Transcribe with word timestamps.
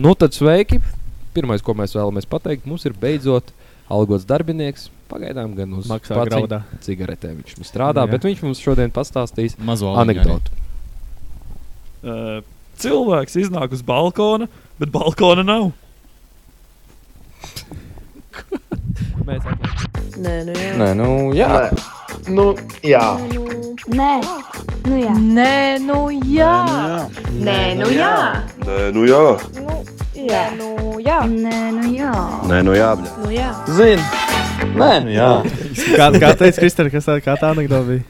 Nu, 0.00 0.14
tad 0.16 0.32
sveiki! 0.32 0.78
Pirmais, 1.36 1.60
ko 1.60 1.74
mēs 1.76 1.92
vēlamies 1.92 2.24
pateikt, 2.30 2.64
mums 2.64 2.86
ir 2.88 2.94
beidzot 2.96 3.50
algots 3.92 4.24
darbinieks. 4.24 4.88
Pagaidām 5.10 5.52
gan 5.58 5.74
uz 5.76 5.90
Maksā 5.90 6.14
paciņu 6.16 6.46
graudā. 6.46 6.62
cigaretēm 6.86 7.42
viņš 7.42 7.58
strādā, 7.68 8.06
Jā. 8.06 8.10
bet 8.14 8.24
viņš 8.24 8.40
mums 8.46 8.62
šodien 8.62 8.90
pastāstīs 8.94 9.58
Mazo 9.60 9.92
anekdotu. 10.00 10.54
Uh, 12.00 12.40
cilvēks 12.80 13.36
iznāk 13.42 13.74
uz 13.76 13.82
balkona, 13.84 14.48
bet 14.80 14.88
balkona 14.94 15.44
nav. 15.44 15.68
Mēs 19.28 19.44
atliekam. 19.44 19.90
Nē, 20.20 20.34
nu 20.48 20.52
jā. 20.56 20.72
Nē, 20.80 20.88
nu 20.96 21.08
jā. 21.36 21.50
Nu, 22.28 22.54
jā. 22.82 23.16
Nē, 23.88 24.12
nu 24.84 24.98
jā. 25.00 25.14
Nē, 25.16 25.78
nu 25.80 26.10
jā. 26.20 26.52
Nē, 27.40 27.58
nu 27.78 27.88
jā. 27.94 28.12
Nē, 28.66 28.78
nu 28.92 29.06
jā. 29.08 29.24
Jā, 30.20 30.44
nu 30.58 31.00
jā. 31.00 31.18
Nē, 31.24 31.58
nu 31.78 31.92
jā. 31.96 32.12
Nē, 32.50 32.62
nu 32.66 32.76
jā. 32.76 32.92
Nu 33.24 33.32
jā. 33.32 33.50
Zini. 33.72 34.04
Nē, 34.76 34.92
nu 35.06 35.14
jā. 35.14 35.30
Kā, 35.98 36.10
kā 36.20 36.34
teica 36.36 36.60
Kristēna, 36.60 36.92
kas 36.92 37.08
tā, 37.08 37.20
kā 37.24 37.36
tā 37.40 37.54
anekdote 37.54 37.86
bija? 37.88 38.04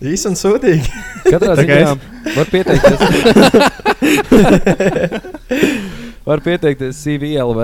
Īsi 0.00 0.30
un 0.30 0.36
sūdīgi. 0.38 0.92
Katrā 1.28 1.56
ziņā 1.58 1.80
var 2.38 2.46
pieteikties. 2.52 3.00
var 6.28 6.40
pieteikties 6.44 7.02
CVLV. 7.02 7.60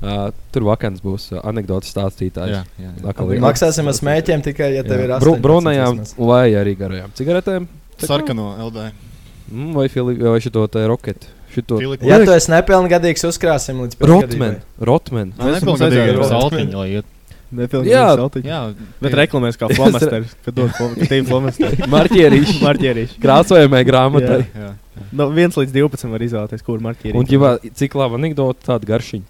Uh, 0.00 0.30
tur 0.52 0.64
vakants 0.64 1.02
būs 1.04 1.26
uh, 1.34 1.42
anekdotas 1.44 1.90
stāstītājs. 1.92 2.54
Jā, 2.54 2.62
jā, 2.80 2.88
jā. 2.88 3.08
Atkal 3.10 3.34
ir- 3.34 3.42
Maksāsim 3.44 3.88
ar 3.90 3.96
smēķiem 3.98 4.40
tikai, 4.46 4.70
ja 4.78 4.82
tev 4.86 5.02
ir 5.04 5.10
Bru- 5.20 5.34
18. 5.36 5.42
Brūnajām 5.44 5.98
vismaz. 5.98 6.14
vai 6.16 6.46
arī 6.56 6.72
garajām 6.78 7.12
cigaretēm. 7.18 7.66
Sarkano 8.00 8.46
LD. 8.70 8.86
Mm, 9.52 9.74
vai, 9.76 9.88
Fili 9.92 10.14
vai 10.16 10.38
šito 10.40 10.62
te 10.72 10.86
roketu. 10.88 11.26
Šito. 11.52 11.80
Ja 12.06 12.16
tu 12.24 12.30
esi 12.32 12.48
nepilngadīgs, 12.52 13.24
uzkrāsim 13.28 13.82
līdz 13.82 13.98
Rotman. 14.08 14.60
Rotman. 14.80 15.32
Nē, 15.36 15.56
nepilngadīgi 15.58 16.14
uz 16.22 16.30
saltiņu, 16.30 16.76
lai 16.80 16.88
iet. 17.00 17.04
Nepilnīgi 17.50 17.90
Jā. 17.90 18.04
saltiņi. 18.14 18.46
Jā, 18.46 18.60
Bet 19.02 19.12
reklamēs 19.18 19.58
kā 19.58 19.66
flomasteri, 19.74 20.28
kad 20.46 20.54
dod 20.54 20.70
flomasteri. 21.26 21.82
Marķierīši. 21.96 22.60
Marķierīši. 22.68 23.18
Krāsojamai 23.20 23.82
grāmatai. 23.84 24.44
jā. 24.54 24.70
No 25.12 25.26
1 25.34 25.58
līdz 25.58 25.74
12 25.74 26.08
var 26.14 26.22
izvēlēties, 26.24 26.62
kur 26.64 26.78
marķierīši. 26.78 27.18
Un, 27.18 27.26
ja 27.26 27.72
cik 27.74 27.98
laba 27.98 28.14
anekdote, 28.20 28.62
tāda 28.68 28.86
garšiņa. 28.86 29.26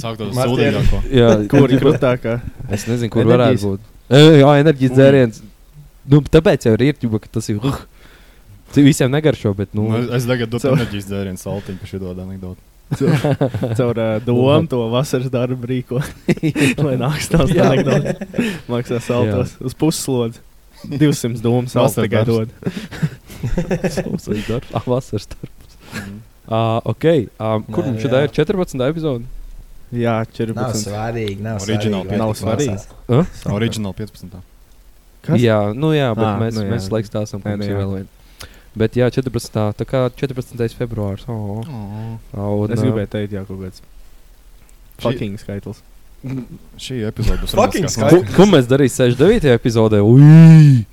Sākot 0.00 0.30
ar. 0.36 1.02
Jā, 1.10 1.30
kur 1.50 1.72
ir 1.72 1.80
grūtākā? 1.82 2.36
Es 2.72 2.86
nezinu, 2.88 3.10
kur 3.12 3.24
Enerģijas. 3.24 3.64
varētu 3.64 3.70
būt. 3.70 3.90
E, 4.10 4.20
jā, 4.42 4.50
enerģijas 4.60 4.94
dzēriens. 4.98 5.40
Nu, 6.12 6.20
tāpēc 6.20 6.66
jau 6.68 6.74
ir 6.76 6.86
īrķi, 6.90 7.10
ka 7.24 7.30
tas 7.38 7.48
ir. 7.52 7.58
Uh, 7.64 7.80
visiem 8.84 9.10
negaršo, 9.14 9.54
bet. 9.56 9.72
Nu, 9.76 9.86
Nu, 9.88 10.02
es 10.16 10.26
tagad 10.28 10.50
dodu 10.52 10.66
Caur- 10.66 10.76
enerģijas 10.78 11.08
dzērienu 11.08 11.40
saltiņu 11.40 11.80
par 11.80 11.88
šo 11.92 12.00
anekdotu. 12.26 12.60
Caur 13.78 13.96
uh, 13.96 14.18
domu 14.26 14.66
to 14.68 14.82
vasaras 14.92 15.30
darbu 15.32 15.70
rīko. 15.70 16.02
Lai 16.84 16.96
nāks 17.00 17.30
tās 17.32 17.54
Jā. 17.54 17.70
anekdotes. 17.70 18.58
Maksā 18.68 19.00
saltos 19.00 19.56
uz 19.64 19.74
puslodzi. 19.78 20.42
200 20.84 21.40
domu 21.40 21.64
Vasaras 21.64 21.96
tikai 21.96 22.26
dod. 22.28 22.50
Sausais 23.88 24.44
darbs. 24.50 24.68
Ah, 24.76 24.84
vasaras 24.84 25.30
darbs. 25.32 25.78
Uh, 26.44 26.80
ok. 26.92 27.04
Um, 27.40 27.62
kur 27.72 27.86
mums 27.88 28.02
šodien 28.04 28.26
ir 28.26 28.32
14. 28.36 28.82
epizode? 28.88 29.24
Jā, 29.94 30.16
Nav 30.24 30.32
14. 30.34 30.82
svarīgi. 30.88 31.38
Nav 31.44 31.62
Original 31.62 32.02
svarīgi, 32.04 32.18
nav 32.20 32.34
svarīgi. 32.34 32.74
klausās. 33.06 33.46
Original 33.54 33.94
15. 33.96 34.42
Kas? 35.24 35.38
Jā, 35.40 35.58
nu 35.72 35.92
jā, 35.94 36.10
bet 36.18 36.26
Ā, 36.26 36.34
mēs, 36.42 36.58
nu 36.58 36.66
jā. 36.66 36.70
mēs 36.74 36.90
laiks 36.92 37.08
stāstām, 37.12 37.40
ka 37.40 37.54
mums 37.54 37.64
ir 37.64 37.78
vēl 37.78 37.94
viena. 37.94 38.50
Bet 38.76 38.96
jā, 38.98 39.06
14. 39.14 39.56
Tā 39.78 39.86
kā 39.88 40.02
14. 40.12 40.76
februārs. 40.76 41.24
Oh, 41.30 41.62
Oh. 41.64 42.18
oh, 42.36 42.66
Es 42.68 42.82
gribēju 42.82 43.08
teikt, 43.14 43.32
jā, 43.38 43.44
kaut 43.48 43.62
kāds 43.62 43.80
fucking 45.00 45.38
skaitlis. 45.40 45.80
Šī 46.80 47.02
epizode 47.08 47.42
būs 47.44 47.52
ko 48.36 48.46
mēs 48.48 48.68
darīsim 48.68 49.12
69. 49.12 49.48
epizodē? 49.54 50.00
Ui! 50.00 50.84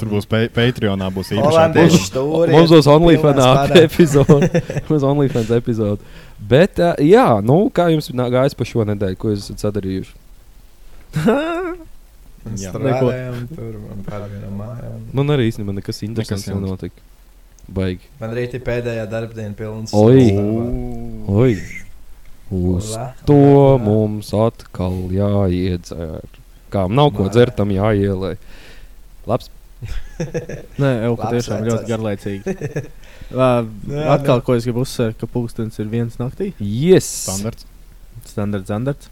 Tur 0.00 0.08
būs 0.14 0.26
pa 0.28 0.42
Patreonā 0.52 1.08
būs 1.12 1.32
īpaši. 1.36 2.00
Stūri. 2.06 2.52
Mums 2.56 2.72
būs 2.72 2.88
OnlyFans 2.88 3.76
epizode. 3.82 4.62
Mums 4.88 5.06
OnlyFans 5.08 5.52
epizode. 5.58 6.12
Bet, 6.38 6.80
uh, 6.82 6.96
jā, 7.02 7.26
nu, 7.44 7.66
kā 7.74 7.90
jums 7.92 8.10
gājis 8.10 8.56
pa 8.58 8.66
šo 8.68 8.86
nedēļu, 8.88 9.18
ko 9.20 9.32
jūs 9.34 9.46
esat 9.46 9.66
sadarījuši? 9.68 10.14
Strādājām 12.42 13.46
tur 13.52 13.76
par 14.08 14.26
vienam 14.26 14.58
mājām. 14.58 14.98
Man 15.14 15.34
arī 15.34 15.46
īstenībā 15.50 15.76
nekas 15.76 16.02
interesants 16.06 16.48
jauns. 16.48 16.64
nenotika. 16.64 17.04
Baigi. 17.72 18.08
Man 18.18 18.34
rīt 18.34 18.56
ir 18.58 18.64
pēdējā 18.66 19.04
darbdiena 19.10 19.54
pilns. 19.58 19.94
Oi. 19.94 20.32
Oi! 21.30 21.52
Uz 22.52 22.90
to 23.28 23.38
mums 23.80 24.32
atkal 24.36 24.96
jāiedzer. 25.14 26.24
Kā 26.72 26.88
nav 26.90 27.12
ko 27.16 27.28
dzert, 27.32 27.54
tam 27.56 27.72
jāielē. 27.72 28.34
Labs. 29.28 29.52
Nē, 30.82 30.90
jau 31.06 31.14
vecais. 31.20 31.48
ļoti 31.68 31.88
garlaicīgi. 31.90 32.56
Atkal, 34.12 34.42
ko 34.44 34.56
es 34.58 34.66
gribu 34.68 34.84
uzsvērt, 34.84 35.16
ka 35.20 35.28
pūkstens 35.30 35.78
ir 35.80 35.88
viens 35.92 36.18
naktī. 36.20 36.52
Yes! 36.60 37.08
Standarts. 37.26 37.66
Standarts, 38.28 38.68
standarts. 38.68 39.10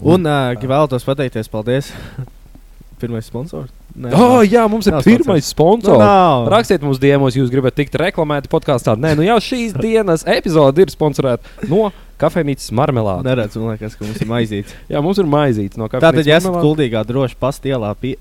Un 0.00 0.28
uh, 0.28 0.52
vēlos 0.60 1.06
pateikties, 1.08 1.48
paldies. 1.52 1.92
Pirmais 3.00 3.26
sponsors. 3.28 3.68
Nē, 3.96 4.08
Oh, 4.16 4.38
jā, 4.44 4.62
mums 4.68 4.86
ir 4.88 4.94
Nav 4.94 5.04
pirmais 5.04 5.44
Nu, 5.44 5.48
sponsors. 5.50 6.00
nav. 6.00 6.46
Rakstiet 6.52 6.82
mums 6.84 6.96
diemos, 7.00 7.36
jūs 7.36 7.50
gribat 7.52 7.76
tikt 7.76 7.96
reklamēti 8.00 8.48
podkāstā. 8.52 8.94
Nē, 9.00 9.14
nu 9.16 9.24
jau 9.24 9.36
šīs 9.40 9.74
dienas 9.76 10.24
epizode 10.28 10.84
ir 10.84 10.92
sponsorēta 10.92 11.68
no 11.68 11.90
kafejnīcas 12.20 12.72
marmelādes. 12.76 13.24
Neredzu, 13.28 13.60
man 13.64 13.74
liekas, 13.76 13.96
ka 13.96 14.04
mums 14.08 14.20
ir 14.24 14.30
maizīts. 14.30 14.76
Jā, 14.92 15.02
mums 15.04 15.20
ir 15.20 15.28
maizītes 15.28 15.80
no 15.80 15.88
Tātad, 15.88 16.00
kafejnīcas 16.08 16.30
ja 16.32 16.40
esat 16.40 16.56
kuldīgā, 16.64 17.04
droši 17.08 17.36
pastielā 17.40 17.92
pie... 18.00 18.14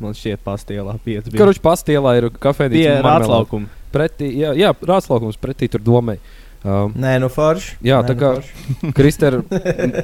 Man 0.00 0.14
šķiet, 0.16 0.40
pastielā 0.44 0.94
pieci. 1.04 1.30
bija. 1.30 1.40
Karuč 1.42 1.58
pastielā 1.60 2.14
ir 2.18 2.30
kafejnīca 2.40 2.94
marmelāde. 3.00 3.08
rātslaukuma. 3.08 3.68
Pretī, 3.92 4.30
jā, 4.38 4.52
jā 4.56 4.70
rātslaukums 4.88 5.36
pretī 5.40 5.68
tur 5.70 5.82
domai. 5.84 6.18
Um, 6.60 6.92
Nē, 6.92 7.14
nu 7.22 7.28
forši. 7.32 7.78
Jā, 7.84 8.02
Nē, 8.02 8.08
tā 8.08 8.14
nu 8.16 8.20
kā- 8.20 8.30
forši. 8.36 8.92
Krister 8.98 9.38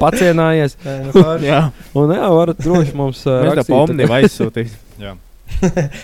pacienājies. 0.00 0.76
Nē, 0.84 0.94
nu 1.06 1.12
forši. 1.16 1.48
Jā, 1.48 1.60
Un 1.96 2.12
jā, 2.16 2.28
varat 2.32 2.60
droši 2.64 2.94
mums 2.96 3.22
uh, 3.28 3.42
mēs 3.50 3.68
pomni 3.68 4.08
aizsūtīt. 4.18 4.72
Jā. 5.04 5.14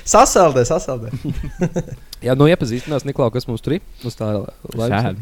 Sasaldē, 0.06 0.62
sasaldē. 0.68 1.10
Jā, 2.22 2.36
nu 2.38 2.46
iepazīstinās 2.46 3.04
Niklau, 3.08 3.30
kas 3.34 3.48
mums 3.48 3.64
tur 3.64 3.78
ir. 3.78 3.82
Uz 4.06 4.14
tā 4.16 4.28
laika. 4.76 5.16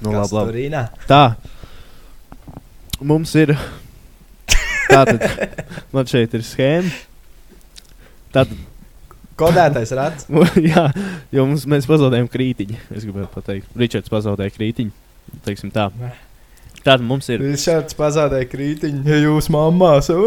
Nu, 0.00 0.14
labi, 0.14 0.64
labi. 0.64 0.70
Tā. 1.10 1.22
Mums 3.04 3.34
ir. 3.38 3.52
Tātad, 4.88 5.20
man 5.92 6.08
šeit 6.08 6.32
ir 6.38 6.46
schēma. 6.46 6.94
Tātad, 8.38 8.64
Kodētais 9.38 9.92
rats. 9.94 10.26
jā, 10.70 10.88
jo 11.34 11.44
mums, 11.46 11.66
mēs 11.70 11.86
pazaudējām 11.86 12.30
krītiņu. 12.32 12.78
Es 12.94 13.04
gribēju 13.06 13.28
pateikt, 13.34 13.70
Ričards 13.78 14.10
pazaudēja 14.10 14.54
krītiņu. 14.56 14.90
Teiksim 15.46 15.70
tā. 15.74 15.88
Tātad 16.80 17.04
mums 17.06 17.28
ir. 17.30 17.42
Ričards 17.44 17.94
pazaudēja 17.98 18.48
krītiņu, 18.50 19.04
ja 19.06 19.20
jūs 19.22 19.50
mammās. 19.54 20.10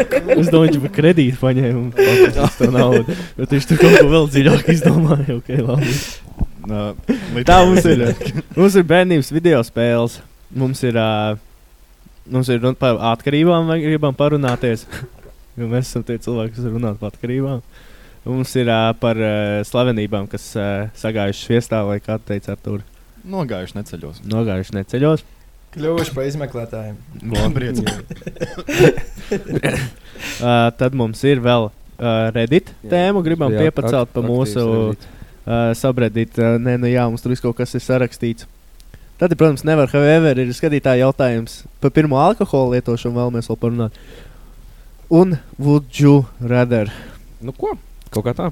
Es 0.00 0.48
domāju, 0.48 0.80
ka 0.84 0.90
kredītu 0.94 1.36
paņēma 1.40 1.76
un 1.76 1.88
pateicis 1.92 2.56
to 2.56 2.68
naudu. 2.72 3.16
Bet 3.36 3.50
viņš 3.52 3.66
tur 3.68 3.80
kaut 3.82 3.96
ko 3.98 4.06
vēl 4.12 4.28
dziļāk 4.32 4.70
izdomāja. 4.72 5.36
Okay, 5.40 5.58
labi. 5.66 5.90
Uh, 6.70 7.42
Tā 7.44 7.58
mums 7.66 7.84
ir. 7.90 8.06
Mums 8.54 8.78
ir 8.78 8.86
bērnības 8.88 9.32
video 9.34 9.60
spēles. 9.66 10.20
Mums 10.56 10.80
ir, 10.86 10.96
uh, 10.96 11.34
mums 12.30 12.50
ir 12.52 12.60
runa 12.62 12.78
par 12.78 12.98
atkarībām, 13.12 13.70
vai 13.70 13.80
gribam 13.84 14.16
parunāties. 14.16 14.86
Jo 15.58 15.66
mēs 15.68 15.88
esam 15.90 16.04
tie 16.06 16.14
cilvēki, 16.22 16.54
kas 16.56 16.66
runā 16.70 16.92
par 16.96 17.10
atkarībām. 17.10 17.58
Mums 18.22 18.52
ir 18.56 18.68
uh, 18.70 18.92
par 18.96 19.18
uh, 19.18 19.58
slavenībām, 19.66 20.28
kas 20.30 20.44
uh, 20.56 20.86
sagājuši 20.96 21.42
sviestā, 21.42 21.80
vai 21.84 21.98
kā 22.00 22.16
teica 22.22 22.54
Artur, 22.54 22.84
Nogājuši 23.28 23.76
neceļos. 23.76 24.22
nogājuši 24.30 24.76
neceļos. 24.78 25.24
Kļuvuši 25.74 26.14
par 26.16 26.24
izmeklētājiem. 26.30 26.96
Uh, 27.20 27.50
tad 30.80 30.96
mums 30.98 31.20
ir 31.28 31.42
vēl 31.44 31.68
uh, 31.68 32.30
Reddit 32.34 32.72
tēmu, 32.90 33.22
gribam 33.26 33.52
Jā, 33.54 33.66
piepacelt 33.66 34.10
pa 34.14 34.24
mūsu 34.24 34.64
uh, 34.94 35.10
subreddit. 35.78 36.38
Uh, 36.40 36.56
nē, 36.62 36.78
nu 36.80 36.90
jā, 36.90 37.04
mums 37.10 37.22
tur 37.22 37.34
viss 37.34 37.44
kaut 37.44 37.58
kas 37.60 37.76
ir 37.76 37.84
sarakstīts. 37.84 38.48
Tad, 39.20 39.36
protams, 39.36 39.66
nevar, 39.68 39.90
however, 39.92 40.38
ir 40.40 40.52
skatītāja 40.56 41.04
jautājums 41.04 41.58
par 41.82 41.92
pirmo 41.92 42.16
alkohola 42.16 42.78
lietošanu, 42.78 43.18
vēlamies 43.18 43.50
vēl 43.50 43.58
parunāt. 43.60 43.98
Un 45.12 45.36
would 45.60 45.98
you 46.00 46.22
rather? 46.40 46.88
Nu, 47.44 47.52
ko? 47.52 47.74
Kaut 48.14 48.24
kā 48.24 48.32
tā. 48.38 48.48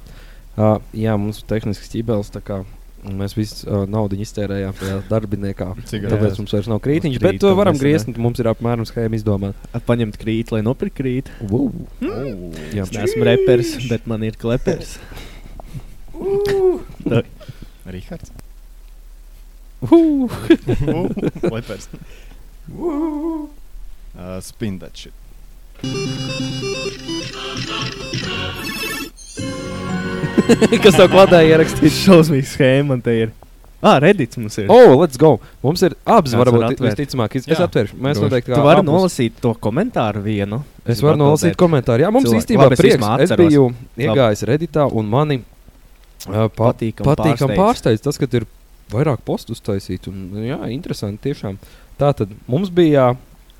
Uh, 0.59 0.77
jā, 0.93 1.15
mums 1.17 1.41
ir 1.41 1.49
tehnisks 1.49 1.89
ķībelis. 1.95 2.35
tā 2.35 2.43
kā 2.45 2.65
Mēs 2.99 3.37
visu 3.39 3.63
uh, 3.71 3.85
naudu 3.87 4.17
iztērējām 4.19 5.07
darbiniekā. 5.09 5.69
Cigaretes. 5.87 6.17
Tāpēc 6.17 6.41
mums 6.43 6.55
vairs 6.57 6.71
nav 6.71 6.81
krītiņš. 6.83 7.21
Bet 7.23 7.37
Krīt, 7.37 7.47
uh, 7.47 7.55
varam 7.57 7.79
griezt, 7.79 8.11
mums 8.19 8.43
ir 8.43 8.51
apmēram 8.51 8.89
schēma 8.89 9.15
izdomāta. 9.17 9.83
Paņemt 9.87 10.19
krīt, 10.19 10.51
lai 10.55 10.65
nopirkt 10.67 10.99
krīt. 10.99 11.31
Wow. 11.47 11.71
Oh. 12.03 12.59
Jā, 12.75 12.89
Es 12.89 12.93
neesmu 12.97 13.29
reperis, 13.31 13.77
bet 13.87 14.11
man 14.11 14.27
ir 14.27 14.37
klepers. 14.41 14.99
Tā. 17.07 17.23
Rihards. 19.83 20.83
Uh, 20.83 21.09
Lepers. 21.53 21.89
Uh, 24.19 24.41
spin 24.41 24.79
that 24.81 24.97
shit. 24.97 25.13
kas 30.83 30.97
tev 30.97 31.11
klātā 31.13 31.43
ierakstīts? 31.47 31.99
Šausmīgs 32.07 32.55
schēma 32.57 32.89
man 32.95 33.01
te 33.05 33.13
ir. 33.27 33.31
Ah, 33.79 34.01
redīts 34.03 34.35
mums 34.41 34.57
ir. 34.59 34.67
Oh, 34.75 34.97
let's 34.99 35.15
go! 35.21 35.37
Mums 35.63 35.85
ir 35.87 35.93
abas, 36.03 36.33
Kāds 36.33 36.41
var 36.41 36.49
varbūt 36.51 36.65
atvērt? 36.73 36.99
visticamāk. 36.99 37.31
Es, 37.39 37.45
es 37.47 37.61
atvēršu. 37.63 37.95
Mēs 38.03 38.17
Droši. 38.19 38.25
noteikti 38.27 38.51
Tu 38.57 38.63
vari 38.65 38.81
abus. 38.83 38.89
nolasīt 38.91 39.33
to 39.45 39.53
komentāru 39.67 40.19
vienu. 40.25 40.59
Es 40.83 40.99
varu 41.05 41.15
nolasīt 41.21 41.55
komentāru. 41.61 42.03
Jā, 42.03 42.11
mums 42.15 42.27
Cilvēki. 42.27 42.43
īstenībā 42.43 42.65
Labi, 42.67 42.75
es 42.75 42.81
prieks. 42.83 42.97
vismaz 42.99 43.19
Es 43.23 43.31
atceros. 43.31 43.47
biju 43.55 43.65
iegājis 44.09 44.43
Redditā 44.51 44.83
un 44.91 45.05
mani 45.13 45.37
uh, 45.39 45.45
pa, 46.51 46.73
Patīkam 46.73 47.05
patīkam 47.07 47.55
pārsteidz. 47.55 47.63
pārsteidz 47.63 48.03
tas, 48.09 48.19
ka 48.19 48.27
ir 48.41 48.45
vairāk 48.93 49.23
postu 49.27 49.57
uztaisīt. 49.57 50.09
Un, 50.11 50.29
jā, 50.47 50.59
interesanti 50.75 51.31
tiešām. 51.31 51.59
Tā 52.01 52.13
tad 52.17 52.35
mums 52.51 52.73
bija. 52.75 53.15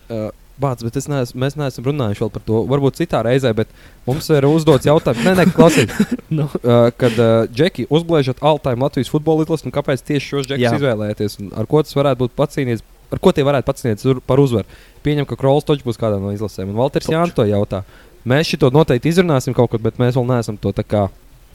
Uh, 0.09 0.29
Bācis, 0.59 0.83
bet 0.89 0.97
es 0.99 1.07
neesmu, 1.07 1.39
mēs 1.39 1.55
neesam 1.55 1.85
runājuši 1.87 2.27
par 2.35 2.43
to. 2.43 2.65
Varbūt 2.67 2.97
citā 2.99 3.21
reizē, 3.23 3.53
bet 3.55 3.71
mums 4.09 4.27
ir 4.35 4.43
uzdots 4.49 4.89
jautājums, 4.89 5.23
nē, 5.23 5.37
nē, 5.39 5.45
klausies. 5.55 5.93
Nu. 6.35 6.45
uh, 6.45 6.91
kad 6.99 7.15
uh, 7.15 7.47
Džeki 7.47 7.87
uzblēžat 7.95 8.43
all-time 8.45 8.83
Latvijas 8.85 9.09
futbola 9.13 9.47
izlasi, 9.47 9.69
un 9.69 9.73
kāpēc 9.73 10.03
tieši 10.05 10.33
šos 10.33 10.49
džekus 10.51 10.81
izvēlēties? 10.81 11.39
Ar 11.57 11.69
ko 11.71 11.81
tas 11.87 11.95
varētu 11.97 12.25
būt 12.25 12.35
pacīnīts? 12.37 12.83
Ar 13.15 13.23
ko 13.23 13.33
tie 13.33 13.47
varētu 13.47 13.71
pacīnīties 13.71 14.21
par 14.29 14.43
uzvaru? 14.43 14.69
Pieņem, 15.07 15.29
ka 15.31 15.39
Krols 15.41 15.65
točs 15.65 15.87
būs 15.87 16.01
kādā 16.01 16.19
no 16.21 16.35
izlasēm. 16.35 16.75
Un 16.75 16.83
Valters. 16.83 17.09
Jānis 17.09 17.39
to 17.39 17.47
jautā. 17.49 17.85
Mēs 18.29 18.51
šo 18.51 18.69
noteikti 18.75 19.15
izrunāsim 19.15 19.57
kaut 19.57 19.73
kad, 19.73 19.85
bet 19.87 20.03
mēs 20.03 20.19
vēl 20.19 20.27
neesam 20.29 20.59
to 20.61 20.75
tā 20.77 20.85
kā 20.85 21.07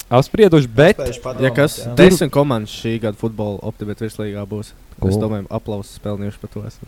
apsprieduši. 0.10 0.68
Bet 0.68 0.98
Spējuši 0.98 1.20
Ja 1.20 1.24
padomāt, 1.24 1.56
kas 1.56 1.78
jā. 1.86 1.94
desmit 1.96 2.32
komandas 2.34 2.74
šī 2.82 3.00
gada 3.02 3.18
futbola 3.18 3.60
optimizācijas 3.62 4.14
virslīgā 4.18 4.44
būs, 4.50 4.74
Cool. 5.00 5.10
es 5.12 5.18
domāju, 5.18 5.48
aplausus 5.50 6.00
pelnījuši 6.04 6.40
par 6.42 6.50
to. 6.54 6.64
Esam. 6.68 6.88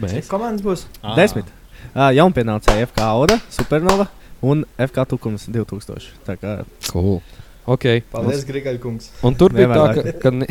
mēs 0.00 0.28
Komandas 0.28 0.62
būs. 0.64 0.84
Ah. 1.02 1.14
Desmit. 1.16 1.46
Uh, 1.94 2.10
Jaunpienācēja 2.16 2.86
FK 2.88 3.06
Oda, 3.20 3.38
Supernova 3.52 4.06
un 4.42 4.64
FK 4.78 5.04
Tukums 5.08 5.46
2000. 5.52 6.10
Tā 6.26 6.36
kā 6.40 6.64
cool. 6.92 7.20
Okay. 7.66 8.02
Paldies, 8.12 8.44
Grigaļkungs. 8.44 9.10
Un 9.24 9.34
tur 9.40 9.52
bija 9.56 9.68
tā, 9.72 9.84
ka, 9.96 10.12
ka, 10.20 10.30
Ni- 10.30 10.48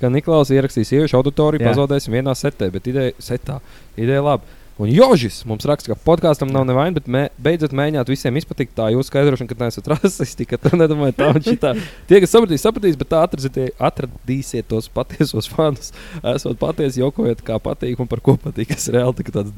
ka 0.00 0.08
Niklaus 0.08 0.48
ierakstīs 0.48 0.88
sieviešu 0.88 1.18
auditoriju, 1.18 1.60
pazaudēsim 1.66 2.14
vienā 2.16 2.32
setē, 2.32 2.70
bet 2.72 2.86
ideja, 2.88 3.12
setā, 3.20 3.58
ideja 4.00 4.22
labi. 4.24 4.44
Un 4.80 4.88
Jožis 4.88 5.42
mums 5.44 5.66
raksta, 5.68 5.92
ka 5.92 6.02
podkāstam 6.06 6.48
nav 6.54 6.64
nevaina, 6.64 6.94
bet 6.96 7.08
mē, 7.10 7.26
beidzot 7.44 7.74
mēģināt 7.76 8.08
visiem 8.08 8.38
izpatikt 8.40 8.72
tā 8.78 8.86
jūsu 8.94 9.10
skaidrošana, 9.10 9.50
ka 9.50 9.58
neesat 9.60 9.90
rasisti, 9.92 10.46
ka 10.48 10.56
tā 10.56 10.72
nedomājat 10.72 11.18
tā 11.18 11.28
un 11.34 11.44
šitā. 11.44 11.72
Tie, 12.08 12.20
kas 12.24 12.32
sapratīs, 12.32 12.64
sapratīs, 12.64 12.96
bet 13.00 13.10
tā 13.12 13.20
atradīsiet, 13.90 14.68
tos 14.70 14.88
patiesos 14.94 15.50
fanus. 15.52 15.92
Esot 16.32 16.56
patiesi 16.62 17.02
jokojot, 17.02 17.44
kā 17.44 17.60
patīk 17.60 18.00
un 18.00 18.08
par 18.08 18.24
ko 18.24 18.38
patīk. 18.40 18.72
Es 18.78 18.88
reāli 18.88 19.18
tā 19.18 19.28
tāds 19.36 19.52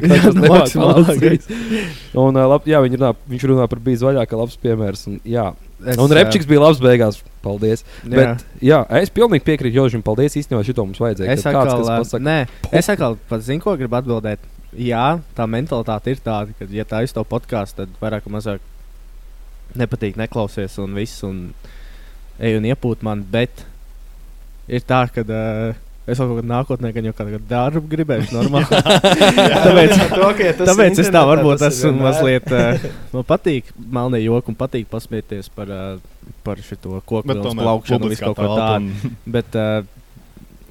kas 0.06 0.24
nu, 0.30 0.40
nemāk 0.40 0.64
maksimālākais. 0.64 1.20
palasīt. 1.50 2.16
Un, 2.24 2.40
lab, 2.54 2.68
jā, 2.68 2.80
viņi 2.84 3.00
runā, 3.00 3.12
viņš 3.28 3.48
runā 3.52 3.68
par 3.70 3.84
bijis 3.84 4.06
vaļā, 4.06 4.24
kā 4.24 4.40
labs 4.40 4.56
piemērs. 4.64 5.04
Un, 5.10 5.20
jā, 5.28 5.50
es, 5.86 5.98
un 6.00 6.14
Repčiks 6.16 6.48
bija 6.48 6.62
labs 6.64 6.80
beigās. 6.82 7.20
Paldies. 7.40 7.84
Jā. 8.04 8.10
Bet, 8.12 8.42
jā, 8.64 8.78
es 9.00 9.12
pilnīgi 9.16 9.46
piekrītu 9.46 9.78
Jožim. 9.80 10.02
Paldies. 10.04 10.36
Īstenībā 10.36 10.60
šito 10.66 10.84
mums 10.84 11.00
vajadzēja. 11.00 11.32
Es 11.32 11.44
kāds, 11.44 11.56
atkal, 11.56 11.70
kas 11.80 11.88
ā, 11.88 11.98
pasaka, 12.04 12.24
nē, 12.26 12.70
es 12.80 12.90
atkal 12.92 13.16
pat 13.30 13.44
zinu, 13.46 13.62
ko 13.64 13.76
gribu 13.80 13.96
atbildēt. 13.96 14.44
Jā, 14.76 15.06
tā 15.34 15.46
mentalitāte 15.50 16.12
ir 16.12 16.20
tāda, 16.22 16.54
ka, 16.58 16.68
ja 16.70 16.84
tā 16.86 17.00
izsaka 17.02 17.26
podkāstu, 17.32 17.82
tad 17.82 17.96
vairāk 18.02 18.28
vai 18.28 18.36
mazāk 18.36 18.66
nepatīk, 19.80 20.18
neklausies 20.20 20.76
un 20.82 20.94
viss, 20.98 21.24
un 21.26 21.48
ej 22.38 22.58
un 22.58 22.68
iepūt 22.68 23.02
man. 23.06 23.24
Bet 23.32 23.64
ir 24.70 24.84
tā, 24.86 25.02
ka 25.14 25.24
uh, 25.26 25.80
es 26.12 26.20
kaut 26.20 26.32
kādā 26.32 26.46
nākotnē, 26.50 26.90
gan 26.96 27.06
jau 27.08 27.12
kādu 27.16 27.40
darbu 27.50 27.82
gribēju, 27.92 28.30
normāli. 28.34 28.80
tāpēc, 29.66 29.94
to, 30.14 30.30
ka, 30.38 30.48
ja 30.48 30.56
tas 30.58 30.72
tāpēc 30.72 31.00
es 31.04 31.12
tā 31.14 31.22
varbūt 31.28 31.64
esmu 31.68 31.92
vienmēr. 31.92 32.02
mazliet. 32.08 32.50
Uh, 32.50 32.90
man 33.14 33.28
patīk 33.28 33.70
melnie 33.98 34.24
joki 34.24 34.52
un 34.52 34.58
patīk 34.60 34.90
pasmieties 34.90 35.50
par, 35.54 35.70
uh, 35.70 36.34
par 36.46 36.60
šo 36.64 36.78
koku 37.00 37.22
Bet 37.30 37.40
plaukšanu 37.44 38.08
un 38.08 38.14
visu 38.14 38.26
kaut 38.28 38.40
ko 38.40 38.50
tādu. 38.58 38.90
un 38.90 39.16
Bet, 39.38 39.56
uh, 39.58 39.84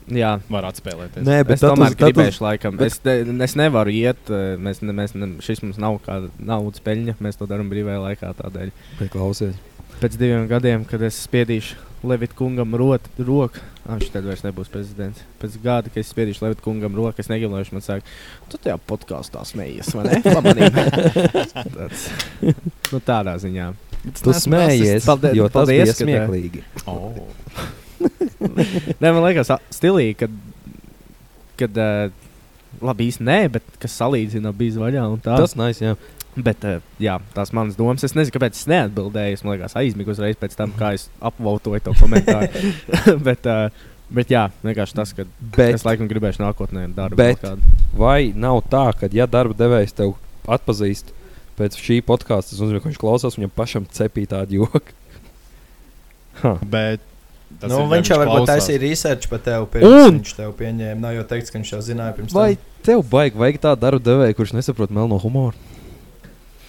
jā, 0.09 0.33
var 0.49 0.69
atspēlēties. 0.71 1.23
Nē, 1.25 1.39
bet 1.45 1.57
es 1.57 1.63
tomēr 1.65 1.93
uz- 1.93 1.97
tad 1.99 2.09
uz- 2.09 2.17
gribēšu, 2.17 2.45
laikam. 2.45 2.79
Es, 2.85 2.99
te, 3.03 3.19
es 3.47 3.55
nevaru 3.59 3.93
iet, 3.93 4.31
mēs, 4.59 4.81
ne, 4.81 4.95
mēs, 4.95 5.15
ne, 5.15 5.33
šis 5.45 5.63
mums 5.65 5.79
nav 5.81 5.99
kāda 6.05 6.31
naudas 6.39 6.81
peļņa. 6.85 7.19
Mēs 7.23 7.39
to 7.39 7.49
darām 7.49 7.69
brīvajā 7.71 8.01
laikā 8.07 8.33
tādēļ. 8.41 8.71
Bet 8.99 9.11
klausies. 9.13 9.57
Pēc 9.99 10.15
diviem 10.15 10.45
gadiem, 10.47 10.85
kad 10.87 11.01
es 11.03 11.17
spiedīšu 11.25 11.87
Levita 12.07 12.35
kungam 12.39 12.77
roku, 12.79 13.59
viņš 13.89 14.11
tad 14.13 14.23
vairs 14.23 14.45
nebūs 14.45 14.69
prezidents. 14.71 15.25
Pēc 15.41 15.57
gada, 15.59 15.91
kad 15.91 15.99
es 15.99 16.11
spiedīšu 16.13 16.45
Levita 16.45 16.63
kungam 16.63 16.95
roku, 16.95 17.19
es 17.19 17.27
negribu, 17.27 17.51
lai 17.57 17.65
viņš 17.65 17.71
man 17.75 17.83
saka, 17.83 18.13
tu 18.47 18.59
tajā 18.61 18.77
podkāstā 18.87 19.43
smējies, 19.49 19.91
vai 19.97 20.05
ne? 20.07 20.21
Pamanīji. 20.37 20.71
Tāds, 21.75 22.05
nu, 22.93 23.01
tādā 23.03 23.35
ziņā. 23.43 23.67
Tu 24.21 24.35
smējies, 24.45 25.03
Paldies- 25.09 25.35
jo 25.35 25.49
tas 25.51 25.57
paldies, 25.57 25.83
bija 25.83 25.97
smieklīgi. 25.99 26.63
Oh. 26.87 27.19
Nē, 29.03 29.11
man 29.11 29.23
liekas, 29.25 29.51
stilīgi, 29.75 30.15
kad, 30.21 30.37
kad 31.59 31.81
uh, 31.83 32.29
labi 32.85 33.09
īsti 33.09 33.27
nē, 33.27 33.39
bet 33.57 33.67
kas 33.83 33.97
salīdzina 33.99 34.53
bija 34.55 34.87
tā. 35.19 35.35
Tas 35.35 35.57
nice, 35.59 35.83
jā. 35.83 35.97
Bet, 36.45 36.63
uh, 36.67 36.79
jā, 37.01 37.17
tās 37.35 37.51
manas 37.55 37.77
domas. 37.79 38.03
Es 38.07 38.13
nezinu, 38.15 38.35
kāpēc 38.37 38.57
es 38.57 38.67
neatbildēju. 38.69 39.37
Es 39.37 39.43
domāju, 39.43 39.63
ka 39.65 39.81
aizmigu 39.81 40.13
uzreiz 40.13 40.37
pēc 40.39 40.55
tam, 40.59 40.73
kā 40.77 40.93
es 40.97 41.07
apvautoju 41.25 41.81
to 41.87 41.95
komentāru. 41.99 42.49
bet, 43.27 43.47
uh, 43.49 43.67
bet, 44.13 44.31
jā, 44.33 44.45
vienkārši 44.63 44.97
tas, 45.01 45.13
ka 45.17 45.25
Bet 45.57 45.75
es 45.79 45.85
laikam 45.87 46.09
gribēšu 46.11 46.43
nākotnē 46.45 46.87
darbu. 46.95 47.29
Vai 47.99 48.31
nav 48.35 48.61
tā, 48.71 48.85
ka 48.99 49.09
ja 49.15 49.27
darba 49.29 49.57
devējs 49.57 49.97
tev 49.97 50.15
atpazīst 50.49 51.11
pēc 51.59 51.75
šī 51.75 51.99
podkāsta, 52.07 52.53
tas 52.53 52.61
nozīmē, 52.63 52.79
ka 52.79 52.87
viņš 52.91 53.01
klausās 53.01 53.35
viņam 53.35 53.51
pašam 53.57 53.85
cepī 53.91 54.23
tādu 54.31 54.61
joku? 54.63 54.85
Ha. 56.39 56.53
Bet 56.63 57.01
tas 57.59 57.67
Nu, 57.67 57.81
ir, 57.81 57.89
viņš 57.91 58.09
jau 58.13 58.17
varbūt 58.21 58.45
taisīja 58.47 58.79
research 58.79 59.27
par 59.27 59.41
tevi, 59.43 59.65
pirms 59.73 59.89
Un- 60.05 60.19
viņš 60.21 60.29
tev 60.37 60.53
pieņēma. 60.55 60.99
Nav 61.03 61.17
jau 61.17 61.25
teikts, 61.33 61.51
ka 61.51 61.59
viņš 61.59 61.71
jau 61.73 61.79
zināja 61.83 62.13
pirms 62.15 62.35
Vai 62.37 62.53
tam. 62.55 62.69
tev 62.87 63.01
baigi 63.11 63.41
vajag 63.41 63.57
tādu 63.65 63.81
darba 63.83 63.99
devēju, 64.05 64.37
kurš 64.37 64.53
nesaprot 64.55 64.93
melno 64.95 65.17
humoru? 65.19 65.57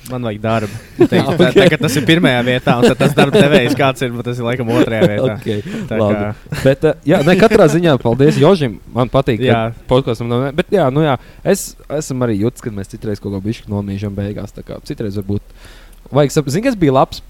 Man 0.08 0.25
vajag 0.25 0.41
darbu. 0.41 0.79
Teikt, 1.11 1.29
tā, 1.37 1.49
tā, 1.52 1.79
tas 1.82 1.97
ir 2.00 2.05
pirmajā 2.08 2.41
vietā, 2.47 2.76
un 2.81 2.97
tas 2.99 3.12
darba 3.17 3.43
devējs 3.43 3.76
kāds 3.79 4.05
ir, 4.06 4.14
tas 4.25 4.41
ir 4.41 4.47
laikam 4.47 4.70
otrajā 4.73 5.08
vietā. 5.11 5.35
Okay. 5.37 5.64
Kā, 5.91 6.31
Bet, 6.64 6.87
uh, 6.88 7.02
jā, 7.06 7.21
ne, 7.26 7.35
katrā 7.40 7.66
ziņā 7.71 7.97
paldies 8.02 8.38
Jožim. 8.40 8.78
Man 8.95 9.12
patīk, 9.12 9.42
ka 9.45 9.61
podkāstam 9.90 10.30
nav. 10.30 10.47
Bet, 10.57 10.73
jā, 10.75 10.88
nu 10.95 11.04
jā, 11.04 11.19
es 11.45 11.75
esmu 12.00 12.26
arī 12.26 12.40
jūtis, 12.40 12.64
ka 12.64 12.73
mēs 12.75 12.92
citreiz 12.95 13.21
kaut 13.21 13.37
ko 13.37 13.42
bišķi 13.45 13.69
nomīžam 13.73 14.16
beigās. 14.16 14.57
Citreiz 14.88 15.21
varbūt 15.21 15.54
vajag 16.14 16.35
saprast, 16.38 16.57
zini, 16.57 16.66
kas 16.71 16.80
bija 16.80 16.97
labs. 16.97 17.21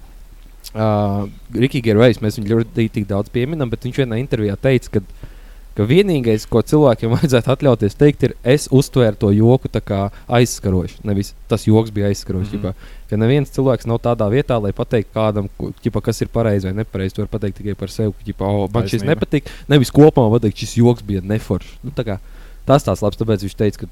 Uh, 0.71 1.27
Rikīgi 1.57 1.89
Gervais, 1.89 2.21
mēs 2.23 2.39
viņu 2.39 2.61
ļoti 2.61 3.05
daudz 3.09 3.33
pieminam, 3.35 3.71
bet 3.73 3.83
viņš 3.89 4.05
vienā 4.05 4.21
intervijā 4.21 4.55
teica, 4.61 4.99
ka, 4.99 5.29
ka 5.77 5.87
vienīgais, 5.87 6.47
ko 6.51 6.63
cilvēkiem 6.67 7.13
vajadzētu 7.17 7.53
atļauties 7.55 7.99
teikt, 7.99 8.27
ir, 8.29 8.35
es 8.45 8.69
uztvēru 8.75 9.19
to 9.21 9.31
joku 9.37 9.71
aizskaroši. 9.71 11.01
Nevis 11.09 11.35
tas 11.49 11.67
joks 11.67 11.93
bija 11.95 12.11
aizskarošs. 12.11 12.53
Mm. 12.53 12.63
-hmm. 12.63 12.97
Ka 13.11 13.17
neviens 13.17 13.51
cilvēks 13.51 13.87
nav 13.91 13.99
tādā 13.99 14.29
vietā, 14.31 14.61
lai 14.63 14.73
pateiktu 14.73 15.11
kādam, 15.15 15.49
ķipa, 15.83 16.03
kas 16.03 16.21
ir 16.21 16.29
pareizi 16.29 16.67
vai 16.69 16.75
nepareizi. 16.75 17.15
Tu 17.15 17.23
vari 17.23 17.31
pateikt 17.31 17.57
tikai 17.57 17.75
par 17.75 17.91
sevi, 17.91 18.13
ka 18.13 18.25
ķipa, 18.27 18.45
oh, 18.47 18.69
man 18.73 18.87
šis 18.87 19.01
Taisnība. 19.01 19.15
nepatīk. 19.15 19.51
Nevis 19.69 19.91
kopumā 19.91 20.31
pateikt, 20.37 20.59
šis 20.59 20.77
joks 20.77 21.03
bija 21.03 21.21
neforšs. 21.21 21.79
Nu, 21.83 21.91
tā 21.91 22.05
kā 22.07 22.19
tas 22.67 22.87
tās 22.87 23.03
labs, 23.03 23.19
tāpēc 23.19 23.43
viņš 23.43 23.57
teica, 23.57 23.79
ka 23.79 23.87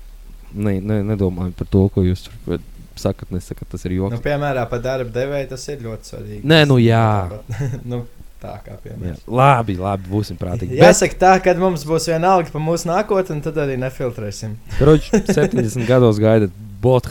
ne, 0.54 0.80
ne, 0.80 1.02
nedomājam 1.02 1.52
par 1.58 1.66
to, 1.66 1.88
ko 1.88 2.02
jūs 2.06 2.28
tur 2.28 2.61
sakat, 2.99 3.30
nesakat, 3.30 3.68
tas 3.70 3.85
ir 3.87 3.97
joks. 3.99 4.16
Nu, 4.16 4.23
piemēram, 4.23 4.68
par 4.70 4.82
darba 4.85 5.11
devēju 5.14 5.50
tas 5.52 5.66
ir 5.70 5.82
ļoti 5.85 6.12
svarīgi. 6.12 6.40
Nē, 6.49 6.62
nu 6.68 6.78
jā. 6.82 7.30
nu, 7.90 8.04
tā 8.42 8.54
kā 8.64 8.76
piemēram. 8.85 9.16
labi, 9.26 9.75
labi, 9.80 10.09
būsim 10.12 10.38
prātīgi. 10.40 10.76
Jāsaka 10.78 11.18
tā, 11.18 11.33
kad 11.45 11.59
mums 11.59 11.85
būs 11.88 12.07
viena 12.11 12.35
alga 12.37 12.52
par 12.54 12.62
mūsu 12.62 12.87
nākotni, 12.90 13.40
tad 13.45 13.57
arī 13.64 13.76
nefiltrēsim. 13.83 14.57
Kroč, 14.78 15.09
70 15.28 15.87
gados 15.90 16.21
gaidat 16.23 16.54
botu. 16.83 17.11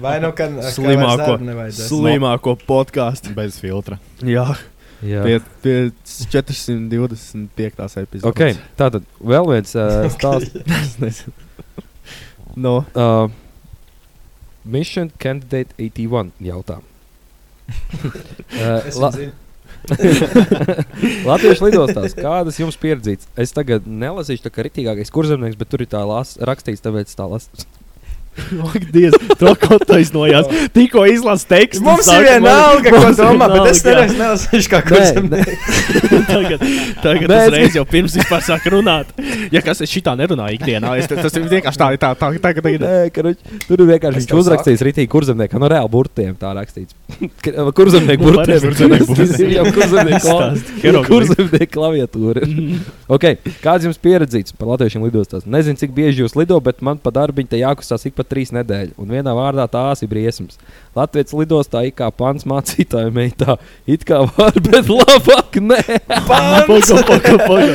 Vai 0.00 0.14
nu, 0.24 0.30
ka 0.32 0.46
Slimāko. 0.72 1.36
slimāko 1.76 2.54
podkāstu. 2.66 3.34
Bez 3.36 3.58
filtra. 3.60 3.98
Jā, 4.24 4.46
Jā. 5.04 5.22
pie, 5.26 5.40
pie 5.60 5.74
425. 6.32 7.98
epizodes. 8.00 8.24
Okay, 8.30 8.56
tātad 8.80 9.04
vēl 9.20 9.44
viens 9.52 9.74
uh, 9.76 10.08
stāsts. 10.16 11.24
No, 12.56 12.86
Uh, 12.96 13.28
Mission 14.64 15.10
Candidate 15.20 15.74
81 15.78 16.30
jautā. 16.40 16.78
uh, 17.68 18.80
la. 18.96 19.10
Latvijas 21.28 21.62
lidostās, 21.62 22.16
kādas 22.18 22.60
jums 22.60 22.78
pieredzītas? 22.80 23.30
Es 23.38 23.54
tagad 23.56 23.86
nelasīšu 23.86 24.46
tā 24.46 24.52
kā 24.54 24.66
ritīgākais 24.66 25.12
kurzemnieks, 25.14 25.58
bet 25.60 25.72
tur 25.72 25.84
ir 25.84 25.90
tā 25.92 26.02
las, 26.08 26.36
rakstīts, 26.42 26.84
tāpēc 26.84 27.12
tā 27.16 27.28
lasu. 27.30 27.66
Ak, 28.70 28.82
Dievs, 28.92 29.16
to 29.40 29.52
kotais 29.60 30.10
nojās. 30.14 30.46
Tikko 30.76 31.06
izlasa 31.10 31.48
tekstu. 31.54 31.82
Mums 31.86 32.04
saka, 32.06 32.20
ir 32.20 32.26
viena 32.28 32.44
man- 32.46 32.64
alga, 32.70 32.92
ko 32.92 33.10
domā, 33.18 33.48
bet 33.54 33.70
es 33.72 33.80
nereiz 33.86 34.14
nelasīšu 34.18 34.72
kā 34.72 34.80
kursam. 34.86 35.30
tagad 36.32 36.64
tagad 37.02 37.28
Nē, 37.32 37.38
es 37.40 37.52
reiz 37.54 37.78
jau 37.78 37.84
pirms 37.88 38.16
vispār 38.18 38.44
sāku 38.46 38.74
runāt. 38.76 39.10
Ja 39.54 39.62
kas 39.64 39.80
es 39.84 39.92
šitā 39.92 40.14
nerunāju 40.18 40.58
ikdienā, 40.58 40.92
es, 41.00 41.08
tas 41.10 41.36
ir 41.38 41.46
vienkārši 41.50 41.80
tā, 41.80 41.88
tā, 42.00 42.12
tā, 42.18 42.30
tā, 42.36 42.52
tā, 42.52 42.64
tā. 42.64 42.74
Nē, 42.82 42.94
karuč, 43.14 43.40
tur 43.66 43.82
ir 43.84 43.90
vienkārši 43.94 44.22
viņš 44.22 44.36
uzrakstījis 44.42 44.84
rītīgi 44.90 45.10
kurzemniekam, 45.12 45.62
no 45.62 45.70
reāli 45.72 45.92
burtiem 45.92 46.34
tā 46.40 46.52
rakstīts. 46.56 46.96
Kurzemnieku 47.76 48.26
Nu, 48.26 48.32
burtiem. 48.36 48.60
kurzemnieku 51.06 51.70
klaviatūra. 51.76 52.44
ok, 53.12 53.24
kāds 53.62 53.86
jums 53.86 53.98
pieredzīts 54.02 54.54
par 54.56 54.70
latviešiem 54.74 55.04
lidostās? 55.06 55.46
Nezinu, 55.48 55.78
cik 55.80 55.94
bieži 55.96 56.24
jūs 56.24 56.36
lido, 56.38 56.58
bet 56.64 56.82
man 56.84 56.98
pa 57.02 57.12
darbiņu 57.14 57.50
te 57.52 57.60
jākustās 57.60 58.06
ik 58.08 58.16
pa 58.18 58.25
trīs 58.28 58.52
nedēļas. 58.54 58.96
Un 59.00 59.12
vienā 59.14 59.34
vārdā 59.36 59.66
tās 59.70 60.02
ir 60.04 60.10
briesmas. 60.10 60.58
Latvijas 60.96 61.34
lidostā 61.36 61.84
ir 61.86 61.94
kā 61.96 62.10
pants 62.14 62.46
mācītāja 62.48 63.12
meitā. 63.14 63.58
It 63.86 64.06
kā 64.08 64.22
var, 64.36 64.56
bet 64.68 64.90
labāk 64.90 65.60
nē. 65.62 65.82
Poga, 66.66 67.36
poga. 67.46 67.70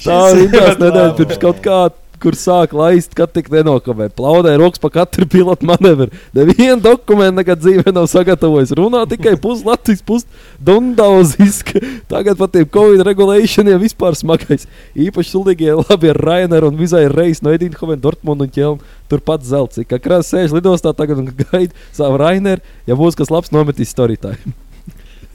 Tā 0.00 0.20
ir 0.36 0.54
tās 0.54 0.78
nedēļas 0.80 1.18
pirms 1.18 1.42
kaut 1.42 1.64
kā. 1.64 1.82
Kur 2.20 2.36
sāk 2.36 2.74
laist, 2.76 3.14
kad 3.16 3.30
tik 3.32 3.46
nenokavē. 3.52 4.10
Plaudē 4.12 4.52
rokas 4.60 4.82
pa 4.82 4.90
katru 4.92 5.24
pilotu 5.30 5.64
manevru. 5.68 6.10
Nevienu 6.36 6.76
dokumentu 6.84 7.40
nekad 7.40 7.62
dzīvē 7.62 7.94
nav 7.96 8.10
sagatavojis. 8.12 8.74
Runā 8.76 9.06
tikai 9.08 9.38
puslatvijas, 9.40 10.04
pusdundauziski. 10.04 11.80
Tagad 12.12 12.36
pat 12.40 12.52
tiem 12.56 12.68
Covid 12.76 13.04
regulēšaniem 13.08 13.80
vispār 13.80 14.18
smagais. 14.18 14.68
Īpaši 14.92 15.32
sulīgie 15.32 15.72
labi 15.80 16.12
ar 16.12 16.20
Rainer 16.28 16.68
un 16.68 16.76
Vizai 16.76 17.06
Reis 17.08 17.40
no 17.40 17.54
Edinhoven, 17.56 18.02
Dortmund 18.04 18.44
un 18.44 18.52
Ķelnu. 18.52 18.96
Turpat 19.08 19.46
zelts. 19.48 19.80
Kā 19.88 19.96
krāsa 20.02 20.36
sēž 20.36 20.58
lidostā 20.58 20.92
tagad 20.96 21.22
un 21.22 21.32
gaida 21.32 21.72
savu 21.96 22.20
Rainer, 22.20 22.60
ja 22.86 22.98
būs 23.00 23.16
kas 23.16 23.32
labs 23.32 23.54
nometīs 23.54 23.96
storytime. 23.96 24.52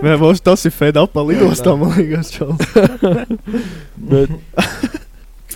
Vai 0.02 0.18
mums 0.20 0.44
tas 0.44 0.66
ir 0.68 0.74
fed 0.76 0.98
up 1.00 1.16
lidostā, 1.16 1.74
man 1.80 1.96
liekas, 1.96 2.34
čals. 2.36 2.60
Bet, 4.12 4.30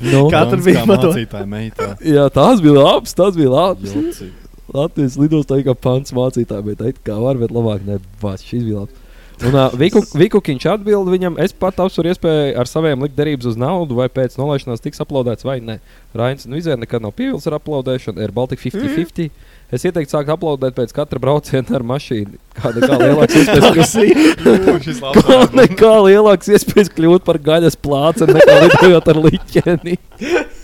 nu, 0.03 0.25
tur 0.31 0.63
bija 0.65 0.85
mācītāja 0.89 1.47
meitā. 1.49 1.91
jā, 2.03 2.27
tās 2.33 2.63
bija 2.63 2.77
labas, 2.79 3.15
tās 3.17 3.37
bija 3.39 3.51
labas. 3.53 3.95
Jocīgi. 3.95 4.35
Latvijas 4.69 5.17
lidostā 5.17 5.57
kā 5.65 5.73
pants 5.73 6.13
mācītāji, 6.13 6.65
bet 6.67 6.81
it 6.85 6.99
kā 7.05 7.17
var, 7.21 7.39
bet 7.41 7.53
labāk 7.53 7.85
nebūs. 7.87 8.45
Šis 8.45 8.65
bija 8.67 8.83
labs. 8.83 9.05
Un 9.39 9.55
uh, 9.55 9.71
Viku, 9.79 10.01
Vikukiņš 10.19 10.65
atbild 10.73 11.07
viņam, 11.07 11.37
es 11.39 11.53
pat 11.55 11.77
apsveru 11.79 12.11
iespēju 12.11 12.57
ar 12.59 12.67
saviem 12.67 13.05
likt 13.05 13.15
derības 13.15 13.53
uz 13.53 13.59
naudu, 13.59 13.95
vai 13.95 14.09
pēc 14.11 14.35
nolaišanās 14.35 14.83
tiks 14.83 14.99
aplaudēts 14.99 15.47
vai 15.47 15.61
nē. 15.63 15.77
Rains 16.19 16.43
nu 16.49 16.59
izvēle 16.59 16.81
nekad 16.81 17.05
nav 17.05 17.13
pievilcis 17.15 17.47
ar 17.47 17.55
aplaudēšanu, 17.55 18.19
ir 18.19 18.35
Baltika 18.35 18.65
50-50. 18.67 19.29
Es 19.69 19.83
ieteiktu 19.85 20.15
sākt 20.15 20.31
aplaudēt 20.33 20.73
pēc 20.77 20.93
katra 20.97 21.21
brauciena 21.21 21.75
ar 21.77 21.83
mašīnu. 21.85 22.39
Kāda 22.57 22.88
kā 22.89 22.95
lielāks 23.03 23.35
iespējas 23.38 23.91
kļūt, 24.41 25.01
kā 25.29 25.41
nekā 25.59 25.91
lielāks 26.07 26.49
iespējas 26.57 26.89
kļūt 26.95 27.27
par 27.27 27.38
gaļas 27.45 27.77
plāci 27.77 28.29
nekā 28.31 28.55
lidojot 28.65 29.11
ar 29.13 29.21
liķeni. 29.27 29.99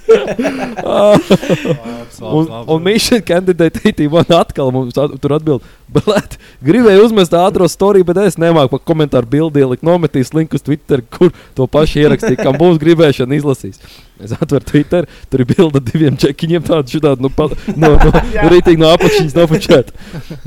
Un, 2.21 2.47
un 2.67 2.87
Candidate 3.25 3.79
IT 3.83 3.99
man 4.11 4.25
atkal 4.29 4.71
at, 4.71 5.15
tur 5.21 5.35
atbild, 5.35 5.63
bet 5.91 6.37
gribēju 6.65 7.05
uzmest 7.07 7.33
ātrā 7.35 7.67
storiju, 7.69 8.07
bet 8.07 8.19
es 8.25 8.37
nemāku 8.41 8.75
pa 8.75 8.81
komentāru 8.91 9.29
bildi 9.29 9.63
ielikt, 9.63 9.85
nometīs 9.85 10.33
linku 10.35 10.59
uz 10.59 10.65
Twitter, 10.65 11.01
kur 11.01 11.33
to 11.57 11.67
pašu 11.67 12.03
ierakstīju, 12.03 12.41
kam 12.41 12.59
būs 12.59 12.79
gribēšana 12.81 13.37
izlasīs. 13.39 13.81
Es 14.21 14.31
atveru 14.31 14.63
Twitter, 14.63 15.07
tur 15.29 15.43
ir 15.43 15.49
bilde 15.49 15.81
diviem 15.83 16.15
čekiņiem, 16.19 16.63
tādu 16.63 16.93
šitādu, 16.95 17.25
nu, 17.25 17.31
pa, 17.35 17.49
no, 17.75 17.91
no, 17.99 18.21
rītīgi 18.53 18.79
no 18.79 18.93
apakšas 18.95 19.35
nopučēt. 19.35 19.91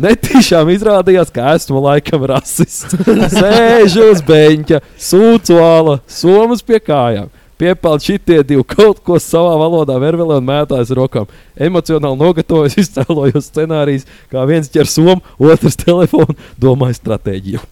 Netīšām 0.00 0.70
izrādījās, 0.72 1.32
ka 1.34 1.52
esmu 1.58 1.82
laikam 1.84 2.24
rasists. 2.30 2.96
Sēžu 3.38 4.08
uz 4.14 4.24
beņķa, 4.24 4.80
sūcu 5.10 5.60
āla, 5.60 5.98
somas 6.08 6.64
pie 6.64 6.80
kājām. 6.80 7.28
Piepeld 7.58 8.04
šitie 8.04 8.42
divi 8.46 8.62
kaut 8.62 9.00
ko 9.02 9.16
savā 9.18 9.56
valodā, 9.58 9.96
vervelē 9.98 10.36
un 10.38 10.46
mētājas 10.46 10.92
rokām. 10.94 11.26
Emocionāli 11.58 12.20
nogatavojos, 12.20 12.76
iztēlojos 12.84 13.48
scenārijus, 13.50 14.06
kā 14.30 14.44
viens 14.46 14.70
ķer 14.70 14.86
somu, 14.86 15.18
otrs 15.42 15.78
telefonu, 15.80 16.36
domāju 16.60 17.00
stratēģiju. 17.00 17.62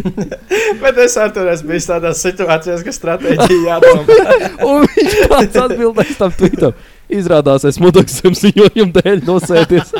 Bet 0.82 1.00
es 1.06 1.16
ar 1.16 1.32
to 1.32 1.46
esmu 1.48 1.72
bijis 1.72 1.88
tādās 1.88 2.20
situācijās, 2.26 2.84
ka 2.84 2.92
stratēģija 2.92 3.62
jādomā. 3.70 4.20
Un 4.68 4.84
viņš 4.84 5.20
pats 5.32 5.62
atbildēs 5.64 6.18
tam 6.20 6.36
tvītam. 6.36 6.76
Izrādās, 7.16 7.64
es 7.68 7.78
mudaks 7.80 8.20
zem 8.20 8.34
ziņojumu 8.36 8.92
dēļ 8.98 9.24
nosēties. 9.28 9.94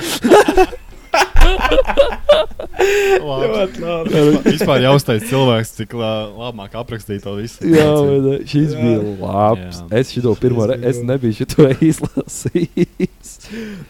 Ļoti 2.76 3.82
labi. 3.82 4.22
Vispār 4.46 4.82
jāuztais 4.84 5.24
cilvēks, 5.30 5.72
cik 5.78 5.94
labāk 5.96 6.76
aprakstīt 6.78 7.24
to 7.24 7.36
visu. 7.38 7.64
Jā, 7.72 7.86
ne? 8.22 8.34
šis 8.48 8.74
Jā. 8.74 8.82
bija 8.82 9.14
labs. 9.22 9.80
Jā. 9.80 9.86
Es 10.00 10.12
šo 10.14 10.34
pirmo 10.40 10.66
reizi, 10.70 10.84
es 10.90 11.00
nebiju 11.06 11.38
šo 11.40 11.68
izlasījis. 11.90 13.32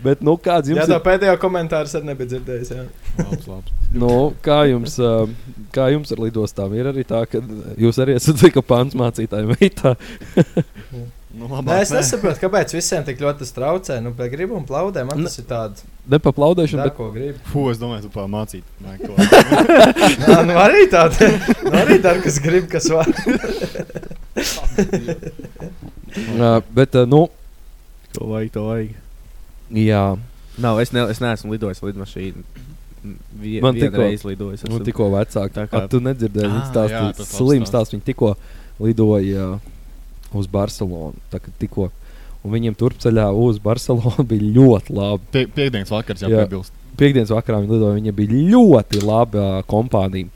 Bet, 0.05 0.23
nu, 0.27 0.37
kāds 0.43 0.71
Jā, 0.71 0.77
jums 0.77 0.93
tā 0.93 0.99
ir? 1.01 1.05
pēdējo 1.09 1.37
komentāru 1.43 1.91
es 1.91 1.97
arī 1.99 2.11
nebiju 2.13 2.33
dzirdējis. 2.35 2.73
Jā. 2.77 2.87
Labs, 3.25 3.49
labs. 3.51 3.77
Nu, 3.97 4.13
kā, 4.45 4.63
jums, 4.71 4.99
kā 5.75 5.89
jums 5.95 6.13
ar 6.15 6.23
lidostām? 6.27 6.75
Ir 6.77 6.91
arī 6.93 7.07
tā, 7.09 7.25
ka 7.31 7.43
jūs 7.81 8.01
arī 8.03 8.19
esat 8.21 8.45
pants 8.71 8.97
mācītāji 8.99 9.57
meitā. 9.57 9.97
Nu, 11.37 11.45
Nē, 11.51 11.53
labāk, 11.59 11.83
es 11.85 11.91
nesaprotu, 11.93 12.41
kāpēc 12.41 12.73
visiem 12.73 13.03
tik 13.05 13.19
ļoti 13.21 13.43
tas 13.43 13.51
traucē. 13.53 13.99
Nu, 14.01 14.15
gribu 14.17 14.57
un 14.57 14.65
plaudē. 14.65 15.03
Man 15.05 15.21
tas 15.27 15.37
ir 15.37 15.45
tāds, 15.51 15.83
Nepaplaudēšana, 16.09 16.81
dar, 16.81 16.89
bet 16.89 16.97
ko 16.97 17.11
gribu. 17.13 17.39
Fū, 17.53 17.65
es 17.75 17.81
domāju, 17.83 18.07
tu 18.07 18.11
pamācīt. 18.15 18.65
Jā, 18.81 20.39
nu 20.49 20.57
arī 20.63 20.87
tāda. 20.93 21.29
Nu, 21.67 21.75
arī 21.83 21.99
dar, 22.01 22.23
kas 22.25 22.39
grib, 22.41 22.71
kas 22.73 22.89
var. 22.89 23.11
ā, 26.41 26.53
bet 26.73 26.97
ā, 26.97 27.05
nu, 27.11 27.27
To 28.17 28.31
vajag, 28.33 28.51
to 28.55 28.63
vajag. 28.65 28.95
jā, 29.77 30.05
Nav, 30.57 30.79
es, 30.81 30.89
ne, 30.97 31.03
es 31.13 31.19
neesmu 31.21 31.53
lidojis 31.53 31.83
lidmašīnu. 31.85 32.41
Vie, 33.37 33.59
Man 33.61 33.75
Man 33.75 33.77
tikko- 33.77 34.09
tikko 34.09 34.29
lidojis. 34.33 34.63
nu, 34.65 34.77
esmu. 34.79 34.85
tikko 34.89 35.11
vecāki. 35.13 35.53
Tā 35.53 35.67
Kā 35.69 35.83
kā- 35.83 35.89
tu 35.93 36.01
nedzirdēji, 36.01 36.49
Ā, 36.49 36.55
viņš 36.55 36.65
jā, 36.65 36.71
stāstīja, 36.73 37.27
slims 37.29 37.69
stāsts. 37.69 37.93
Viņi 37.93 38.07
tikko 38.09 38.31
lidoja 38.81 39.59
uz 40.35 40.49
Barcelonu. 40.51 41.19
Tikko. 41.61 41.91
Un 42.47 42.55
viņiem 42.55 42.77
turpceļā 42.79 43.27
uz 43.35 43.61
Barcelonu 43.63 44.27
bija 44.31 44.53
ļoti 44.59 44.97
labi. 44.97 45.31
Pie, 45.35 45.47
piekdienas 45.51 45.93
vakars 45.93 46.25
Jā. 46.25 46.31
jāpiebilst. 46.33 46.75
Piektdienas 46.97 47.35
vakarā 47.35 47.61
viņi 47.63 47.75
lidoja. 47.75 47.99
Viņiem 47.99 48.17
bija 48.17 48.41
ļoti 48.55 49.03
laba 49.05 49.45
uh, 49.59 49.63
kompānija. 49.69 50.31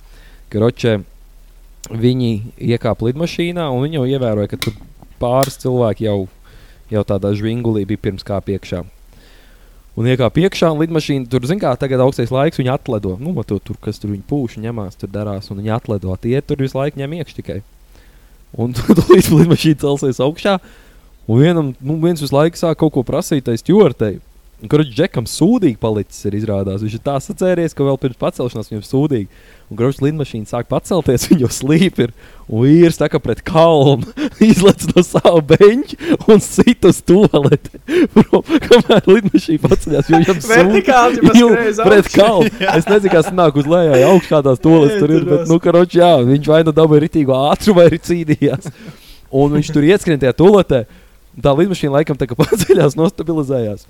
Kroče, 0.51 0.99
viņi 1.89 2.31
iekāpa 2.73 3.09
lidmašīnā 3.09 3.69
un 3.73 3.85
viņi 3.87 4.01
jau 4.01 4.07
ievēroja, 4.11 4.51
ka 4.51 4.59
tur 4.61 4.75
pāris 5.23 5.59
cilvēki 5.63 6.09
jau, 6.09 6.19
jau 6.91 7.05
tādā 7.07 7.31
žvingulī 7.39 7.87
bija 7.89 8.03
pirms 8.09 8.27
kā 8.27 8.41
piekšā. 8.45 8.83
Un 9.99 10.07
iekāpa 10.07 10.43
iekšā, 10.45 10.71
un 10.73 10.81
lidmašīna 10.81 11.27
tur, 11.31 11.45
zināmā 11.49 11.73
mērā, 11.73 11.79
tagad 11.81 12.03
augstais 12.05 12.31
laiks, 12.33 12.61
viņi 12.61 12.71
atlido. 12.73 13.17
Nu, 13.21 13.35
to, 13.43 13.59
tur, 13.59 13.77
kas 13.83 13.99
tur 14.01 14.13
viņi 14.13 14.23
pūš, 14.29 14.57
ņemās, 14.63 14.97
tur 15.01 15.11
darās, 15.13 15.51
un 15.51 15.61
viņi 15.61 15.75
atlido. 15.77 16.15
Tie 16.23 16.39
tur 16.47 16.63
visu 16.63 16.79
laiku 16.79 17.01
ņem 17.01 17.17
iekšā 17.19 17.41
tikai. 17.41 17.59
Un 18.59 18.73
tur 18.77 18.99
līdz 19.11 19.31
lidmašīna 19.39 19.83
celsies 19.85 20.23
augšā, 20.23 20.59
un 21.31 21.43
vienam, 21.43 21.71
nu, 21.79 21.99
viens 22.03 22.23
visu 22.23 22.35
laiku 22.35 22.59
sāk 22.59 22.81
kaut 22.81 22.95
ko 22.97 23.07
prasīt, 23.07 23.47
tai 23.47 23.59
stūrtei. 23.61 24.19
Kurš 24.69 24.91
džekam 24.93 25.25
sūdīgi 25.25 25.79
palicis, 25.81 26.21
ir 26.29 26.35
izrādās. 26.37 26.83
Viņš 26.85 26.99
ir 26.99 27.01
tā 27.05 27.15
sacēries, 27.25 27.73
ka 27.73 27.85
vēl 27.87 27.97
pirms 28.03 28.19
pacelšanās 28.21 28.69
viņam 28.69 28.83
sūdīgi. 28.85 29.29
Un 29.71 29.79
kurš 29.79 30.01
lidmašīna 30.05 30.51
sāk 30.51 30.69
pacelties, 30.69 31.25
viņa 31.31 31.47
jau 31.47 31.51
slīp 31.55 32.03
ir. 32.05 32.13
Un 32.45 32.67
vīrs 32.67 33.01
tā 33.01 33.09
kā 33.09 33.21
pret 33.23 33.41
kalnu 33.47 34.05
izlaiž 34.51 34.91
no 34.91 35.05
sava 35.07 35.41
beņķa 35.55 36.19
un 36.29 36.45
sit 36.45 36.85
uz 36.91 37.01
toaleti. 37.09 37.81
Bro, 38.17 38.43
Kamēr 38.67 39.09
lidmašīna 39.09 39.65
paceļās, 39.65 40.13
viņam 40.13 40.45
Vertikāli 40.51 41.35
jau 41.41 41.51
pret 41.81 42.13
kalnu. 42.13 42.53
Es 42.75 42.91
nezinu, 42.91 43.15
kas 43.17 43.33
nāk 43.33 43.57
uz 43.63 43.71
leju, 43.71 43.97
ja 43.97 44.13
augšā 44.13 44.37
kādās 44.37 44.61
toaletes 44.61 45.01
tur 45.01 45.17
ir. 45.17 45.29
Bet, 45.31 45.49
nu, 45.49 45.61
karoč, 45.63 45.97
jā, 46.03 46.13
viņš 46.27 46.53
vai 46.53 46.61
nu 46.69 46.77
dabūja 46.77 47.07
ritīgu 47.07 47.39
ātrumu, 47.39 47.81
vai 47.81 47.89
arī 47.89 48.05
cīnījās. 48.11 48.69
Un 49.41 49.57
viņš 49.57 49.73
tur 49.73 49.89
ieskrien 49.89 50.21
tajā 50.21 50.37
toaletē. 50.37 50.85
Tā 51.41 51.53
lidmašīna 51.57 52.01
laikam 52.01 52.19
tā 52.19 52.29
kā 52.29 52.37
paceļās, 52.37 52.99
nostabilizējās. 52.99 53.87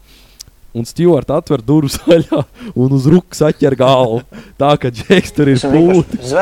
Un 0.77 0.87
Stjorts 0.87 1.33
atver 1.35 1.63
durvis 1.67 1.97
vaļā 2.07 2.45
un 2.79 2.93
uz 2.95 3.07
rūkstoša 3.11 3.51
atķer 3.51 3.75
galvu. 3.79 4.21
Tā 4.61 4.75
kā 4.79 4.93
džeks 4.95 5.35
tur 5.35 5.51
ir 5.51 5.63
pūtis. 5.63 6.35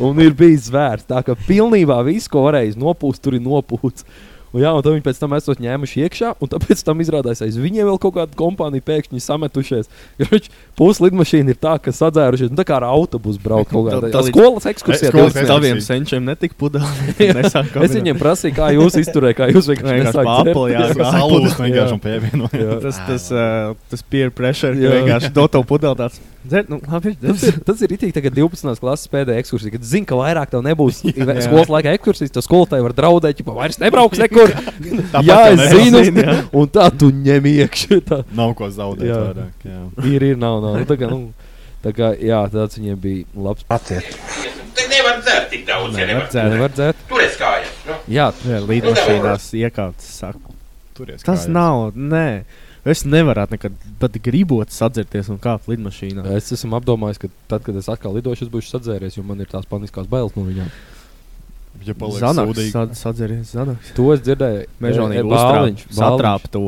Un 0.00 0.20
ir 0.24 0.32
bijis 0.36 0.70
zvērts. 0.70 1.08
Tā 1.10 1.20
kā 1.26 1.36
pilnībā 1.48 1.98
viss, 2.06 2.30
ko 2.32 2.46
varēja 2.46 2.78
nopūst, 2.80 3.20
tur 3.24 3.36
ir 3.36 3.44
nopūsts. 3.44 4.06
Un, 4.54 4.60
jā, 4.62 4.70
un 4.70 4.84
tad 4.86 4.94
viņi 4.94 5.02
pēc 5.02 5.18
tam 5.18 5.32
esot 5.34 5.58
ņēmuši 5.58 6.02
iekšā, 6.06 6.28
un 6.38 6.50
tāpēc 6.52 6.82
tam 6.86 7.00
izrādās, 7.02 7.40
aiz 7.42 7.56
viņiem 7.58 7.88
vēl 7.88 7.96
kaut 7.98 8.14
kāda 8.14 8.36
kompānija 8.38 8.84
pēkšņi 8.86 9.22
sametušies. 9.24 9.88
Pusi 10.78 11.02
lidmašīna 11.02 11.50
ir 11.54 11.58
tā, 11.58 11.72
ka 11.82 11.90
sadzērušies, 11.94 12.52
nu, 12.52 12.58
tā 12.60 12.66
kā 12.68 12.76
ar 12.78 12.86
autobusu 12.86 13.42
braukt 13.42 13.72
kaut 13.74 13.88
kādā 13.90 14.10
tā- 14.14 14.22
skolas 14.28 14.68
ekskursijā. 14.70 15.10
skolas 15.10 15.34
divas 15.34 15.50
Taviem 15.50 15.80
senčiem 15.82 16.22
netika 16.30 16.54
pudeli. 16.58 16.86
Es 17.84 17.92
viņiem 17.98 18.18
prasīju, 18.20 18.54
kā 18.56 18.70
jūs 18.76 18.94
izturējāt, 19.02 19.38
kā 19.40 19.48
jūs 19.50 19.66
vienkārši 19.72 20.06
nesākat 20.06 20.30
pa 20.30 20.36
apli, 20.44 20.68
jā, 20.72 20.86
Salūst 21.18 21.58
vienkārši 21.60 21.96
un 21.96 22.02
pievienoja. 22.04 22.78
Tas, 22.84 23.00
tas, 23.08 23.26
uh, 23.34 23.74
tas 23.90 24.06
peer 24.06 24.30
pressure, 24.34 24.78
ka 24.78 24.94
vienkārši 25.00 25.32
dod 25.34 25.52
to 25.54 25.64
pudeli 25.66 25.98
tāds. 25.98 26.22
Dzert, 26.44 26.68
nu, 26.68 26.76
labi, 26.92 27.14
Tas 27.22 27.42
ir, 27.48 27.54
tas 27.64 27.80
ir 27.86 27.92
itī, 27.96 28.10
tagad 28.12 28.34
12. 28.36 28.74
klases 28.82 29.08
pēdējā 29.12 29.40
ekskursija, 29.40 29.72
kad 29.72 29.86
zina, 29.88 30.04
ka 30.10 30.18
vairāk 30.18 30.50
tev 30.52 30.60
nebūs 30.66 30.98
Jā. 31.08 31.38
skolas 31.46 31.70
laikā 31.72 31.94
ekskursijas, 31.96 32.34
tad 32.36 32.44
skolotāji 32.44 32.84
var 32.84 32.92
draudēt, 32.98 33.40
ja 33.40 33.54
vairs 33.56 33.80
nebrauks 33.80 34.20
nekur. 34.20 34.52
Jā, 35.28 35.38
es 35.54 35.62
zinu, 35.72 36.02
Zini, 36.04 36.24
jā. 36.26 36.36
un 36.52 36.68
tā 36.74 36.90
tu 36.92 37.08
ņem 37.14 37.48
iekšā. 37.54 38.00
Tā 38.10 38.20
Nav 38.36 38.52
ko 38.58 38.68
zaudēt 38.74 39.08
Jā. 39.08 39.20
vairāk. 39.30 39.64
Jā. 39.70 39.80
ir, 40.12 40.28
ir, 40.34 40.36
nav, 40.40 40.60
nav. 40.64 40.76
Nu, 40.82 40.88
tā 40.90 40.98
kā, 41.00 41.08
nu, 41.08 41.32
tā 41.84 41.94
kā, 41.96 42.12
jā, 42.20 42.42
tāds 42.52 42.76
viņiem 42.80 43.00
bija 43.00 43.24
labs. 43.48 43.64
Te 44.74 44.84
nevar 44.90 45.20
dzert 45.22 45.48
tik 45.52 45.64
daudz, 45.68 45.96
ja 45.96 46.06
nevar. 46.10 46.28
Dzert. 46.32 46.50
Nevar 46.52 46.72
dzert. 46.74 47.02
Turēs 47.08 47.36
kājas. 47.40 47.72
Nu. 47.88 47.96
Jā, 48.10 48.28
Jā, 48.48 48.60
lidmašīnās 48.68 49.48
iekāpts. 49.62 50.08
Saku. 50.20 50.52
Turies 50.94 51.22
Tas 51.24 51.44
kājās. 51.46 51.52
nav, 51.54 51.94
nē. 51.96 52.26
Es 52.84 53.04
nevaru 53.08 53.46
nekad 53.50 53.72
pat 54.00 54.16
gribot 54.20 54.68
sadzerties 54.74 55.30
un 55.32 55.38
kāpt 55.40 55.70
lidmašīnā. 55.72 56.24
es 56.36 56.50
esmu 56.52 56.76
apdomājis, 56.76 57.18
ka 57.22 57.28
tad, 57.48 57.62
kad 57.64 57.76
es 57.80 57.88
atkal 57.88 58.12
lidošu, 58.18 58.44
es 58.44 58.52
būšu 58.52 58.74
sadzēries, 58.74 59.16
jo 59.16 59.24
man 59.24 59.40
ir 59.40 59.48
tās 59.48 59.64
paniskās 59.70 60.06
bailes 60.10 60.34
no 60.36 60.44
viņiem. 60.44 60.68
Ja 61.84 61.94
paliek 61.98 62.20
Zanaks, 62.20 62.50
sūdīgi. 62.52 62.70
sad, 62.70 62.92
sadzeries, 62.96 63.48
zanaks. 63.56 63.94
To 63.96 64.12
es 64.14 64.20
dzirdēju. 64.22 64.66
Mežonīgi 64.84 65.20
E, 65.20 65.24
uztrauc, 65.24 65.56
bāliņš, 65.56 65.86
satrāp 65.96 66.44
to, 66.54 66.62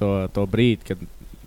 to, 0.00 0.08
to 0.34 0.46
brīdi, 0.50 0.88
kad 0.88 1.04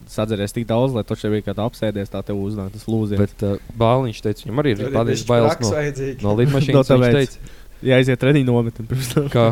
sadzeries 0.07 0.53
tik 0.55 0.67
daudz, 0.69 0.93
lai 0.95 1.03
tu 1.03 1.17
šeit 1.19 1.33
bija 1.33 1.47
kādā 1.49 1.65
apsēdies, 1.67 2.11
tā 2.13 2.21
tev 2.23 2.39
uznāk 2.45 2.71
tas 2.77 2.85
lūziens. 2.87 3.19
Bet 3.19 3.43
uh, 3.43 3.57
Bāliņš 3.77 4.21
teica, 4.21 4.45
viņam 4.45 4.61
arī 4.63 4.75
ir 4.77 4.93
paniskas 4.93 5.27
bailes 5.27 5.59
no, 5.59 5.73
no 5.73 6.29
No 6.29 6.35
lidmašīnas. 6.39 6.91
Tāpēc. 6.93 7.17
teica, 7.19 7.53
Ja 7.85 7.97
aiziet 7.99 8.17
treniņu 8.21 8.47
nometni 8.47 8.85
pirms 8.87 9.09
tam. 9.11 9.25
ka, 9.29 9.49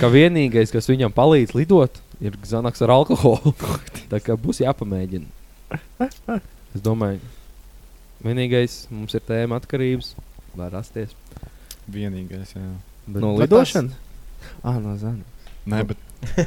ka 0.00 0.08
vienīgais, 0.12 0.70
kas 0.72 0.86
viņam 0.88 1.10
palīdz 1.12 1.56
lidot, 1.58 1.98
ir 2.20 2.36
zanaks 2.46 2.82
ar 2.84 2.92
alkoholu. 2.94 3.54
Tā 4.12 4.20
kā 4.24 4.36
būs 4.40 4.62
jāpamēģina. 4.64 5.26
Es 6.74 6.82
domāju, 6.84 7.20
vienīgais 8.24 8.84
mums 8.92 9.14
ir 9.16 9.24
tēma 9.26 9.58
atkarības, 9.60 10.14
var 10.58 10.72
rasties. 10.74 11.14
Vienīgais, 11.90 12.54
jā. 12.56 12.68
Bet, 13.06 13.22
No 13.22 13.34
lidošanas? 13.38 13.96
Ah, 14.62 14.78
no 14.82 14.94
zana. 15.00 15.24
Nē, 15.70 15.82
bet 15.90 15.98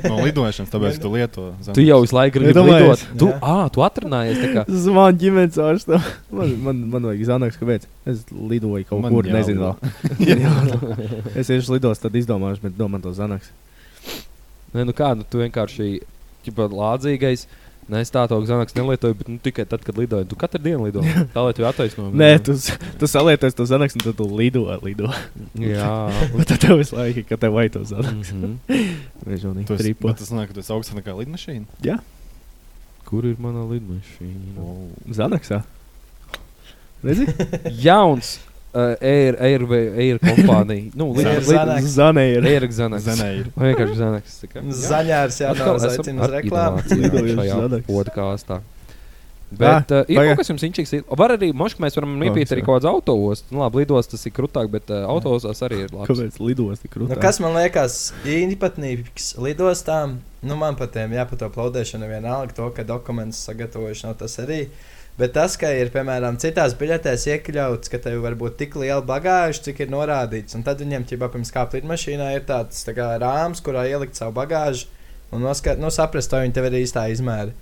no 0.10 0.18
lidošanas, 0.24 0.70
tāpēc 0.74 0.96
tu 1.02 1.12
lieto 1.14 1.44
Tu 1.76 1.84
jau 1.86 2.00
visu 2.04 2.16
laiku 2.16 2.40
gribi 2.40 2.54
lidot. 2.66 3.04
Tu, 3.20 3.28
ah, 3.46 3.66
tu 3.74 3.84
atrunājies. 3.86 4.42
Zvanu 4.86 5.20
ģimenes 5.22 5.60
ārstam. 5.62 6.04
Man, 6.34 6.56
man, 6.64 6.80
man 6.94 7.10
vajag 7.12 7.26
zanaks, 7.30 7.60
kāpēc. 7.62 7.86
Es 8.10 8.24
lidoju 8.32 8.88
kaut 8.90 9.04
Man 9.06 9.14
kur, 9.14 9.28
jau. 9.30 9.36
nezinu 9.38 9.68
vēl. 9.68 9.76
es 11.40 11.52
iešu 11.54 11.76
lidos, 11.78 12.02
tad 12.04 12.16
izdomāšu, 12.18 12.64
bet 12.68 12.80
domāju 12.80 13.10
to 13.10 13.16
zanaks. 13.20 13.52
Nē, 14.74 14.86
nu 14.90 14.94
kā, 14.98 15.12
nu, 15.18 15.26
tu 15.30 15.42
vienkārši 15.44 15.90
ķipa, 16.46 16.70
lādzīgais. 16.74 17.46
Nē, 17.92 18.00
es 18.00 18.12
tādu 18.14 18.38
zanaks 18.48 18.76
nelietoju, 18.78 19.16
bet 19.20 19.28
nu, 19.28 19.36
tikai 19.44 19.66
tad, 19.68 19.82
kad 19.84 19.98
lidoju. 20.00 20.24
Tu 20.32 20.38
katru 20.40 20.62
dienu 20.64 20.86
lido. 20.88 21.02
Tā 21.36 21.44
lai 21.44 21.52
tu 21.58 21.66
attaisno. 21.68 22.08
Nē, 22.16 22.30
tu, 22.46 22.56
tu 23.02 23.10
salieties 23.12 23.58
to 23.58 23.66
zanaks, 23.68 23.98
un 24.00 24.06
tad 24.06 24.16
tu 24.20 24.28
lido, 24.32 24.64
lido. 24.86 25.10
Jā. 25.60 25.90
Un 26.36 26.48
tad 26.48 26.64
tev 26.64 26.80
visu 26.80 26.96
laiku, 26.96 27.26
kad 27.28 27.44
tev 27.44 27.58
vajag 27.58 27.76
to. 27.76 27.84
Mhm. 28.00 28.56
Mežonīgi 29.28 29.68
Tu 29.68 29.76
esi, 29.76 29.84
tripo. 29.84 30.08
bet 30.14 30.24
tas 30.24 30.32
nāk, 30.32 30.50
ka 30.52 30.56
tu 30.58 30.64
esi 30.64 30.72
augsts 30.76 30.96
nekā 30.96 31.16
lidmašīna. 31.20 32.00
Kur 33.04 33.28
ir 33.28 33.36
mana 33.44 33.66
lidmašīna? 33.68 34.64
Zanaksā. 35.20 35.62
Redzi? 37.04 37.28
Jauns 37.86 38.38
uh, 38.74 38.96
Air, 39.02 39.38
Air, 39.40 39.64
Air 40.06 40.20
kompānija. 40.24 40.92
Nu, 40.98 41.12
Air 41.18 41.40
lid- 41.40 41.48
Xanax. 41.50 41.90
Zanē 41.96 42.26
ir. 42.36 42.50
Air. 42.52 42.68
Zanēji. 42.74 43.46
Vai 43.56 43.74
vienkārši. 43.74 44.74
Zaļārs 44.84 45.42
Atkal 45.50 45.74
jānāk 45.74 45.82
esam 45.82 45.98
aicina 45.98 46.28
uz 46.28 46.32
reklāmu. 46.38 47.82
podkāstā. 47.88 48.62
Bet 49.54 49.92
uh, 49.94 50.00
ir 50.10 50.18
kaut 50.18 50.40
kas 50.40 50.50
jums 50.50 50.64
inčīgs. 50.66 50.92
Var 51.14 51.32
arī, 51.36 51.52
mošk, 51.54 51.78
mēs 51.84 51.94
varam 51.94 52.16
Oh, 52.18 52.24
iepīt 52.26 52.50
arī 52.50 52.64
sorry. 52.64 52.66
kaut 52.66 52.80
kādas 52.80 52.90
autos. 52.90 53.44
Nu, 53.54 53.60
labi, 53.62 53.84
lidos 53.84 54.08
tas 54.10 54.24
ir 54.26 54.34
krutāk, 54.34 54.66
bet 54.74 54.90
uh, 54.90 55.04
autos 55.06 55.46
arī 55.62 55.84
ir 55.86 55.92
labi. 55.94 56.08
Kāpēc 56.10 56.40
lidos 56.42 56.82
tik 56.82 56.96
Nu, 56.96 57.04
krūtī? 57.06 57.20
kas 57.22 57.38
man 57.44 57.54
liekas 57.60 58.00
īpatnīgs 58.26 59.28
lidostām, 59.46 60.16
nu 60.42 60.58
man 60.58 60.74
pat 60.80 60.96
tiem 60.98 61.14
jā, 61.14 61.28
par 61.30 61.38
to 61.44 61.52
plaudēšanu 61.54 62.10
vienalga 62.10 62.58
to, 62.58 62.72
ka 62.74 62.82
dokumentus 62.88 63.44
sagatavojuši 63.46 64.08
nav 64.10 64.18
tas 64.24 64.40
arī. 64.42 64.64
Bet 65.14 65.36
tas, 65.36 65.54
ka 65.62 65.70
ir, 65.78 65.92
piemēram, 65.94 66.40
citās 66.42 66.74
biļetēs 66.78 67.28
iekļauts, 67.30 67.92
ka 67.94 68.00
tev 68.02 68.24
var 68.24 68.34
būt 68.38 68.56
tik 68.58 68.78
liela 68.82 69.04
bagāža, 69.06 69.62
cik 69.68 69.84
ir 69.86 69.92
norādīts. 69.94 70.58
Un 70.58 70.66
tad 70.66 70.82
viņiem, 70.82 71.06
ja 71.06 71.30
pirms 71.30 71.54
kāpt 71.54 71.78
lidmašīnā, 71.78 72.32
ir 72.34 72.48
tāds 72.48 72.82
tā 72.88 72.96
kā, 72.98 73.12
rāms, 73.22 73.62
kurā 73.62 73.86
ielikt 73.92 74.18
savu 74.18 74.34
bagāžu 74.40 74.90
un 75.30 75.46
noskat, 75.46 75.78
nu, 75.82 75.94
saprast, 75.94 76.34
vai 76.34 76.48
viņi 76.48 76.58
tev 76.58 76.70
ir 76.72 76.80
īstā 76.82 77.06
izmēra. 77.14 77.54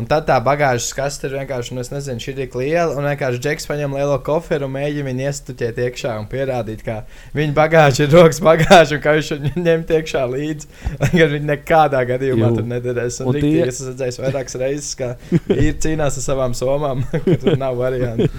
Un 0.00 0.06
tad 0.08 0.24
tā 0.28 0.38
bagāžas 0.40 0.94
kaste 0.96 1.28
ir 1.28 1.34
vienkārši, 1.36 1.74
nu, 1.76 1.82
es 1.84 1.90
nezinu, 1.92 2.22
šī 2.22 2.32
ir 2.32 2.36
tik 2.38 2.54
liela. 2.56 2.94
Un 2.96 3.04
vienkārši 3.04 3.40
džeks 3.44 3.68
paņem 3.68 3.96
lielo 3.98 4.16
koferu 4.24 4.64
un 4.64 4.72
mēģina 4.78 5.10
viņu 5.10 5.24
iestuķēt 5.28 5.80
iekšā 5.84 6.14
un 6.22 6.28
pierādīt, 6.30 6.80
ka 6.86 7.02
viņa 7.36 7.52
bagāža 7.56 8.06
ir 8.06 8.14
rokas 8.16 8.40
bagāža 8.44 8.96
un 8.96 9.02
ka 9.04 9.12
viņš 9.18 9.30
viņu 9.34 9.64
ņemt 9.66 9.92
iekšā 9.98 10.22
līdzi. 10.32 10.70
Lai 11.02 11.10
gan 11.12 11.32
viņi 11.34 11.50
nekādā 11.50 12.00
gadījumā 12.08 12.48
Jū. 12.48 12.56
tur 12.56 12.68
nederēs. 12.70 13.20
Un, 13.20 13.28
Un 13.30 13.36
un 13.36 13.44
tie-. 13.44 13.66
Es 13.66 13.76
esmu 13.76 13.90
redzējis 13.92 14.20
vairākas 14.22 14.56
reizes, 14.62 14.90
ka 14.96 15.10
ir 15.52 15.76
cīnās 15.84 16.16
ar 16.16 16.24
savām 16.24 16.56
somām, 16.56 17.04
ka 17.26 17.36
tur 17.44 17.60
nav 17.60 17.76
variantu. 17.78 18.30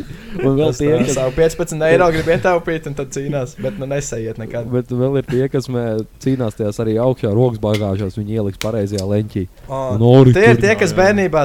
Un 0.41 0.57
vēl 0.57 0.73
tie, 0.79 0.91
kas, 1.03 1.13
savu 1.19 1.35
15 1.37 1.87
eiro 1.91 2.09
grib 2.15 2.33
ietaupīt 2.33 2.89
un 2.89 2.97
tad 2.97 3.13
cīnās, 3.13 3.53
bet 3.61 3.77
nu 3.77 3.87
nesaiet 3.91 4.41
nekad. 4.41 4.65
bet 4.73 4.89
vēl 4.89 5.21
ir 5.21 5.29
tie, 5.29 5.45
kas 5.53 5.69
mē, 5.71 5.85
cīnās 6.23 6.57
tajās 6.57 6.81
arī 6.81 6.97
augšā 7.05 7.31
rokas 7.35 7.61
bagāžās. 7.63 8.17
Viņi 8.17 8.39
ieliks 8.41 8.61
pareizajā 8.65 9.05
leņķī. 9.13 9.45
O, 9.67 9.81
Un 9.95 10.03
ori 10.07 10.33
Tie 10.35 10.45
ir 10.53 10.59
tie, 10.61 10.71
kas 10.79 10.93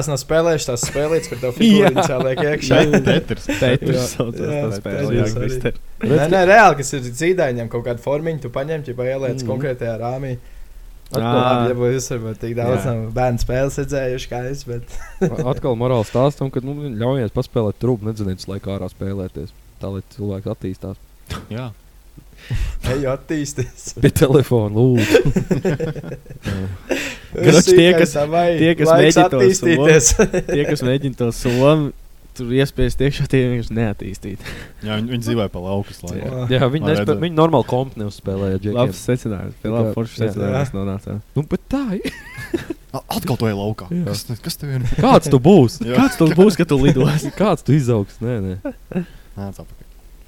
bērnībās 0.07 0.11
nav 0.11 0.19
spēlējuši 0.21 0.67
tās 0.67 0.83
spēlītas, 0.87 1.29
kur 1.31 1.39
tev 1.41 1.55
figūriņas 1.57 2.11
jāliek 2.11 2.43
iekšā. 2.43 2.81
Tetris. 3.05 3.47
Tetris 3.61 3.97
Jā. 3.97 4.05
saucās 4.11 4.51
Jā, 4.53 4.59
tā 4.61 4.77
spēle. 4.81 5.07
Tetris 5.07 5.17
Jā, 5.17 5.25
arī. 5.27 5.47
Krister. 5.47 5.79
Nē, 6.03 6.27
nē, 6.33 6.43
reāli, 6.51 6.77
kas 6.81 6.93
ir 6.97 7.09
zīdaiņiem 7.21 7.71
kaut 7.71 7.87
kāda 7.87 8.03
formiņa, 8.03 8.43
tu 8.43 8.53
paņem, 8.53 8.85
ja 8.87 9.09
ieliec 9.13 9.41
mm. 9.41 9.49
konkrētajā 9.49 9.97
rāmī. 10.01 10.37
Labi, 11.07 11.71
ja 11.71 11.89
jūs 11.93 12.09
esat 12.09 12.41
tik 12.41 12.57
daudz 12.57 12.87
bērnu 13.15 13.39
spēles 13.39 13.77
redzējuši, 13.79 14.27
kā 14.27 14.41
es, 14.49 14.65
bet 14.67 14.97
Atkal 15.23 15.77
morāli 15.79 16.03
stāstam, 16.03 16.51
ka 16.51 16.59
nu, 16.59 16.75
ļaujies 16.99 17.31
paspēlēt 17.31 17.79
trūku, 17.79 18.03
nedziniet, 18.09 18.43
laikā 18.51 18.73
ārā 18.75 18.89
spēlēties. 18.91 19.55
Tā 19.79 19.93
lai 19.93 20.03
cilvēks 20.17 20.51
attīstās. 20.51 20.99
Jā. 21.53 21.69
Eju 22.93 23.09
attīstīties. 23.13 23.93
Pie 24.03 24.11
telefona 24.15 24.75
lūdzu. 24.75 25.21
Kroč, 27.37 27.65
tie, 27.69 27.91
kas- 27.97 28.15
tie, 28.17 28.73
kas 28.79 28.89
mēģina 28.91 29.29
to 29.29 29.39
attīstīties. 29.39 30.11
Tie, 30.47 30.63
kas 30.69 30.83
mēģina 30.87 31.17
to 31.19 31.27
somu, 31.35 31.91
tur 32.37 32.51
iespiest 32.53 33.01
iekšā, 33.01 33.25
tie 33.29 33.41
vienkārši 33.49 33.75
neattīstīt. 33.77 34.41
Jā, 34.85 34.97
viņi, 34.99 35.09
viņi 35.15 35.23
dzīvoja 35.25 35.49
pa 35.53 35.61
laukas 35.63 35.99
laiku. 36.05 36.43
Jā, 36.53 36.67
viņi, 36.69 36.85
Lai 36.85 36.91
nespē, 36.93 37.03
redzētu. 37.03 37.23
viņi 37.25 37.37
normāli 37.37 37.67
kompu 37.69 38.01
neuzspēlēja. 38.03 38.59
Labs 38.77 38.99
secinājums. 39.09 39.55
Pie 39.63 39.71
labi 39.73 39.89
Jā. 39.89 39.95
foršs 39.97 40.17
Jā. 40.17 40.27
secinājums 40.29 40.73
nonācām. 40.77 41.21
Nu, 41.37 41.45
bet 41.49 41.63
tā 41.73 41.81
ir. 41.97 42.13
Atkal 42.97 43.37
to 43.41 43.49
ir 43.49 43.57
laukā. 43.57 43.89
Jā. 43.93 44.05
Kas, 44.07 44.23
kas 44.45 44.57
tev 44.61 44.75
ir? 44.77 44.85
Kāds 45.01 45.29
tu 45.33 45.41
būsi? 45.43 45.83
Jā. 45.89 45.97
Kāds 45.99 46.17
tas 46.21 46.31
būs, 46.37 46.57
kad 46.61 46.69
tu 46.71 46.77
lidos? 46.81 47.25
Kāds 47.37 47.65
tu 47.67 47.73
izaugs? 47.77 48.21
Nē, 48.23 48.37
nē. 48.45 49.03
Nāc 49.37 49.57
apakaļ. 49.57 49.83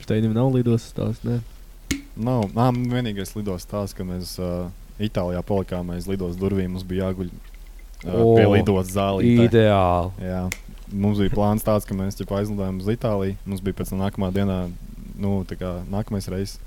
Steinim 0.06 0.34
nav 0.36 0.50
lidos 0.58 0.90
tās, 0.98 1.22
ne? 1.26 1.40
Nav, 2.20 2.50
nā, 2.52 2.68
vienīgais 2.92 3.32
lidos 3.38 3.64
tās, 3.70 3.94
ka 3.96 4.04
mēs 4.04 4.36
uh, 4.44 4.68
Itālijā 5.00 5.40
palikām 5.48 5.94
aiz 5.96 6.08
lidos 6.10 6.36
durvīm. 6.40 6.74
Mums 6.74 6.84
bija 6.88 7.08
jāguļ 7.08 7.30
uh, 7.32 8.10
O, 8.12 8.34
pie 8.36 8.48
lidos 8.58 8.92
zālī. 8.92 9.36
Ideāli. 9.46 10.12
Jā. 10.28 10.42
Mums 10.92 11.22
bija 11.22 11.32
plāns 11.32 11.64
tāds, 11.64 11.88
ka 11.88 11.96
mēs 11.96 12.20
ķipa, 12.20 12.42
aizlidojām 12.42 12.82
uz 12.82 12.90
Itāliju. 12.92 13.38
Mums 13.48 13.64
bija 13.64 13.78
pēc 13.80 13.94
tam 13.94 14.04
nākamā 14.04 14.34
dienā, 14.36 14.58
nu, 15.22 15.38
tā 15.48 15.56
kā 15.60 15.78
nākamais 15.92 16.28
reizes. 16.32 16.58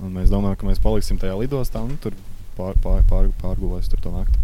Un 0.00 0.14
mēs 0.16 0.32
domājam, 0.32 0.56
ka 0.56 0.70
mēs 0.70 0.80
paliksim 0.80 1.20
tajā 1.20 1.36
lidostā 1.36 1.82
un 1.84 1.98
tur 2.00 2.16
pār, 2.56 2.72
pār, 2.80 3.04
pār, 3.10 3.28
pārgulēs 3.42 3.90
tur 3.92 4.00
to 4.00 4.14
nakti. 4.14 4.40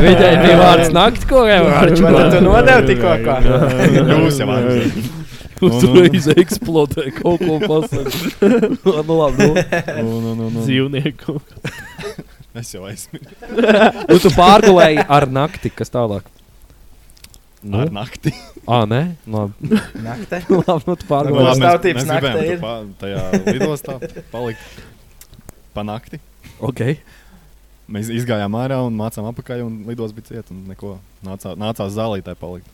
Viņai, 0.06 0.34
bija 0.42 0.58
vārds 0.58 0.90
nakti, 0.98 1.30
ko 1.30 1.46
jau 1.46 1.62
Vai 1.70 1.86
tad 2.18 2.34
tu 2.34 2.42
nodevi 2.44 2.92
tikko? 2.92 3.14
Jūs 4.10 4.42
jau 4.42 4.50
esat. 4.58 5.19
Uzreiz 5.68 6.26
eksplodē 6.32 7.10
kaut 7.20 7.42
ko 7.44 7.58
pasakot. 7.60 8.42
nu, 9.06 9.16
labi, 9.20 9.46
nu. 9.46 9.54
Nu, 10.00 10.20
nu, 10.20 10.34
nu, 10.34 10.46
nu. 10.54 10.62
Dzīvnieku. 10.64 11.36
Es 12.56 12.72
jau 12.74 12.82
aizmirsu. 12.88 13.30
nu, 14.10 14.16
tu 14.18 14.32
pārgulēji 14.34 15.04
ar 15.06 15.28
nakti, 15.30 15.70
kas 15.70 15.92
tālāk. 15.94 16.24
Nu, 17.62 17.82
Ar 17.84 17.90
nakti. 17.92 18.32
ah, 18.64 18.86
nē, 18.88 19.00
labi. 19.28 19.68
Naktē. 20.00 20.38
labi 20.64 20.84
nu, 20.88 20.94
tu 20.96 21.04
Nu, 21.04 21.10
pārgulēji. 21.12 21.60
labi. 21.60 21.92
mēs- 21.92 22.08
mēs 22.08 22.10
gribējām 22.24 22.60
pa- 22.64 22.84
Tajā 23.02 23.24
lidostā 23.52 23.98
palikt. 24.32 24.80
pa 25.76 25.84
nakti. 25.84 26.18
Okay. 26.60 26.96
Mēs 27.90 28.08
izgājām 28.14 28.54
ārā 28.56 28.78
un 28.86 28.96
mācām 28.96 29.26
apakaļ, 29.28 29.62
un 29.66 29.76
lidos 29.86 30.12
bija 30.16 30.30
cieta. 30.32 30.54
un 30.54 30.64
neko. 30.72 30.96
Nācā, 31.26 31.52
nācās 31.58 31.92
zālītē 31.92 32.34
palikt. 32.38 32.66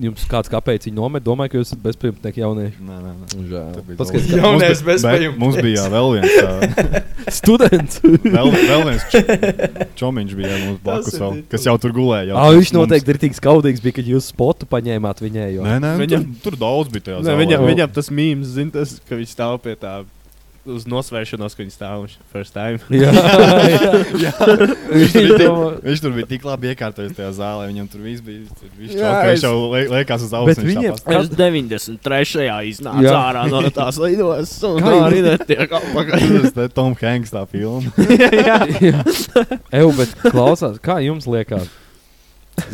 Jums 0.00 0.22
kāds 0.24 0.48
kāpēc 0.48 0.86
viņi 0.88 0.96
nomet? 0.96 1.20
Domāju, 1.22 1.50
ka 1.52 1.58
jūs 1.60 1.68
esat 1.68 1.80
bezpajumtnieki 1.84 2.40
jaunieši. 2.40 2.78
Nē, 2.80 2.94
nē, 3.02 3.10
nē. 3.12 3.40
Žēl. 3.50 3.66
Zālīte. 3.76 3.96
kā 4.14 4.22
Jaunies 4.40 4.80
Mums 4.80 4.86
bet 4.86 5.02
Mums 5.42 5.58
bija 5.60 5.82
jā, 5.82 5.84
vēl 5.92 6.08
viens. 6.14 6.36
ā, 6.40 7.02
students. 7.38 8.00
Vēl, 8.24 8.50
vēl 8.56 8.84
viens 8.88 9.04
č- 9.12 9.22
čomiņš 10.00 10.32
bija 10.38 10.48
jā, 10.54 10.62
mums 10.64 10.80
blakus, 10.86 11.18
vēl, 11.20 11.36
kas 11.52 11.68
jau 11.68 11.76
tur 11.84 11.92
gulēja. 11.96 12.30
jau 12.32 12.40
Ah, 12.40 12.48
pirms 12.48 12.62
viņš 12.62 12.72
noteikti 12.78 13.14
ir 13.14 13.20
tik 13.26 13.36
skaudīgs, 13.36 13.84
bija, 13.84 13.98
kad 14.00 14.08
jūs 14.14 14.30
spotu 14.32 14.66
paņēmāt 14.72 15.20
viņai. 15.26 15.48
Jo. 15.58 15.68
Nē, 15.68 15.76
nē, 15.84 15.92
Viņam- 16.00 16.24
tur, 16.40 16.48
tur 16.48 16.58
daudz 16.64 16.88
bija. 16.96 17.06
tajā 17.10 17.20
Nē, 17.28 17.36
viņam, 17.44 17.68
viņam 17.68 17.92
tas 18.00 18.08
mīmīms, 18.08 18.56
zina, 18.56 18.70
tas, 18.80 18.96
ka 19.08 19.20
viņš 19.20 19.36
stāv 19.36 19.60
pie 19.62 19.76
tā 19.76 20.00
uz 20.66 20.84
nosvēršanos, 20.86 21.56
ka 21.58 21.62
viņš 21.64 21.74
stāv 21.74 22.04
first 22.30 22.54
time. 22.54 22.78
Jā, 23.02 23.10
jā. 24.20 24.32
Viņš 24.92 25.12
tur, 25.14 25.30
tik, 25.40 25.48
viņš 25.86 26.00
tur 26.04 26.12
bija 26.14 26.26
tik 26.28 26.44
labi 26.46 26.68
iekārtojis 26.70 27.14
tajā 27.16 27.30
zālē. 27.34 27.64
Viņam 27.72 27.86
tur 27.90 28.02
viss 28.04 28.20
bija. 28.22 28.44
Tur 28.60 28.68
viss 28.78 28.94
Jā, 28.94 29.08
čau, 29.08 29.16
es- 29.16 29.30
viņš 29.32 29.44
jau 29.46 29.54
lie- 29.72 29.88
liekas 29.90 30.26
uz 30.26 30.30
Bet 30.30 30.38
auss. 30.38 30.62
viņiem- 30.68 30.98
Es 31.16 31.28
93. 31.32 32.46
iznācu 32.70 33.06
Jā. 33.08 33.14
ārā 33.32 33.44
no 33.50 33.62
tās 33.74 33.98
lidos, 34.02 34.52
Kā 34.84 34.94
arī 35.08 35.22
netiek 35.26 35.72
apakaļ. 35.80 36.26
Tas 36.52 36.64
ir 36.66 36.74
Tom 36.76 36.94
Hanks 37.00 37.32
tā 37.34 37.42
filma. 37.50 37.88
Eju, 39.72 39.92
bet 39.98 40.12
klausās, 40.28 40.78
kā 40.84 41.00
jums 41.04 41.26
liekas? 41.26 41.66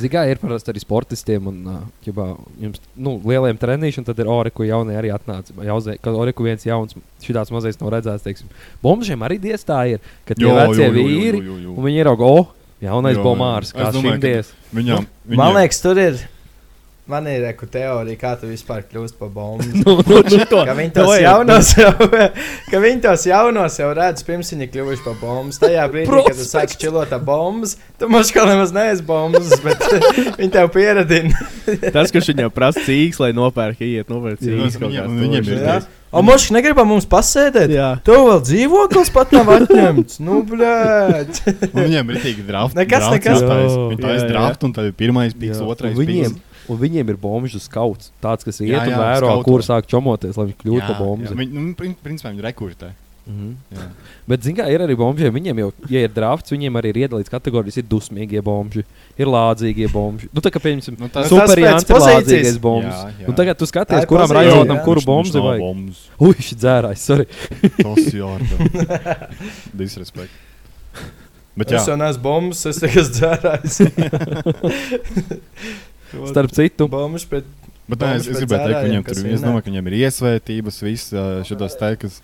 Zinām, 0.02 0.28
ir 0.30 0.40
parasti 0.42 0.72
arī 0.72 0.82
sportistiem, 0.82 1.48
un 1.50 1.72
ģibā, 2.06 2.26
jums, 2.62 2.82
nu, 2.96 3.16
lieliem 3.28 3.58
treniņiem, 3.60 4.06
tad 4.06 4.22
ir 4.22 4.30
ore, 4.32 4.52
ko 4.54 4.66
jaunie 4.66 4.96
arī 4.98 5.12
atnāca. 5.14 5.54
Jauzē, 5.68 5.98
kad 6.02 6.16
ore, 6.18 6.34
ko 6.36 6.46
viens 6.46 6.64
jauns, 6.66 6.96
šitās 7.24 7.52
mazais 7.54 7.80
nav 7.82 7.92
redzēts, 7.96 8.24
teiksim, 8.26 8.50
bombžiem 8.84 9.24
arī 9.26 9.40
diestā 9.42 9.82
ir, 9.94 10.02
ka 10.28 10.38
tie 10.38 10.46
Jo, 10.46 10.56
vecie 10.60 10.86
jo, 10.86 10.88
jo, 10.88 10.94
jo, 10.94 10.96
vīri, 10.98 11.42
jo, 11.44 11.58
jo. 11.66 11.76
un 11.76 11.88
viņi 11.88 12.02
ir 12.04 12.10
augo, 12.12 12.32
oh, 12.40 12.50
jaunais 12.84 13.20
bomārs, 13.22 13.74
kā 13.74 13.90
ka 13.90 14.02
šimties. 14.02 14.52
Viņam, 14.74 15.06
Nu, 15.28 15.36
Man 15.36 15.56
liekas, 15.58 15.80
tur 15.84 15.98
ir. 16.00 16.20
Man 17.08 17.24
ir 17.24 17.40
reku 17.40 17.64
teorija, 17.72 18.18
kā 18.20 18.34
tu 18.36 18.50
vispār 18.50 18.82
kļūsi 18.84 19.14
par 19.16 19.30
bombu. 19.32 19.64
Nu, 19.80 19.94
nu, 20.04 20.18
nu, 20.20 20.38
to. 20.50 20.60
Ka 20.68 20.74
viņi 20.76 20.92
tos 20.92 21.12
jaunos 21.22 21.70
jau, 21.78 21.92
ka 22.70 22.80
viņi 22.82 23.00
tos 23.06 23.24
jaunos 23.30 23.78
jau 23.80 23.88
redz, 23.96 24.24
pirms 24.26 24.52
viņi 24.52 24.68
kļuvuši 24.74 25.04
par 25.06 25.16
bombu. 25.22 25.56
Tajā 25.62 25.86
brīdī, 25.92 26.20
kad 26.26 26.36
tu 26.36 26.44
sāc 26.44 26.74
čilot 26.80 27.14
ar 27.16 27.22
bombas, 27.24 27.78
tu 27.96 28.10
mums 28.12 28.32
kā 28.34 28.44
nemaz 28.48 28.74
neesi 28.76 29.06
bombas, 29.08 29.54
bet 29.64 29.86
viņi 30.36 30.50
tev 30.58 30.68
pieradina. 30.74 31.46
Tas, 31.94 32.12
kurš 32.12 32.34
viņam 32.34 32.52
prasa 32.52 32.84
cīks, 32.84 33.22
lai 33.24 33.32
nopērk, 33.36 33.80
iet 33.88 34.12
nopērk 34.12 34.44
cīks. 34.44 34.76
viņam- 34.82 35.16
viņam 35.22 35.48
ir 35.48 35.64
Jā. 35.68 35.78
O, 36.08 36.22
mošs 36.24 36.48
negribam 36.56 36.88
mums 36.88 37.04
pasēdēt. 37.08 37.68
Jā. 37.74 37.88
Tev 38.04 38.22
vēl 38.24 38.38
dzīvoklis 38.40 39.10
pat 39.12 39.32
nav 39.36 39.50
atņemts. 39.58 40.16
Nu, 40.24 40.38
blēd. 40.48 41.40
Un 41.68 41.82
viņiem 41.82 42.12
ir 42.14 42.20
tik 42.22 42.38
draft. 42.48 42.76
Nekas, 42.78 43.10
nekas. 43.12 43.42
Viņi 43.44 44.00
tā 44.00 44.14
ir 44.14 44.16
jā, 44.16 44.22
jā. 44.22 44.28
draft, 44.32 44.64
un 44.64 44.72
tad 44.72 44.88
ir 44.88 44.94
pirmais 44.96 45.36
piks, 45.36 45.60
otrais 45.60 45.98
piks. 46.00 46.32
Un 46.68 46.78
viņiem 46.78 47.08
ir 47.14 47.16
bombuļu 47.16 47.60
skauts. 47.64 48.10
Tāds, 48.22 48.44
kas 48.44 48.60
iet 48.60 48.70
Jā, 48.74 48.82
un 48.86 48.92
jā, 48.94 48.98
vēro, 49.02 49.32
skauto. 49.34 49.44
kur 49.48 49.60
sāk 49.66 49.86
čomoties, 49.90 50.36
lai 50.36 50.46
viņš 50.50 50.62
kļūtu 50.64 50.86
par 50.86 50.98
bombu. 51.02 51.34
Viņi, 51.34 51.52
nu, 51.52 51.74
prin- 51.74 51.96
principā 52.04 52.32
viņi 52.34 52.42
rekurtē. 52.48 52.94
Mhm. 53.28 53.48
Jā. 53.76 53.82
Bet, 54.26 54.40
zināmā 54.40 54.64
mērā, 54.64 54.72
ir 54.72 54.80
arī 54.86 54.94
bombuļi. 54.96 55.30
Viņiem 55.36 55.58
jau, 55.60 55.66
ja 55.92 56.00
ir 56.06 56.12
drafts, 56.16 56.48
viņiem 56.54 56.72
arī 56.80 56.88
ir 56.94 56.98
iedalīts 57.02 57.28
kategorijas. 57.28 57.76
Ir 57.76 57.84
dusmīgie 57.84 58.40
bombuļi, 58.40 58.84
ir 59.20 59.26
lādzīgie 59.28 59.84
bombuļi. 59.92 60.30
Nu, 60.32 60.40
tā 60.40 60.48
kā, 60.50 60.56
pieņemsim, 60.64 60.96
Nu, 60.96 61.04
Nu, 61.04 61.08
tas 61.12 61.28
super 61.28 61.58
jānis 61.60 61.84
pozīcijas. 61.84 62.24
lādzīgais 62.24 62.56
bombs. 62.58 62.96
Un 63.28 63.34
tagad 63.36 63.58
tu 63.60 63.66
skaties, 63.68 64.00
ir 64.00 64.06
kuram 64.08 64.32
rajonam, 64.32 64.80
kuru 64.82 65.02
bombu 65.04 65.42
vajag. 65.44 65.60
bombs. 65.60 66.08
Ui, 66.18 66.32
šis 66.40 66.56
dzērājs, 66.56 67.04
sorry. 67.04 67.26
Tas 67.84 68.08
jārda. 68.16 69.28
Disrespect. 69.76 70.32
Bet 71.58 71.68
jā, 71.74 71.80
Es 71.82 71.88
jau 71.90 71.96
neesmu 71.98 72.22
bombas, 72.22 72.64
es 72.70 72.78
tikai 72.80 73.02
dzērājis. 73.12 73.76
Starp 76.30 76.54
citu, 76.56 76.88
bombas 76.90 77.26
pret. 77.28 77.48
bet 77.88 78.02
nē, 78.04 78.14
es, 78.18 78.28
es 78.30 78.40
gribēju 78.42 78.72
teikt, 78.72 79.06
kas 79.08 79.20
tur 79.20 79.28
ir 79.28 79.36
es 79.36 79.44
domāju, 79.44 79.64
ka 79.64 79.72
viņiem 79.72 79.90
ir 79.90 79.96
iesvētības, 80.04 80.80
viss 80.86 81.14
šitos 81.48 81.76
teikas. 81.80 82.20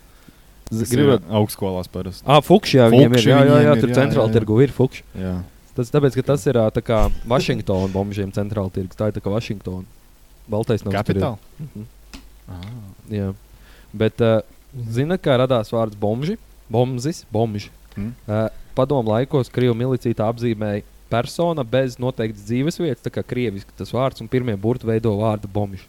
gribat. 0.88 1.26
augstskolās 1.28 1.90
parasti. 1.92 2.24
Ah, 2.24 2.40
fukši, 2.44 2.78
jā, 2.80 2.86
viņiem 2.92 3.18
ir. 3.18 3.26
Jā, 3.28 3.42
jā, 3.48 3.58
jā, 3.66 3.74
tur 3.82 3.92
centrāla 3.96 4.32
tirgu 4.32 4.60
ir 4.64 4.72
fukši. 4.72 5.04
Jā. 5.20 5.34
Tas 5.74 5.90
tāpēc, 5.90 6.16
ka 6.20 6.24
tas 6.32 6.46
ir 6.46 6.58
tā 6.72 6.82
kā 6.86 7.00
Vašingtona 7.28 7.90
bombžiem 7.92 8.30
centrāla 8.32 8.70
tirgus. 8.72 8.96
Tā 8.96 9.10
ir 9.10 9.16
tā 9.16 9.22
kā 9.24 9.32
Vašingtona. 9.32 9.84
Baltais 10.48 10.84
nav 10.86 10.94
Kapitāla. 10.94 11.38
Mhm. 11.58 11.86
Ah. 12.48 12.66
Jā. 13.10 13.30
Bet, 13.94 14.20
uh, 14.24 14.40
zina, 14.92 15.18
kā 15.18 15.36
radās 15.40 15.72
vārds 15.72 15.98
bombži? 15.98 16.36
Bombzis, 16.72 17.24
bombži. 17.32 17.70
Mm. 17.96 18.12
Uh, 18.26 18.48
padomu 18.74 19.12
laikos 19.14 19.52
Krievijas 19.52 19.78
milicija 19.78 20.28
apzīmēja 20.28 20.82
persona 21.12 21.64
bez 21.66 21.98
noteiktas 22.00 22.46
dzīves 22.48 22.80
vietas, 22.80 23.02
tā 23.04 23.12
kā 23.14 23.24
krieviski 23.26 23.76
tas 23.78 23.92
vārds, 23.94 24.22
un 24.24 24.30
pirmie 24.30 24.56
burti 24.60 24.88
veido 24.88 25.14
vārdu 25.20 25.50
bombži. 25.50 25.86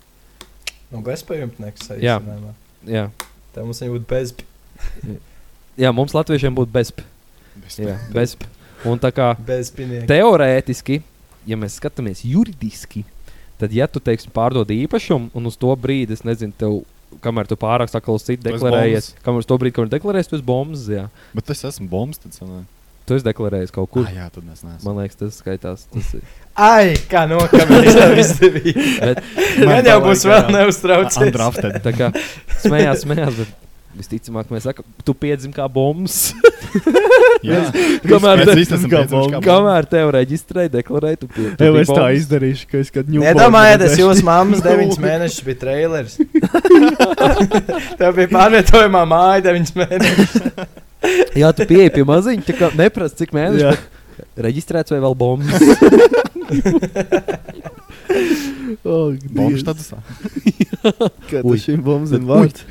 Nu, 0.91 1.01
bezpajumtnieks. 1.05 1.89
Jā. 1.99 2.19
saīsinājumā. 2.19 2.53
Jā. 2.89 3.07
Tā 3.55 3.63
mums 3.65 3.81
jau 3.81 3.93
būtu 3.95 4.07
bez. 4.09 4.35
Jā, 5.81 5.91
mums 5.95 6.13
latviešiem 6.15 6.55
būtu 6.55 6.71
bezp. 6.71 7.01
Jā, 7.79 7.97
bezp. 8.13 8.45
Un 8.87 8.99
tā 9.01 9.09
kā 9.15 9.33
teorētiski, 10.07 11.01
ja 11.47 11.57
mēs 11.59 11.75
skatāmies 11.81 12.21
juridiski, 12.27 13.03
tad, 13.59 13.73
ja 13.75 13.87
tu 13.91 13.99
teiksim, 14.03 14.31
pārdod 14.35 14.71
īpašumu, 14.71 15.31
un 15.35 15.49
uz 15.49 15.57
to 15.59 15.71
brīdi, 15.79 16.15
es 16.15 16.23
nezinu, 16.27 16.55
tev, 16.59 16.77
kamēr 17.23 17.49
tu 17.49 17.57
pārāks 17.59 17.95
atkal 17.97 18.19
uz 18.19 18.27
citu 18.27 18.45
deklarējies, 18.45 19.13
kamēr 19.25 19.43
uz 19.43 19.49
to 19.49 19.57
brīdi, 19.59 19.75
kamēr 19.79 19.91
deklarējies, 19.97 20.31
tu 20.31 20.39
esi 20.39 20.47
bombs. 20.47 20.87
Jā. 20.91 21.07
Bet 21.35 21.51
es 21.51 21.65
esmu 21.71 21.89
bombs. 21.91 22.21
Tad 22.23 22.37
sanāk. 22.37 22.74
Tu 23.05 23.13
esi 23.19 23.25
deklarējis 23.27 23.69
kaut 23.75 23.91
kur. 23.93 24.05
Ah, 24.09 24.13
jā, 24.15 24.23
tad 24.33 24.47
es 24.49 24.63
neesmu. 24.65 24.81
Man 24.87 24.95
liekas, 25.03 25.17
tas 25.19 25.35
skaitās. 25.41 25.83
Tas 25.93 26.07
ir. 26.17 26.23
Ai, 26.57 26.95
kā 27.11 27.25
nokavēties 27.29 27.99
tev 27.99 28.15
izdevīgi. 28.23 28.85
Bet, 29.05 29.21
Man 29.67 29.85
jau 29.91 29.99
būs 30.07 30.23
vēl 30.25 30.49
neuztraucies. 30.55 31.37
Tā 31.85 31.93
kā 31.93 32.09
smējās, 32.63 33.03
smējās, 33.05 33.37
bet 33.43 33.51
visticamāk, 33.95 34.49
mēs 34.51 34.65
sakām, 34.67 34.87
tu 35.07 35.13
piedzim 35.15 35.53
kā 35.55 35.67
bombs. 35.71 36.31
Jā, 37.45 37.59
Kamēr 38.01 38.41
mēs 38.41 38.49
te- 38.49 38.55
visi 38.57 38.73
esam 38.73 38.89
kā 38.91 39.03
bombs. 39.11 39.37
Kamēr 39.45 39.85
tev 39.91 40.09
reģistrēja, 40.15 40.71
deklarēja, 40.79 41.19
tu 41.21 41.29
piedzim. 41.29 41.61
Jau 41.61 41.75
es 41.83 41.91
tā 41.93 42.07
izdarīšu, 42.17 42.65
ka 42.71 42.81
es 42.81 42.89
kad 42.95 43.11
ņūpu. 43.11 43.27
Iedomājieties, 43.29 43.99
jūsu 44.01 44.25
mammas 44.25 44.63
9 44.65 44.97
mēnešus 45.05 45.45
bija 45.45 45.61
trailers. 45.61 46.17
Tev 48.01 48.17
bija 48.17 48.31
pārvietojumā 48.33 49.05
māja 49.13 49.45
9 49.51 49.75
mēnešus. 49.77 50.35
Jā, 51.41 51.51
tu 51.55 51.67
pieeji 51.69 51.93
pie 51.95 52.05
maziņa, 52.07 52.45
tā 52.47 52.57
kā 52.57 52.71
neprasa, 52.77 53.17
cik 53.21 53.35
bet 53.35 53.91
Reģistrēts 54.39 54.93
vai 54.93 55.01
vēl 55.03 55.15
bombs? 55.19 55.51
Oh, 58.85 59.13
Bombs 59.33 59.63
statusā. 59.63 59.97
Šim 61.63 61.81
bombam 61.83 62.05
Bet 62.11 62.25
vārds. 62.29 62.65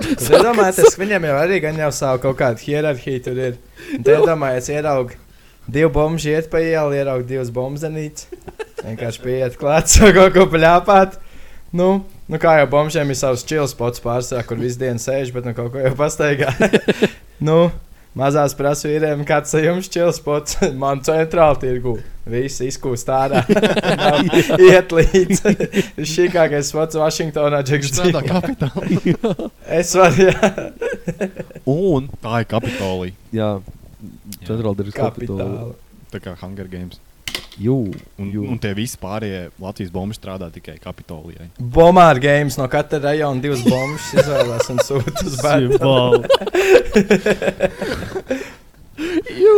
Tad 0.00 0.30
iedomājieties, 0.38 0.94
ka 0.94 1.02
viņiem 1.02 1.26
jau 1.28 1.34
arī 1.42 1.58
gan 1.62 1.78
jau 1.78 1.90
savu 1.94 2.22
kaut 2.22 2.38
kādu 2.40 2.64
hierarhiju 2.64 3.24
tur 3.26 3.40
ir. 3.48 3.58
Tad 3.98 4.12
iedomājieties, 4.14 4.70
ieraug 4.72 5.12
divu 5.70 5.90
bombu 5.94 6.22
iet 6.32 6.48
pa 6.50 6.62
ielu, 6.64 6.96
ieraug 6.96 7.26
divas 7.28 7.52
bombzenītes. 7.54 8.30
Vienkārši 8.80 9.24
pieiet 9.26 9.58
klāt, 9.60 9.92
sāk 9.92 10.16
kaut 10.16 10.34
ko 10.34 10.46
pļāpāt. 10.54 11.20
Nu, 11.76 11.90
nu 12.30 12.38
kā 12.42 12.56
jau 12.60 12.66
bombžiem 12.70 13.10
ir 13.12 13.18
savs 13.18 13.42
čils 13.48 13.74
pots 13.78 14.02
pārsvarā, 14.04 14.44
kur 14.46 14.60
visu 14.60 14.78
dienu 14.80 15.02
sēž, 15.02 15.32
bet 15.34 15.46
nu 15.48 15.54
kaut 15.56 15.72
ko 15.74 15.82
jau 15.82 15.92
pastaigā. 15.98 16.52
nu, 17.48 17.56
mazās 18.18 18.54
prasa 18.58 18.88
vīriem, 18.90 19.24
kāds 19.28 19.52
ir 19.58 19.66
jums 19.68 19.90
čils 19.92 20.20
pots, 20.24 20.56
man 20.82 21.02
centrāli 21.06 21.60
tirgu. 21.64 21.96
Visi 22.30 22.68
izkūst 22.70 23.08
ārā. 23.10 23.40
Iet 24.68 24.92
līdz. 24.94 25.40
Šīkākais 26.06 26.70
spots 26.70 26.98
Vašingtonā, 27.00 27.64
Džeks. 27.66 27.90
Strādā 27.96 28.22
kapitālā. 28.28 29.50
Es 29.80 29.90
varu, 29.98 30.28
jā. 30.30 30.52
Un, 31.66 32.06
Tā 32.22 32.42
ir 32.44 32.50
kapitolija. 32.52 33.16
jā, 33.34 33.50
centrāla 34.46 34.76
tirgus 34.78 34.94
kapitāla. 34.94 35.48
Kapitāli. 35.48 35.78
Tā 36.14 36.22
kā 36.22 36.36
Hunger 36.44 36.70
Games. 36.70 37.02
Jū, 37.60 37.74
Un, 38.16 38.28
jū. 38.32 38.44
un 38.48 38.56
tie 38.62 38.70
visi 38.74 38.96
pārējie 39.02 39.50
Latvijas 39.60 39.90
bombi 39.92 40.14
strādā 40.16 40.46
tikai 40.54 40.78
kapitolijai. 40.80 41.50
Bombāra 41.60 42.16
games 42.22 42.56
no 42.56 42.64
katra 42.72 42.98
rajona 43.04 43.40
divas 43.44 43.60
bombas 43.66 44.06
izvēlās 44.16 44.70
un 44.72 44.78
sūta 44.86 45.26
uz 45.28 45.36
bērnu. 45.44 45.76
Simbolu. 45.76 46.24
Jū, 49.00 49.52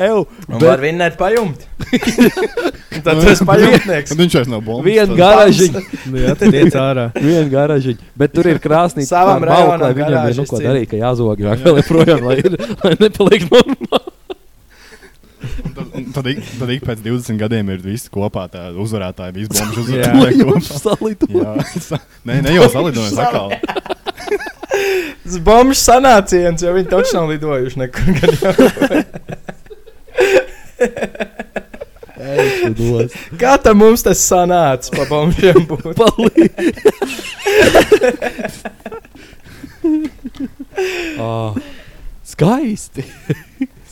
ew, 0.00 0.20
Un 0.48 0.54
bet- 0.56 0.62
var 0.64 0.80
vinnēt 0.80 1.16
pajumt. 1.20 1.66
Un 1.80 3.02
Tad 3.04 3.18
tas 3.24 3.42
pajumtnieks. 3.44 4.12
Un 4.14 4.20
viņš 4.22 4.36
vairs 4.38 4.48
nav 4.48 4.62
bombs. 4.64 4.84
Vienu 4.86 5.16
garāžiņu, 5.18 5.82
Nu, 6.12 6.16
jā, 6.22 6.32
tad 6.40 6.56
iet 6.56 6.76
ārā. 6.80 7.04
vienu 7.16 7.50
garāžiņu. 7.52 8.00
Bet 8.20 8.32
tur 8.36 8.48
ir 8.48 8.60
krāsnīca. 8.62 9.10
Savam 9.12 9.44
rajonam 9.44 9.92
viņam 9.98 10.30
ir 10.32 10.38
nu, 10.40 10.46
ko 10.48 10.60
darīt, 10.64 10.88
ka 10.94 10.96
jāzog. 11.00 11.42
Jā, 11.44 11.56
vēl 11.60 11.80
joprojām, 11.82 12.24
lai, 12.30 12.36
ir, 12.40 12.56
lai 12.84 12.94
nepaliek 13.04 13.42
normāli. 13.52 13.99
Un 15.64 15.72
Tad, 15.76 15.86
un 15.94 16.04
tad, 16.14 16.26
ik, 16.32 16.38
tad 16.58 16.68
ik 16.74 16.82
pēc 16.86 16.98
20 17.04 17.36
gadiem 17.40 17.66
ir 17.74 17.80
visi 17.84 18.08
kopā 18.12 18.44
tā 18.52 18.62
uzvarētāji, 18.80 19.32
visi 19.36 19.50
bombi 19.56 19.80
Jā. 19.98 20.02
uzvarētāji. 20.12 20.44
kopā. 20.44 20.60
Salīdzinājums. 20.84 21.70
Jā, 21.74 21.80
sa- 21.86 22.02
Nē, 22.26 22.34
ne 22.46 22.50
jau 22.56 22.66
salidojums 22.72 23.18
atkal. 23.24 23.48
Tas 25.24 25.36
bombas 25.46 25.80
sanāciens, 25.86 26.60
jo 26.64 26.70
viņi 26.74 26.88
taču 26.90 27.12
nav 27.18 27.26
lidojuši 27.30 27.76
nekur. 27.84 28.04
Kā 33.40 33.54
tam 33.62 33.76
mums 33.80 34.02
tas 34.04 34.20
sanāca 34.20 34.90
pa 34.94 35.04
bombžiem 35.08 35.60
būt? 35.68 35.96
oh, 41.18 41.54
skaisti. 42.32 43.04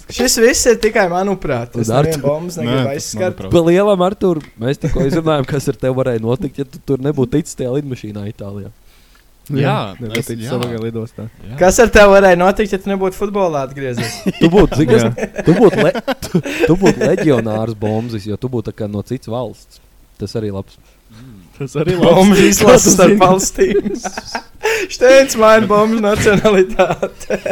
Šis 0.08 0.38
viss 0.40 0.66
ir 0.70 0.78
tikai 0.80 1.04
manuprāt. 1.12 1.74
Tas 1.74 1.90
ar 1.92 2.06
nevienu 2.08 2.24
bombas 2.24 2.56
Nē, 2.56 2.64
negrib 2.64 2.84
tas 2.86 2.92
aizskart. 2.96 3.40
Pa 3.52 3.62
lielam 3.66 4.04
ar 4.06 4.16
tur 4.16 4.40
mēs 4.60 4.80
tikko 4.80 5.04
izrunājām, 5.08 5.48
kas 5.48 5.68
ar 5.68 5.76
tevi 5.80 5.96
varēja 5.98 6.22
notikt, 6.24 6.60
ja 6.62 6.68
tu 6.68 6.80
tur 6.92 7.02
nebūtu 7.04 7.36
ticis 7.36 7.58
tajā 7.58 7.74
lidmašīnā 7.76 8.24
Itālijā. 8.32 8.72
Jā, 9.48 9.74
es- 9.94 10.00
nepatīk 10.02 10.42
jā. 10.44 10.52
savā 10.52 10.80
lidostā. 10.82 11.28
Jā. 11.44 11.56
Kas 11.60 11.78
ar 11.80 11.92
tevi 11.92 12.12
varēja 12.12 12.40
notikt, 12.40 12.72
ja 12.72 12.80
tu 12.82 12.90
nebūtu 12.92 13.16
futbolā 13.16 13.64
atgriezies? 13.68 14.18
Tu 14.40 14.50
būtu, 14.52 14.76
būtu, 15.56 15.84
le, 15.84 15.92
tu, 16.26 16.42
tu 16.66 16.76
būtu 16.76 17.04
leģionārs 17.04 17.76
bombas, 17.78 18.26
jo 18.28 18.36
tu 18.36 18.50
būtu 18.52 18.74
no 18.92 19.02
citas 19.02 19.32
valsts. 19.32 19.80
Tas 20.20 20.34
arī 20.36 20.52
labs. 20.52 20.76
Tas 21.58 21.74
arī 21.82 21.96
Bombas 21.98 22.38
Kā 22.38 22.46
izlases 22.52 22.94
starp 22.94 23.18
valstīm. 23.20 23.88
Steins 24.94 25.36
maina 25.42 25.66
bombas 25.70 26.04
nacionalitāti. 26.04 27.38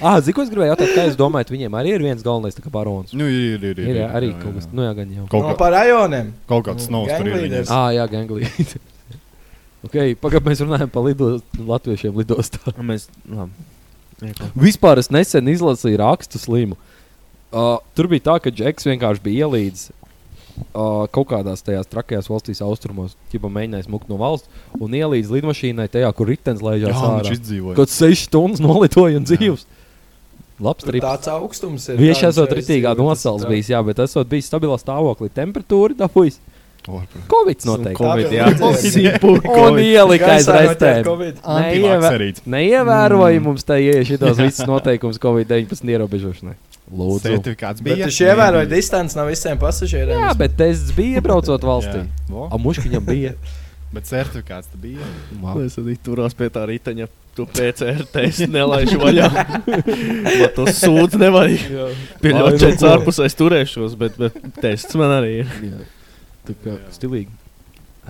Ah, 0.00 0.14
zini, 0.24 0.32
ko 0.32 0.40
es 0.40 0.48
gribēju 0.48 0.70
jautāt, 0.70 0.90
kā 0.96 1.02
jūs 1.04 1.16
domājat, 1.20 1.50
viņiem 1.52 1.74
arī 1.76 1.90
ir 1.92 2.00
viens 2.00 2.22
galvenais 2.24 2.54
barons? 2.72 3.10
Nu, 3.12 3.26
ir, 3.28 3.58
ir, 3.60 3.74
ir, 3.82 3.88
Ir 3.90 3.98
jā, 3.98 4.06
arī 4.16 4.30
jā, 4.30 4.36
kaut 4.40 4.54
jā. 4.54 4.54
kas, 4.56 4.68
nu 4.72 4.86
jā, 4.86 4.94
gan 4.96 5.10
jau. 5.12 5.24
Kaut, 5.28 5.42
No, 5.44 5.50
kā, 5.50 5.56
par 5.60 5.74
rajoniem. 5.74 6.30
kaut 6.48 6.64
kāds 6.70 6.86
ir. 6.88 7.10
Ganglīders. 7.12 7.68
viņiem. 7.68 7.74
Ah, 7.76 7.90
jā, 7.92 8.06
ganglī. 8.08 8.48
okay, 9.90 10.14
Pagaidām 10.22 10.48
mēs 10.48 10.62
runājam 10.64 10.94
par 10.94 11.04
lido, 11.04 11.28
latviešiem 11.68 12.16
lidostā. 12.16 12.72
Mēs, 12.80 13.10
labi. 13.28 13.68
Iekla. 14.24 14.48
Vispār 14.64 15.02
es 15.04 15.12
nesen 15.12 15.52
izlasīju 15.52 16.00
rakstu 16.00 16.40
slimu. 16.40 16.80
Uh, 17.52 17.76
tur 17.92 18.08
bija 18.08 18.30
tā, 18.30 18.38
ka 18.40 18.54
Džeks 18.56 18.88
vienkārši 18.88 19.26
bija 19.28 19.50
ielīdzis 19.50 19.92
uh, 20.74 21.06
kaut 21.12 21.28
kādās 21.32 21.62
tajās 21.66 21.88
trakajās 21.90 22.28
valstīs, 22.30 22.60
austrumos, 22.64 23.16
jau 23.32 23.50
mēģinājis 23.50 23.88
mukt 23.90 24.08
no 24.12 24.16
valsts 24.20 24.48
un 24.80 24.90
ielīdzis 24.96 25.32
lidmašīnai 25.38 25.88
tajā, 25.92 26.12
kur 26.16 26.28
ritenis 26.30 26.60
Jā, 26.62 26.68
laižās 26.68 26.96
viņš 26.96 27.10
ārā. 27.10 27.34
izdzīvoja. 27.38 27.76
Kaut 27.80 27.92
6 27.94 28.26
stundas 28.28 28.60
nolidoja 28.64 29.20
un 29.20 29.24
dzīvs. 29.28 29.66
Labs 30.60 30.84
Tur 30.84 30.92
trips. 30.92 31.06
tāds 31.06 31.28
augstums 31.32 31.88
ir. 31.88 31.96
Viņš 31.96 32.22
esot 32.28 32.50
ritīgā 32.52 32.92
nosals 32.98 33.46
bijis, 33.48 33.70
jā, 33.72 33.80
bet 33.86 33.98
esot 34.04 34.28
bijis 34.28 34.48
stabilā 34.52 34.76
stāvoklī. 34.76 35.30
Temperatūra 35.32 35.96
dabūjis. 35.96 36.36
Covid 36.84 37.64
noteikti. 37.68 37.96
Covid, 38.00 38.26
Tā 38.28 38.36
jā. 38.36 38.72
Sipu, 38.80 39.34
Un 39.36 39.40
Covid. 39.44 39.84
ielika 39.84 40.30
aiz 40.34 40.46
restēm. 40.48 41.02
Covid. 41.04 41.40
Neievē- 41.44 41.96
Antivakcerīts. 42.00 42.44
Neievēroja 42.48 43.40
mums 43.44 43.64
te 43.68 43.76
iešitos 43.84 44.36
visus 44.40 44.66
noteikumus 44.68 45.20
Covid-19 45.20 45.84
ierobežošanai. 45.96 46.56
Lūdzu. 46.90 47.28
Certifikāts 47.28 47.82
Bet 47.84 47.94
bija. 47.94 48.08
viņš 48.08 48.20
ievēroja 48.26 48.68
distanci 48.70 49.18
no 49.18 49.24
visiem 49.28 49.58
pasažieriem. 49.60 50.18
Jā, 50.24 50.30
bet 50.38 50.56
tests 50.58 50.90
bija 50.96 51.20
iebraucot 51.20 51.66
valstī. 51.70 52.02
Jā. 52.02 52.28
Vo. 52.30 52.48
A 52.50 52.58
muškiņam 52.60 53.06
bija. 53.06 53.34
Bet 53.94 54.06
certifikāts 54.06 54.68
tā 54.70 54.78
bija. 54.78 55.02
Wow. 55.42 55.64
Es 55.66 55.74
arī 55.80 55.96
turās 55.98 56.36
pie 56.38 56.46
tā 56.54 56.62
riteņa. 56.70 57.08
Tu 57.34 57.46
PCR 57.46 58.04
testu 58.10 58.46
nelaiž 58.50 58.92
vaļā. 58.98 59.26
Man 60.26 60.44
to 60.54 60.66
sūdz 60.70 61.16
nevajag. 61.18 61.64
Pie 62.22 62.32
ko? 62.36 62.44
ārpusē 62.90 63.26
es 63.26 63.34
turēšos, 63.38 63.96
bet, 63.98 64.14
bet 64.18 64.38
tests 64.62 64.94
man 64.98 65.14
arī 65.16 65.32
ir. 65.40 65.52
Jā. 65.66 65.82
Tā 66.46 66.56
kā 66.62 66.76
stilīgi. 66.94 67.34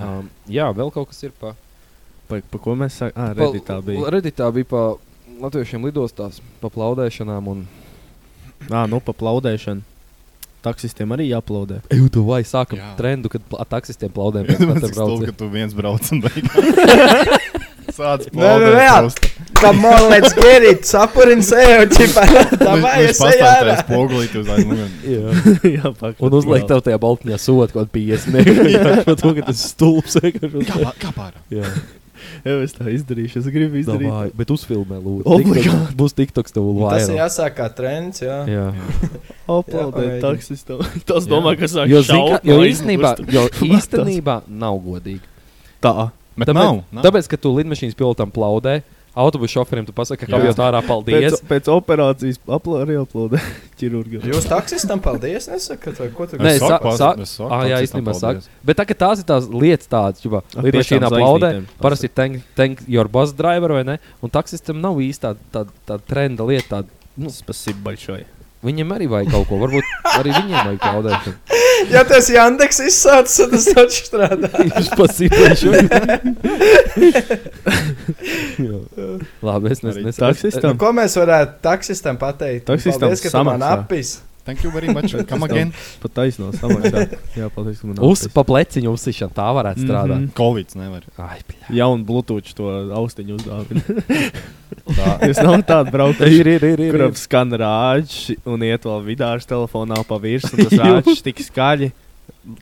Um, 0.01 0.29
jā, 0.53 0.69
vēl 0.77 0.93
kaut 0.93 1.11
kas 1.14 1.25
ir 1.25 1.33
pa. 1.40 1.55
Pa, 2.29 2.40
pa 2.45 2.61
ko 2.62 2.77
mēs 2.81 3.01
sakām? 3.01 3.16
Ah, 3.16 3.33
redītā 3.37 3.81
bija. 3.85 4.12
Reditā 4.12 4.49
bija 4.57 4.69
pa 4.71 4.83
latviešiem 5.40 5.85
lidostās, 5.88 6.40
pa 6.61 6.69
plaudēšanām 6.73 7.49
un. 7.53 7.64
Ah, 8.68 8.85
nu 8.90 9.01
pa 9.01 9.12
plaudēšanu. 9.16 9.81
Taksistiem 10.61 11.09
arī 11.16 11.31
jāplaudē. 11.31 11.79
Eju, 11.88 12.11
tu 12.12 12.20
vai 12.29 12.42
sākam 12.44 12.77
Jā. 12.77 12.90
trendu, 12.99 13.31
kad 13.33 13.40
pla- 13.49 13.64
taksistiem 13.64 14.11
plaudēm 14.12 14.44
pēc 14.44 14.59
katra 14.61 14.81
cik 14.85 14.92
stulbi, 14.92 15.25
brauciena. 15.25 15.31
ka 15.31 15.38
tu 15.40 15.49
viens 15.49 15.73
brauc 15.79 16.11
un 16.12 16.20
beigās. 16.20 17.46
Sāc 17.96 18.27
Nē, 18.37 18.51
nu, 18.61 18.68
jā. 18.77 18.99
Come 19.61 19.85
on, 19.88 20.05
let's 20.12 20.33
get 20.37 20.62
it. 20.62 20.85
Sapurin 20.88 21.40
sev, 21.44 21.88
ķipā. 21.90 22.23
Davai, 22.61 22.92
es 23.09 23.18
eju 23.25 23.44
ārā. 23.49 23.79
Spogulīt 23.83 24.37
uz 24.40 24.53
aizmugurē. 24.53 24.87
Jā. 25.11 25.33
Jā, 25.75 25.90
pak. 25.99 26.20
Un 26.23 26.37
uzliek 26.38 26.68
tev 26.70 26.85
tajā 26.87 27.01
baltņā 27.03 27.40
sodu 27.40 27.66
kaut 27.73 27.88
kādu 27.90 27.90
50 27.96 28.37
mega. 28.37 28.94
Par 29.09 29.16
to, 29.20 29.33
ka 29.40 29.49
tas 29.49 29.64
stulbs. 29.73 30.16
vienkārši 30.23 30.53
Kā, 30.53 30.77
uzliek. 30.77 30.87
pā- 30.87 30.94
kā 31.03 31.12
pārā? 31.16 31.42
Jā, 31.57 31.73
Jā, 32.45 32.55
es 32.65 32.73
tā 32.77 32.87
izdarīšu. 32.93 33.41
Es 33.43 33.49
gribu 33.53 33.79
izdarīt. 33.81 34.09
Davai, 34.11 34.31
bet 34.37 34.53
uzfilmē, 34.55 34.99
lūdzu. 35.01 35.25
Obligāti. 35.25 35.67
TikToks- 35.71 35.97
Būs 36.01 36.15
TikToks 36.19 36.55
tev 36.57 36.69
Tas 36.91 37.09
ir 37.09 37.19
jāsāk 37.21 37.57
kā 37.59 37.67
trends, 37.75 38.21
jā. 38.25 38.39
Jā. 38.51 38.67
Aplaudēt 39.57 40.21
taksistam. 40.25 40.81
Tas 41.09 41.27
domā, 41.31 41.57
ka 41.59 41.69
sāk 41.71 41.91
Jo, 41.91 42.03
šaut 42.07 42.45
jo 42.47 42.61
īstenībā, 42.67 43.15
jo 43.33 43.47
īstenībā 43.77 44.41
nav 44.49 44.79
godīgi. 44.85 45.23
Tā. 45.83 46.11
Bet 46.39 46.49
Tāpēc, 46.49 46.57
nav. 46.63 46.77
nav. 46.95 47.03
tāpēc, 47.05 47.27
ka 47.29 47.37
tu 47.37 47.51
lidmašīnas 47.57 47.97
pilotam 47.99 48.31
plaudē, 48.33 48.79
autobusu 49.14 49.53
šoferim 49.59 49.87
tu 49.87 49.92
pasaki, 49.96 50.27
ka 50.29 50.38
jau 50.40 50.55
tā 50.57 50.66
ārā 50.68 50.81
paldies. 50.87 51.37
Pēc, 51.37 51.42
pēc 51.51 51.70
operācijas 51.75 52.40
arī 52.79 52.96
aplaudē 53.01 53.42
ķirurgam. 53.81 54.25
Jūs 54.31 54.49
taksistam 54.51 55.03
paldies, 55.05 55.49
nesakat, 55.51 56.01
ko 56.16 56.29
tu 56.31 56.38
gribi? 56.38 56.46
Nē, 56.46 56.55
saka, 56.62 56.94
saka, 56.99 57.29
saka, 57.29 57.51
ah, 57.59 57.66
jā, 57.70 57.83
īstenībā 57.87 58.16
saka. 58.16 58.44
Bet 58.66 58.81
tā, 58.81 58.87
tās 59.05 59.23
ir 59.23 59.29
tās 59.29 59.51
lietas, 59.51 59.90
tādas, 59.90 60.25
kā 60.25 60.42
ah, 60.42 60.64
lidmašīnā 60.66 61.11
aplaudē, 61.11 61.53
parasti 61.83 62.11
ir 62.11 62.16
tank, 62.16 62.42
tank 62.59 62.85
your 62.88 63.11
bus 63.11 63.35
driver 63.37 63.79
vai 63.79 63.87
ne, 63.94 64.01
un 64.23 64.33
taksistam 64.33 64.83
nav 64.83 65.01
īsti 65.03 65.27
tāda 65.27 65.49
tā, 65.55 65.64
tā 65.90 66.03
trenda 66.07 66.46
lieta. 66.46 66.81
Tāda, 66.81 67.14
nu, 67.20 67.33
Spasība 67.35 67.90
baļšoja 67.90 68.39
viņam 68.66 68.88
arī 68.96 69.07
vajag 69.11 69.29
kaut 69.35 69.46
ko, 69.49 69.55
varbūt 69.62 69.87
arī 70.18 70.31
viņiem 70.37 70.61
vajag 70.70 70.81
plaudēšanu. 70.85 71.37
Ja 71.88 72.03
tas 72.05 72.27
Jandeks 72.29 72.77
izsauc, 72.85 73.31
tad 73.33 73.55
tas 73.55 73.64
taču 73.73 74.03
strādā. 74.05 74.51
Viņš 74.53 74.90
pasīpēšu. 75.01 75.70
Labi, 79.49 79.70
es 79.73 79.81
nezinu. 79.87 80.12
taksistam? 80.12 80.75
Nu, 80.75 80.79
ko 80.81 80.92
mēs 80.96 81.16
varētu 81.16 81.53
taksistam 81.64 82.16
pateikt? 82.20 82.66
Taksistam 82.68 83.09
Paldies, 83.09 83.23
ka 83.25 83.29
tu 83.33 83.44
man 83.49 83.62
apis. 83.64 84.18
Thank 84.44 84.64
you 84.64 84.70
very 84.70 84.88
much. 84.88 85.14
Come 85.31 85.44
again. 85.44 85.72
Pat 86.00 86.16
samaksā. 86.16 87.05
Jā, 87.37 87.50
paldies, 87.53 87.83
Uz 87.85 88.24
pa 88.35 88.44
pleciņu 88.48 88.94
uzsišana 88.96 89.37
tā 89.37 89.48
varētu 89.57 89.85
strādāt. 89.85 90.24
Mhm. 90.24 90.33
Covid 90.38 90.76
nevar. 90.81 91.07
Ai, 91.20 91.40
bļā. 91.46 91.74
Jaunu 91.81 92.07
Bluetooth 92.09 92.55
to 92.57 92.70
austiņu 93.00 93.38
uzdāvina. 93.38 93.85
Tā. 94.90 95.16
Es 95.26 95.38
nav 95.42 95.61
tādu 95.66 95.90
braucu. 95.94 96.26
Ir, 96.31 96.46
ir, 96.46 96.64
ir. 96.64 96.81
ir, 96.87 96.92
Kuram 96.94 97.14
ir. 97.14 97.18
skan 97.18 97.50
rāģis 97.59 98.37
un 98.48 98.62
iet 98.66 98.87
vēl 98.87 99.03
vidārs 99.07 99.48
telefonā 99.50 99.98
pa 100.07 100.18
virsmu. 100.22 100.57
Tas 100.62 100.79
rāģis 100.83 101.24
tik 101.26 101.42
skaļi. 101.46 101.90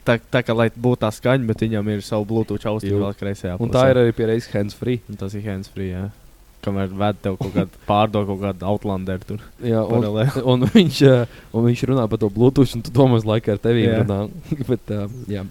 Tā, 0.05 0.17
tā 0.33 0.41
kā 0.43 0.53
lai 0.57 0.67
būtu 0.73 1.03
tā 1.05 1.11
skaņa, 1.13 1.45
bet 1.47 1.61
viņam 1.63 1.91
ir 1.93 2.01
savu 2.03 2.25
Bluetooth 2.29 2.65
austiņu 2.73 3.03
vēl 3.05 3.13
kreisajā 3.17 3.59
Un 3.61 3.71
tā 3.71 3.85
ir 3.93 4.01
arī 4.01 4.15
pie 4.17 4.27
reizes 4.27 4.49
hands 4.51 4.75
free. 4.75 4.99
Un 5.07 5.21
tas 5.21 5.37
ir 5.37 5.45
hands 5.45 5.69
free. 5.71 5.93
Jā. 5.93 6.09
Kamēr 6.65 6.91
ved 7.01 7.19
tev 7.23 7.37
kaut 7.39 7.53
kādu 7.55 7.81
pārdod 7.89 8.27
kaut 8.29 8.41
kādu 8.43 8.69
outlanderu 8.69 9.27
tur. 9.31 9.47
Jā, 9.63 9.83
un, 9.85 10.07
un, 10.53 10.67
viņš, 10.75 11.01
un 11.55 11.67
viņš 11.69 11.85
runā 11.91 12.05
par 12.11 12.21
to 12.21 12.31
Bluetooth, 12.33 12.75
un 12.77 12.85
tu 12.85 12.93
domā, 12.95 13.21
ka 13.43 13.55
ar 13.55 13.63
tevi 13.63 13.87
runā. 13.89 14.21
Bet, 14.69 14.95
uh, 14.95 15.19
jā. 15.31 15.45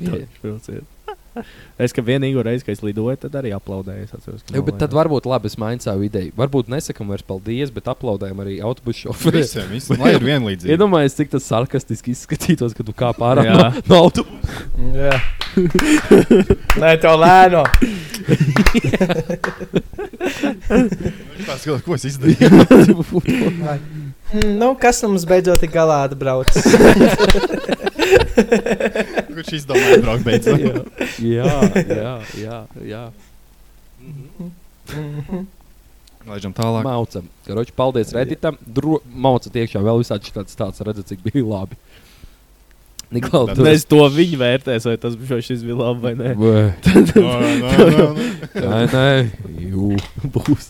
jā. 0.00 0.24
Brauciet. 0.42 0.99
Es 1.84 1.94
ka 1.96 2.02
vienīgo 2.04 2.42
reizi, 2.44 2.64
kad 2.66 2.74
es 2.76 2.82
lidoju, 2.84 3.16
tad 3.22 3.36
arī 3.40 3.52
aplaudēju. 3.56 4.02
Es 4.04 4.12
atceros, 4.16 4.42
Jā, 4.52 4.60
bet 4.66 4.76
tad 4.82 4.92
varbūt 4.96 5.24
labi 5.30 5.46
es 5.48 5.56
mainu 5.60 5.80
savu 5.84 6.04
ideju. 6.08 6.32
Varbūt 6.36 6.68
nesakām 6.72 7.08
vairs 7.12 7.24
paldies, 7.26 7.70
bet 7.74 7.88
aplaudējam 7.92 8.42
arī 8.44 8.58
autobusu 8.66 9.06
šoferiem. 9.08 9.44
Visiem, 9.46 9.68
visiem. 9.72 10.00
Lai 10.02 10.12
ir 10.16 10.26
vienlīdzīgi. 10.26 10.70
Iedomājieties, 10.74 11.16
cik 11.20 11.32
tas 11.36 11.46
sarkastiski 11.48 12.12
izskatītos, 12.16 12.74
kad 12.76 12.84
tu 12.90 12.94
kā 12.96 13.12
pārāk 13.16 13.48
no, 13.48 13.70
no 13.88 14.00
autobusa. 14.04 14.50
Nē, 16.80 16.92
tev 17.02 17.16
lēno. 17.22 17.62
Pats, 21.46 21.64
ko- 21.64 21.80
Ko 21.86 21.94
es 21.96 22.04
izdarīju? 22.10 22.48
Nu, 24.30 24.76
kas 24.78 25.00
mums 25.02 25.24
beidzot 25.26 25.58
ir 25.66 25.72
galā 25.74 26.04
atbrauc? 26.06 26.46
Kurš 29.40 29.56
izdomāja 29.56 30.02
braukt 30.04 30.26
beidzot? 30.26 30.60
jā, 31.24 31.48
jā, 31.88 32.14
jā, 32.36 32.58
jā. 32.84 33.04
Laižam 36.28 36.52
tālāk. 36.52 36.84
Maucam. 36.84 37.28
Karoči, 37.46 37.72
paldies 37.72 38.12
Redditam. 38.12 38.58
Maucat 39.08 39.56
iekšā 39.56 39.80
vēl 39.80 40.02
visādi 40.02 40.34
tāds 40.34 40.58
tāds, 40.58 40.82
redzat, 40.84 41.08
cik 41.08 41.24
bija 41.24 41.40
labi. 41.46 41.78
Niklaus, 43.10 43.56
tu 43.56 43.64
Mēs 43.66 43.86
to 43.90 44.04
viņi 44.12 44.36
vērtēs, 44.38 44.84
vai 44.86 44.94
tas 45.00 45.16
bija 45.18 45.40
šis 45.42 45.64
bija 45.66 45.80
labi 45.80 46.04
vai 46.04 46.12
nē. 46.20 46.34
Vai, 46.38 46.60
No, 47.16 47.32
no, 47.40 47.48
no, 47.64 47.88
no. 47.96 48.08
Nē, 48.54 48.82
nē, 48.92 49.08
jū, 49.64 49.96
būs. 50.36 50.68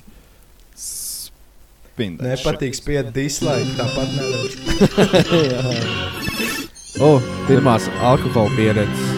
Spindēs. 0.81 2.31
Nepatīk 2.31 2.79
spiest 2.79 3.13
dislike, 3.19 3.75
tāpat 3.77 4.09
nevar. 4.17 4.49
O, 6.99 7.21
pirmās 7.47 7.87
alkohola 8.03 8.51
pieredzes. 8.57 9.11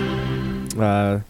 Uh, 0.77 1.21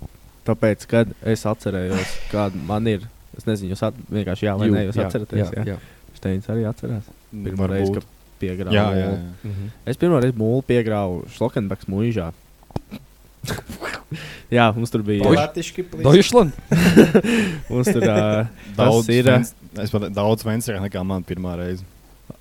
Tāpēc, 0.42 0.85
kad 0.90 1.11
es 1.31 1.44
atcerējos, 1.46 2.16
kāda 2.33 2.59
man 2.66 2.88
ir, 2.90 3.05
es 3.38 3.44
nezinu, 3.46 3.70
jūs 3.76 3.83
at, 3.87 3.98
vienkārši 4.11 4.48
jā 4.48 4.57
vai 4.59 4.66
Jū, 4.66 4.74
nē, 4.74 4.81
jūs 4.88 4.96
jā, 4.98 5.05
atceraties. 5.07 5.52
jā, 5.55 5.62
jā. 5.70 5.76
Steins 6.18 6.48
arī 6.50 6.64
atcerās. 6.66 7.07
Pirmā 7.31 7.68
reize, 7.70 7.92
kad 7.94 8.09
piegrāvu. 8.42 8.74
Jā, 8.74 8.87
jā, 8.98 9.05
jā. 9.07 9.20
Mhm. 9.46 9.68
Es 9.92 10.00
pirmo 10.02 10.18
reizi 10.22 10.35
mūlu 10.40 10.64
piegrāvu 10.66 11.20
Šlokenbeks 11.37 11.87
mūžā. 11.94 12.33
jā, 14.59 14.66
mums 14.74 14.90
tur 14.90 15.07
bija. 15.07 15.31
Deutschland. 16.02 16.59
Mums 17.70 17.88
tur 17.94 18.02
uh, 18.02 18.50
Daudz, 18.78 19.09
ir. 19.14 19.31
vens- 19.31 19.55
es 19.83 19.94
pat 19.94 20.11
daudz 20.14 20.42
vensrāk 20.46 20.83
nekā 20.83 21.07
man 21.07 21.22
pirmā 21.26 21.55
reize. 21.62 21.87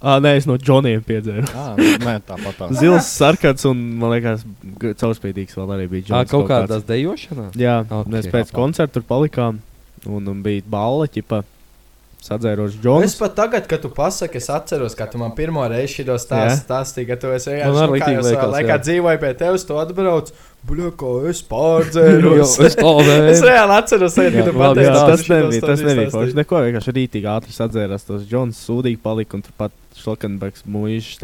Ah, 0.02 0.18
nē, 0.24 0.36
es 0.40 0.48
no 0.50 0.56
Džoniem 0.58 1.04
piedzēru. 1.06 1.46
Ah, 1.54 1.76
nē, 1.78 2.16
tāpat 2.26 2.58
tā. 2.58 2.70
Zils, 2.80 3.10
sarkans 3.20 3.66
un, 3.70 3.82
man 4.02 4.16
liekas, 4.16 4.46
caurspīdīgs 5.02 5.58
vēl 5.60 5.76
arī 5.78 5.88
bija. 5.92 6.08
Džons 6.10 6.32
kaut 6.32 6.48
kāds. 6.50 6.68
kādās 6.72 6.88
dejošanā. 6.90 7.50
Jā, 7.60 7.80
Ok. 7.86 7.92
okay. 8.00 8.12
mēs 8.16 8.30
pēc 8.34 8.54
koncerta 8.56 8.98
tur 9.00 9.06
palikām. 9.10 9.60
Un, 10.10 10.26
un 10.32 10.40
bija 10.42 10.64
balva, 10.66 11.06
ķipa, 11.06 11.44
sadzērošs 12.22 12.80
Džons. 12.82 13.06
Es 13.06 13.16
pat 13.18 13.34
tagad, 13.38 13.66
kad 13.70 13.82
tu 13.82 13.90
pasaki, 13.94 14.38
es 14.42 14.48
atceros, 14.54 14.94
ka 14.98 15.06
tu 15.10 15.18
man 15.22 15.34
pirmo 15.38 15.62
reizi 15.70 16.02
šo 16.06 16.18
stāstu 16.22 16.66
stāstīji, 16.68 17.08
ka 17.10 17.18
tu 17.22 17.32
esi 17.34 17.50
vienkārši 17.56 17.86
nu, 17.90 18.00
kā 18.02 18.10
jau 18.14 18.24
savā 18.26 18.48
laikā 18.56 18.76
jā. 18.76 18.80
dzīvoju 18.88 19.22
pie 19.24 19.32
tevis, 19.40 19.66
tu 19.70 19.78
atbrauc. 19.82 20.32
Bļa, 20.70 20.92
ko 20.94 21.12
es 21.26 21.40
Jo, 21.42 21.48
pārdzēros. 21.50 22.52
es 22.62 22.76
to 22.78 22.92
Es 23.02 23.42
vēlu. 23.42 23.48
reāli 23.50 23.74
atceros, 23.80 24.14
kad 24.14 24.36
tu 24.46 24.52
pateici, 24.54 24.92
ka 24.94 25.06
tas 25.10 25.24
nebija, 25.32 25.62
tas 25.66 25.82
nebija 25.82 26.12
forši. 26.14 26.36
Neko 26.38 26.60
vienkārši 26.68 26.94
rītīgi 27.00 27.30
ātri 27.34 27.56
sadzērās. 27.56 28.06
Tas 28.06 28.28
Džons 28.30 28.60
sūdīgi 28.70 29.00
palika 29.02 29.40
un 29.40 29.42
turpat 29.48 29.74
Šlokenbergs 30.00 30.64
mūžs 30.70 31.18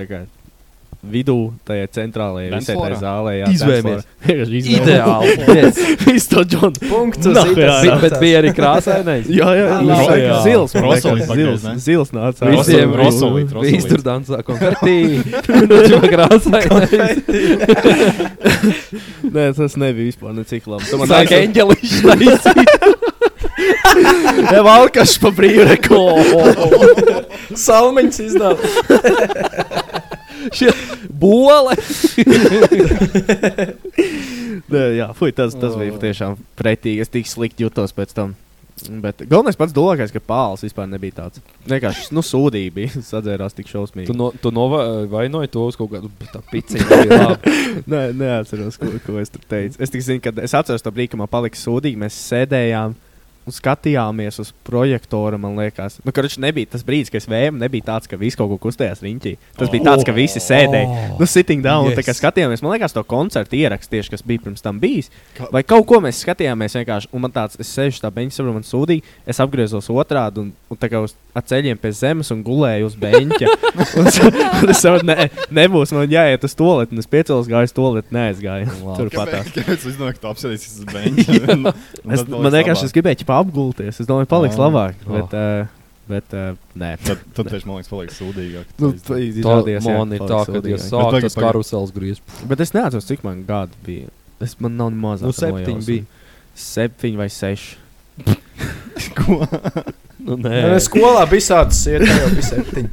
vidū, 1.05 1.53
tajā 1.67 1.87
centrālajā 1.93 2.57
visai 2.57 2.75
tajā 2.77 2.97
zālē. 3.01 3.33
Izvēmies. 3.55 4.07
Ideāli. 4.27 5.35
Yes. 5.57 5.77
Viss 6.03 6.27
to 6.29 6.43
Džons. 6.45 6.79
Punkts 6.89 7.25
itas 7.25 7.47
jā, 7.57 7.77
jā. 7.87 7.95
Bet 8.01 8.17
bija 8.21 8.41
arī 8.41 8.51
krāsainais. 8.55 9.29
Jā, 9.37 9.47
jā, 9.57 9.63
Jā, 9.65 9.77
jā. 9.79 9.95
labi. 10.19 10.41
Zils, 10.45 10.75
Rosolīt 10.83 11.31
zils, 11.31 11.65
zils 11.85 12.11
nāca. 12.13 12.49
Visiem 12.51 12.93
Rosolīt. 12.97 13.55
Visi 13.63 13.89
tur 13.89 14.03
dansā 14.05 14.41
konfetti. 14.45 15.23
Viņš 15.47 15.95
krāsainais. 16.13 16.93
Nē, 19.23 19.47
tas 19.57 19.79
nebija 19.79 20.11
vispār 20.11 20.37
necik 20.37 20.69
labi. 20.69 20.89
Tu 20.91 21.01
man 21.01 21.13
Sāk 21.13 21.33
eņģelišķi. 21.39 22.95
Jā, 24.53 24.61
valkašs 24.65 25.17
pa 25.21 25.31
brīvreku. 25.35 25.99
Salmiņas 27.67 28.19
izdevums. 28.25 28.79
Šie 30.57 30.71
Bole. 31.11 31.75
Nē, 34.67 34.83
jā, 34.97 35.07
fuj, 35.17 35.33
tas, 35.35 35.55
tas 35.57 35.77
bija 35.79 35.95
patiešām 35.95 36.37
pretīgi. 36.59 37.01
Es 37.03 37.11
tik 37.11 37.29
slikti 37.29 37.65
jutos 37.65 37.95
pēc 37.95 38.13
tam. 38.15 38.35
Bet 39.01 39.23
galvenais 39.25 39.57
pats 39.57 39.73
dolākais, 39.73 40.11
ka 40.13 40.21
pāls 40.21 40.61
vispār 40.61 40.85
nebija 40.91 41.15
tāds. 41.23 41.41
Vienkārši, 41.65 42.11
nu, 42.13 42.21
sūdīgi 42.21 42.73
bija. 42.75 43.01
Sadzērās 43.07 43.57
tik 43.57 43.71
šausmīgi. 43.71 44.11
Tu, 44.11 44.15
no, 44.17 44.29
tu 44.37 44.51
novainoji 44.53 45.49
to 45.55 45.65
uz 45.65 45.79
kaut 45.79 45.95
kādu 45.95 46.11
piciņu. 46.51 46.85
Nē, 47.89 48.03
neatceros, 48.13 48.77
ko, 48.77 48.91
ko 49.01 49.17
es 49.23 49.33
tur 49.33 49.41
teicu. 49.49 49.81
Es 49.81 49.93
tikai 49.93 50.05
zinu, 50.11 50.23
ka 50.23 50.35
es 50.45 50.53
atceros 50.57 50.85
to 50.85 50.93
brīdi, 50.93 51.15
kad 51.15 51.23
man 51.23 51.31
palika 51.31 51.57
sūdīgi. 51.57 51.97
Mēs 52.05 52.21
sēdējām 52.29 52.93
skatījāmies 53.53 54.39
uz 54.43 54.51
projektoru. 54.67 55.39
Man 55.41 55.57
liekas, 55.59 55.99
nu, 56.05 56.13
viņš 56.13 56.37
nebija 56.43 56.71
tas 56.73 56.85
brīdis, 56.87 57.11
kad 57.13 57.21
es 57.21 57.29
vēju, 57.31 57.55
nebija 57.61 57.87
tāds, 57.91 58.09
ka 58.09 58.19
viss 58.19 58.37
kaut 58.39 58.51
ko 58.51 58.59
kustējās 58.67 59.03
riņķī. 59.05 59.33
Tas 59.59 59.71
bija 59.73 59.87
tāds, 59.89 60.05
ka 60.07 60.15
visi 60.15 60.41
sēdēja. 60.43 61.13
Nu, 61.19 61.27
sitting 61.29 61.65
down, 61.65 61.89
yes. 61.91 61.99
tā 61.99 62.05
kā 62.07 62.15
skatījāmies, 62.17 62.63
man 62.65 62.75
liekas, 62.75 62.95
to 62.95 63.03
koncertu 63.07 63.59
ierakstu 63.59 63.95
tieši, 63.95 64.13
kas 64.15 64.25
bija 64.27 64.43
pirms 64.47 64.65
tam 64.65 64.81
bijis. 64.83 65.11
Vai 65.53 65.63
kaut 65.67 65.87
ko 65.89 66.01
mēs 66.03 66.23
skatījāmies 66.25 66.77
vienkārši, 66.79 67.11
un 67.13 67.25
man 67.25 67.35
tāds, 67.35 67.59
es 67.61 67.71
sēžu 67.71 68.03
tā 68.03 68.11
beņķa, 68.13 68.39
saprotu, 68.39 68.57
man 68.59 68.67
sūdīgi, 68.67 69.15
es 69.27 69.41
apgriezos 69.43 69.91
otrādi 69.93 70.43
un, 70.43 70.53
un 70.71 70.81
tā 70.81 70.91
kā 70.91 71.03
uz 71.03 71.15
ar 71.37 71.45
ceļiem 71.45 71.77
pie 71.81 71.91
zemes 71.93 72.31
un 72.33 72.41
gulēju 72.45 72.87
uz 72.89 72.95
beņķa. 72.99 73.51
un, 74.01 74.09
un 74.09 74.73
es 74.73 74.81
saprotu, 74.81 75.05
ne, 75.07 75.27
nebūs 75.53 75.93
man 75.95 76.09
jāiet 76.11 76.43
uz 76.47 76.55
to 76.57 76.69
lietu, 76.79 76.95
un 76.97 77.03
es 77.03 77.09
piecēlos 77.11 77.49
gāju 77.51 77.69
uz 77.69 77.75
to 77.77 77.87
lietu, 77.97 78.15
neaizgāju. 78.17 78.75
Turpat 78.99 79.33
tā. 79.35 79.41
Kāpēc 79.55 79.85
es 79.91 79.97
domāju, 79.99 80.17
ka 80.17 80.23
tu 80.25 80.31
apsēdies 80.33 80.67
uz 80.73 80.85
beņķa? 80.91 81.73
Es, 82.17 82.23
man 82.31 82.53
vienkārši 82.57 82.89
es 82.89 82.95
gribēju 82.97 83.27
apgulties. 83.37 84.01
Es 84.01 84.09
domāju, 84.09 84.29
paliks 84.33 84.57
Ah. 84.57 84.63
labāk. 84.65 85.03
Oh. 85.05 85.13
Bet, 85.17 85.35
uh, 85.37 85.93
bet 86.09 86.33
uh, 86.37 86.49
nē. 86.79 86.93
Tad, 87.05 87.21
tad 87.37 87.51
tieši 87.53 87.69
man 87.69 87.79
liekas, 87.79 87.91
paliks 87.93 88.19
sūdīgāk. 88.21 88.73
Nu, 88.81 88.93
tā 89.07 89.19
ir 89.21 89.41
tā, 89.43 89.59
ka 90.47 90.61
sākat 90.81 91.17
tagad- 91.19 91.27
tas 91.27 91.37
karusels 91.37 91.93
griezt. 91.95 92.37
Bet 92.49 92.63
es 92.65 92.73
neatceros, 92.73 93.05
cik 93.09 93.25
man 93.27 93.43
gadi 93.47 93.77
bija. 93.85 94.13
Es, 94.41 94.57
man 94.61 94.77
nav 94.77 94.93
nemaz 94.93 95.21
Nu, 95.25 95.33
septiņi 95.35 95.85
bija. 95.85 96.07
Septiņi 96.57 97.19
vai 97.21 97.29
seši. 97.33 97.77
Ko? 99.17 99.43
Nu, 100.17 100.35
Nē, 100.41 100.49
nē, 100.73 100.77
skolā 100.81 101.27
bija 101.29 101.45
sācis 101.45 101.83
iet, 101.93 102.07
jau 102.09 102.29
bija. 102.33 102.87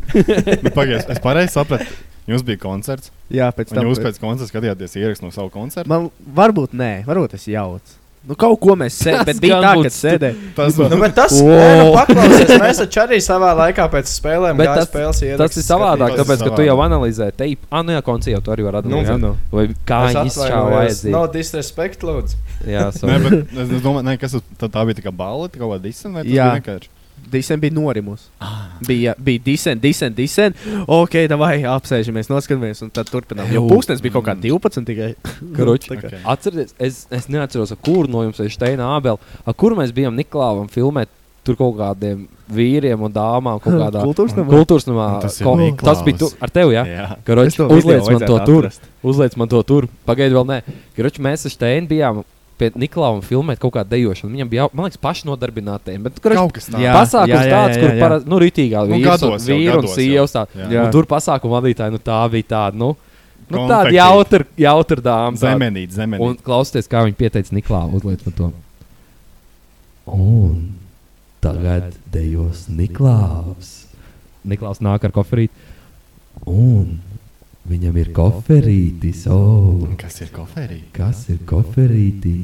Nu, 0.62 0.70
Pagaidiet, 0.74 1.08
es 1.14 1.22
pareizi 1.24 1.54
sapratu. 1.56 1.88
Jums 2.28 2.44
bija 2.44 2.56
koncerts. 2.62 3.10
Jā, 3.32 3.50
pēc 3.52 3.72
Un 3.72 3.80
tam. 3.80 3.88
jūs 3.90 3.98
pēc 4.00 4.20
koncerta 4.20 4.48
skatījāties 4.52 4.94
ierakstu 5.00 5.26
no 5.26 5.32
savu 5.34 5.50
koncertu. 5.52 5.88
Man 5.92 6.10
varbūt 6.36 6.72
nē, 6.76 6.92
varbūt 7.08 7.34
es 7.36 7.44
jaucu. 7.52 8.00
Nu, 8.24 8.32
kaut 8.40 8.56
ko 8.56 8.72
mēs 8.80 8.94
sēdējām, 9.04 9.26
bet 9.28 9.40
bija 9.42 9.56
tā, 9.60 9.70
būtu 9.76 9.84
ka 9.84 9.92
sēdējām. 9.92 10.36
Tas 10.56 10.78
Nu, 10.80 10.96
bet 11.02 11.12
tas, 11.18 11.34
nē, 11.44 11.58
nu, 11.82 11.90
paklausies, 11.92 12.52
mēs 12.62 12.78
taču 12.80 13.00
arī 13.02 13.18
savā 13.20 13.50
laikā 13.58 13.84
pēc 13.92 14.08
spēlēm 14.08 14.56
Bet 14.62 14.70
tas- 14.70 14.88
spēles 14.88 15.18
tas 15.20 15.26
ierakstus 15.28 15.60
ir 15.60 15.66
savādāk, 15.66 16.14
Tas 16.16 16.22
tāpēc, 16.22 16.44
ka 16.46 16.54
tu 16.56 16.64
jau 16.64 16.78
savādāk. 16.78 16.88
analizē 16.88 17.28
teipu. 17.36 17.68
Ah, 17.68 17.82
nu 17.84 17.92
jā, 17.92 18.00
konci 18.06 18.32
jau 18.32 18.40
tu 18.40 18.54
arī 18.56 18.64
vari 18.64 18.80
Nu, 18.88 18.96
analizēt. 19.02 19.20
nu. 19.20 19.34
Vai 19.52 19.66
kā 19.84 20.00
izšāva 20.08 20.24
atvainojos. 20.24 20.72
vajadzīgi. 20.78 21.12
No 21.18 21.26
disrespect, 21.36 22.00
lūdzu. 22.00 22.40
Jā, 22.64 22.86
Nē, 22.94 22.96
sorry. 22.96 23.20
bet 23.28 23.60
es, 23.60 23.82
domāju, 23.84 24.04
ne, 24.08 24.16
kas 24.24 24.32
tas, 24.38 24.48
tā, 24.56 24.70
tā 24.72 24.86
bija 24.88 25.02
tā 25.02 25.04
kā 25.10 25.12
balva, 25.12 25.52
tā 25.52 25.60
kā 25.60 25.80
disena 25.84 26.24
Jā. 27.14 27.22
bija 27.22 27.22
vienkārši? 27.22 27.30
Disen 27.34 27.60
bija 27.60 27.72
norimus. 27.74 28.28
Bija, 28.86 29.14
disen, 29.44 29.80
disen, 29.80 30.14
disen. 30.14 30.54
Ok, 30.86 31.14
vai 31.38 31.62
apsēžamies, 31.62 32.28
noskatāmies, 32.30 32.82
un 32.82 32.90
tad 32.90 33.06
turpinām. 33.10 33.50
Jo 33.52 33.62
pūkstens 33.68 34.02
bija 34.02 34.12
kaut 34.12 34.24
kā 34.28 34.34
12 34.38 34.84
tikai. 34.86 35.14
Kā- 35.56 35.64
Okay. 36.04 36.20
Atcerieties, 36.24 36.74
es, 36.78 37.06
es 37.10 37.26
neatceros, 37.28 37.72
ar 37.72 37.78
kuru 37.82 38.08
no 38.08 38.22
jums 38.22 38.38
ir 38.40 38.50
Steina 38.50 38.92
Ābela, 38.98 39.18
ar 39.46 39.54
kuru 39.54 39.76
mēs 39.76 39.92
bijām 39.92 40.14
Niklāvam 40.18 40.68
filmēt. 40.70 41.08
Tur 41.44 41.56
kaut 41.56 41.74
kādiem 41.76 42.22
vīriem 42.48 43.02
un 43.04 43.12
dāmām 43.12 43.58
kaut 43.60 43.74
kādā 43.82 44.00
Kultūras 44.48 44.86
namā? 44.88 45.20
tas 45.20 45.36
ko- 45.44 45.56
tas 45.84 46.00
bija 46.06 46.16
tu, 46.22 46.30
ar 46.40 46.48
tevi, 46.48 46.72
jā? 46.72 46.84
Jā. 46.88 47.08
Karoči, 47.26 47.58
uzliec 47.68 48.00
man 48.00 48.22
to 48.24 48.38
vajadzētu 48.38 48.46
tur. 48.46 48.64
atrast. 48.64 48.80
Uzliec 49.04 49.36
man 49.36 49.48
to 49.52 49.62
tur. 49.62 49.88
Pagaidiet, 50.08 50.32
vēl 50.38 50.46
nē. 50.48 50.62
Karoči, 50.96 51.20
mēs 51.20 51.44
ar 51.44 51.52
Steinu 51.52 51.86
bijām 51.90 52.22
pie 52.58 52.70
Niklāva 52.78 53.20
filmēt 53.24 53.58
kaut 53.62 53.72
kādu 53.76 53.90
dejošanu. 53.94 54.32
Viņam 54.36 54.50
bija, 54.52 54.66
man 54.72 54.86
liekas, 54.88 55.00
pašnodarbinātiem. 55.02 56.02
Bet, 56.06 56.20
karoči, 56.22 56.38
Kaut 56.40 56.52
kas 56.56 56.68
tāds. 56.70 56.82
Jā. 56.84 56.92
pasākums 56.94 57.34
jā, 57.34 57.50
tāds, 57.50 57.74
jā, 57.74 57.80
kur 57.82 57.90
jā. 57.90 58.00
parasti, 58.02 58.30
nu, 58.30 58.38
rītīgā 58.44 58.84
Nu, 58.88 58.98
vīrs, 59.00 59.24
un, 59.26 59.34
vīri 59.48 59.78
un 59.80 59.88
sievas. 59.90 60.34
Jā. 60.38 60.44
Jā. 60.70 60.84
Un 60.86 60.92
tur 60.94 61.08
pasākuma 61.10 61.58
vadītāji, 61.60 61.94
nu 61.96 62.00
tā 62.02 62.20
bija 62.32 62.48
tāda, 62.54 62.78
nu, 62.80 62.92
nu 63.50 63.64
tāda 63.70 63.90
jautra, 63.94 64.46
jautra 64.56 65.02
dāma. 65.08 65.34
tāda. 65.36 65.50
Zemenīt, 65.54 65.90
Un 65.90 65.96
zemenīt. 65.98 66.42
klausieties, 66.46 66.88
kā 66.90 67.02
viņi 67.08 67.18
pieteica 67.18 67.56
Niklāvu 67.58 68.00
uzliet 68.00 68.22
man 68.28 68.38
to. 68.38 68.52
Un 70.06 70.74
tagad 71.44 71.94
dejos 72.12 72.66
Niklāvs. 72.72 73.72
Niklāvs 74.44 74.80
nāk 74.84 75.04
ar 75.08 75.12
koferīti. 75.16 75.52
Un 76.50 76.98
viņam 77.68 77.96
ir 78.02 78.12
koferītis. 78.16 79.26
Oh, 79.32 79.86
Kas 80.00 80.20
ir 80.24 80.28
koferī? 80.34 80.80
kas 80.92 81.28
ir 81.32 81.38
koferītī? 81.48 82.36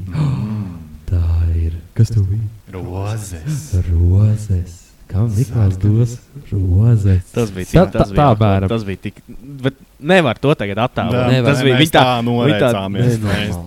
Tā 1.11 1.23
ir. 1.59 1.73
Kas 1.95 2.09
tu 2.15 2.23
biji? 2.25 2.47
Rozes. 2.73 3.75
Rozes. 3.91 4.77
Kam 5.11 5.27
Niklāvs 5.35 5.75
dos 5.83 6.13
rozes? 6.53 7.25
Tas 7.35 7.51
bija 7.51 7.67
Tā- 7.67 7.83
tik, 7.91 7.93
tas 7.99 8.11
tā- 8.15 8.29
bija, 8.39 8.61
tā 8.63 8.69
tas 8.71 8.85
bija 8.87 8.97
tik. 9.03 9.17
Bet 9.27 9.75
nevar 9.99 10.39
to 10.39 10.55
tagad 10.55 10.79
attēlot. 10.79 11.27
Nē, 11.33 11.41
Tas 11.45 11.63
bija 11.67 11.75
mēs 11.75 11.81
viņa 11.83 11.91
tā. 11.91 12.03
tā. 12.05 12.23
Nenormāli, 12.23 12.95
Mēs- 12.95 13.19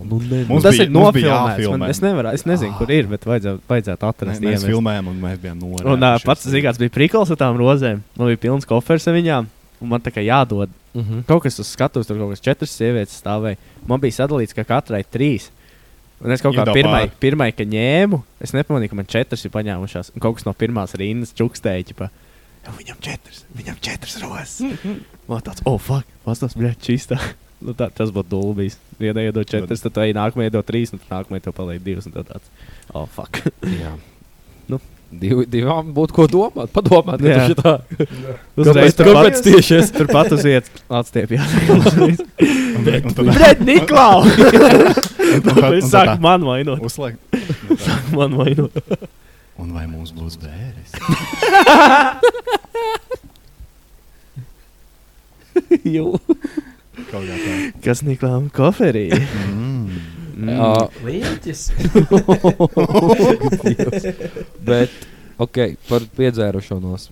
nu. 0.07 0.45
Mums 0.47 0.63
Tas 0.63 0.77
bija- 0.77 0.83
ir 0.87 0.89
nofilmēts. 0.89 1.77
Man, 1.77 1.89
es, 1.89 1.99
nevaru, 1.99 2.33
es 2.33 2.43
nezinu, 2.45 2.77
kur 2.77 2.89
ir, 2.89 3.07
bet 3.07 3.25
vajadzētu, 3.25 3.59
vajadzētu 3.67 3.99
Mēs, 3.99 4.13
atrast. 4.15 4.41
mēs 4.41 4.53
iemest. 4.55 4.65
filmējām, 4.71 5.07
un 5.07 5.19
mēs 5.21 5.37
bijām 5.43 5.59
noraicājušies. 5.59 5.93
Un 5.93 6.03
uh, 6.03 6.17
pats 6.23 6.47
zīmēs 6.47 6.77
bija 6.79 6.89
prikals 6.89 7.29
ar 7.31 7.35
tām 7.35 7.57
rozēm. 7.59 7.99
Man 8.17 8.27
bija 8.29 8.37
pilns 8.39 8.65
kofers 8.65 9.05
ar 9.07 9.13
viņām. 9.13 9.45
Un 9.81 9.89
man 9.89 9.99
tā 9.99 10.13
kā 10.15 10.23
jādod 10.23 10.69
Mhm. 10.93 11.23
kaut 11.25 11.43
kas 11.43 11.59
uz 11.59 11.71
skatuves, 11.73 12.07
tur 12.07 12.19
kaut 12.21 12.35
kas 12.35 12.43
četras 12.43 12.73
sievietes 12.77 13.17
stāvēja. 13.21 13.57
Man 13.89 14.01
bija 14.03 14.19
sadalīts, 14.21 14.53
ka 14.53 14.65
katrai 14.67 15.03
trīs. 15.03 15.49
Un 16.23 16.31
es 16.31 16.41
kaut 16.41 16.55
kā 16.55 16.63
pirmai, 16.71 17.09
pirmai, 17.19 17.49
kad 17.51 17.67
ņēmu, 17.67 18.21
es 18.39 18.53
nepamanīju, 18.55 18.93
ka 18.93 18.95
man 18.95 19.09
četras 19.09 19.43
ir 19.43 19.51
paņēmušās. 19.51 20.13
Un 20.13 20.23
kaut 20.23 20.37
kas 20.37 20.45
no 20.47 20.53
pirmās 20.53 20.93
rindas 20.95 21.33
čukstēja. 21.35 21.89
Ķipa, 21.89 22.09
"Jā, 22.63 22.71
Viņam 22.77 22.99
četras, 23.03 23.43
viņam 23.57 23.79
četras 23.81 24.21
rozes. 24.21 24.61
Man 25.27 25.41
tāds, 25.41 25.63
oh, 25.65 25.79
fuck, 25.79 26.07
pastāv, 26.23 26.55
bļa, 26.55 26.75
čistā. 26.79 27.19
Nu, 27.63 27.71
tā, 27.71 27.87
tas 27.95 28.09
būtu 28.11 28.27
dulbīs. 28.27 28.75
Viena 28.99 29.23
iedod 29.23 29.47
četras, 29.47 29.79
tad 29.79 29.93
tā 29.95 30.09
nākamā 30.11 30.49
iedod 30.49 30.65
trīs, 30.67 30.91
un 30.91 30.99
nākamā 31.07 31.39
to 31.39 31.53
paliek 31.55 31.79
divas. 31.79 32.09
Tad 32.11 32.27
tāds, 32.27 32.51
oh, 32.91 33.07
fuck. 33.07 33.39
Div, 35.21 35.43
divām 35.51 35.91
būtu 35.95 36.15
ko 36.15 36.25
domāt. 36.31 36.71
Padomāt, 36.75 37.21
Jā. 37.23 37.47
tā. 37.59 37.73
Uzreiz 38.59 38.93
Kāpēc, 38.93 38.95
turpat- 38.99 39.17
kāpēc 39.19 39.41
tieši 39.45 39.75
es? 39.79 39.91
Turpat 39.95 40.31
uz 40.35 40.43
vietas 40.47 40.83
atstiepjas. 41.01 41.55
Un, 41.73 41.83
un 42.79 42.87
tad, 42.87 43.25
Bļa, 43.29 43.51
Niklau! 43.67 44.23
Viņš 44.27 45.89
sāk 45.95 46.15
man 46.23 46.45
vainot. 46.47 46.81
Uzliek. 46.83 47.19
Man 48.17 48.35
vainot. 48.37 48.77
Un 49.61 49.69
vai 49.73 49.85
mums 49.89 50.11
būs 50.15 50.35
bērns? 50.41 50.91
Jū. 55.85 56.07
Kas 57.83 58.01
Niklām 58.05 58.49
koferī? 58.53 59.07
Mm. 59.13 59.72
Jā. 60.33 60.69
Līķis. 61.05 61.61
Bet, 64.69 64.89
ok, 65.41 65.59
par 65.89 66.05
piedzērušanos. 66.17 67.07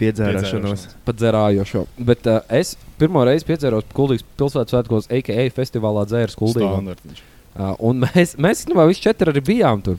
Piedzērāšanos. 0.00 0.86
Pat 1.06 1.18
dzērājošo. 1.20 1.84
Bet 2.10 2.28
uh, 2.30 2.40
es 2.60 2.74
pirmo 3.00 3.24
reizi 3.28 3.48
piedzēros 3.48 3.88
Kuldīgas 3.96 4.24
pilsētas 4.40 4.72
svētkos, 4.76 5.10
AKA 5.12 5.48
festivālā 5.56 6.06
Kuldīgā. 6.36 6.70
Standartiņš. 6.76 7.18
Uh, 7.50 7.72
un 7.90 8.04
mēs, 8.04 8.36
mēs 8.38 8.62
īstenībā 8.62 8.84
visi 8.88 9.02
četri 9.08 9.32
arī 9.32 9.42
bijām 9.44 9.78
tur. 9.84 9.96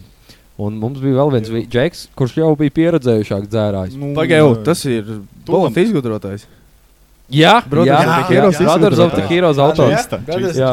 Un 0.62 0.76
mums 0.78 1.00
bija 1.02 1.16
vēl 1.22 1.30
viens 1.34 1.50
vi- 1.50 1.66
džeks, 1.66 2.04
kurš 2.18 2.36
jau 2.38 2.52
bija 2.60 2.74
pieredzējušāks 2.76 3.50
dzērājs. 3.50 3.96
Nu, 3.98 4.12
Pagaidā, 4.18 4.52
tas 4.68 4.84
ir 4.86 5.04
Tulam. 5.08 5.24
Bolota 5.48 5.82
izgudrotais. 5.82 6.44
Jā, 7.32 7.54
Brothers 7.64 7.92
jā, 7.92 7.98
of 7.98 8.08
the 8.08 8.22
jā, 8.22 8.28
Heroes 8.30 8.58
jā, 8.58 8.66
Brothers 8.66 9.00
of 9.00 9.14
the. 9.16 9.24
Heroes 9.30 9.60
autors. 9.62 10.08
Jā. 10.58 10.72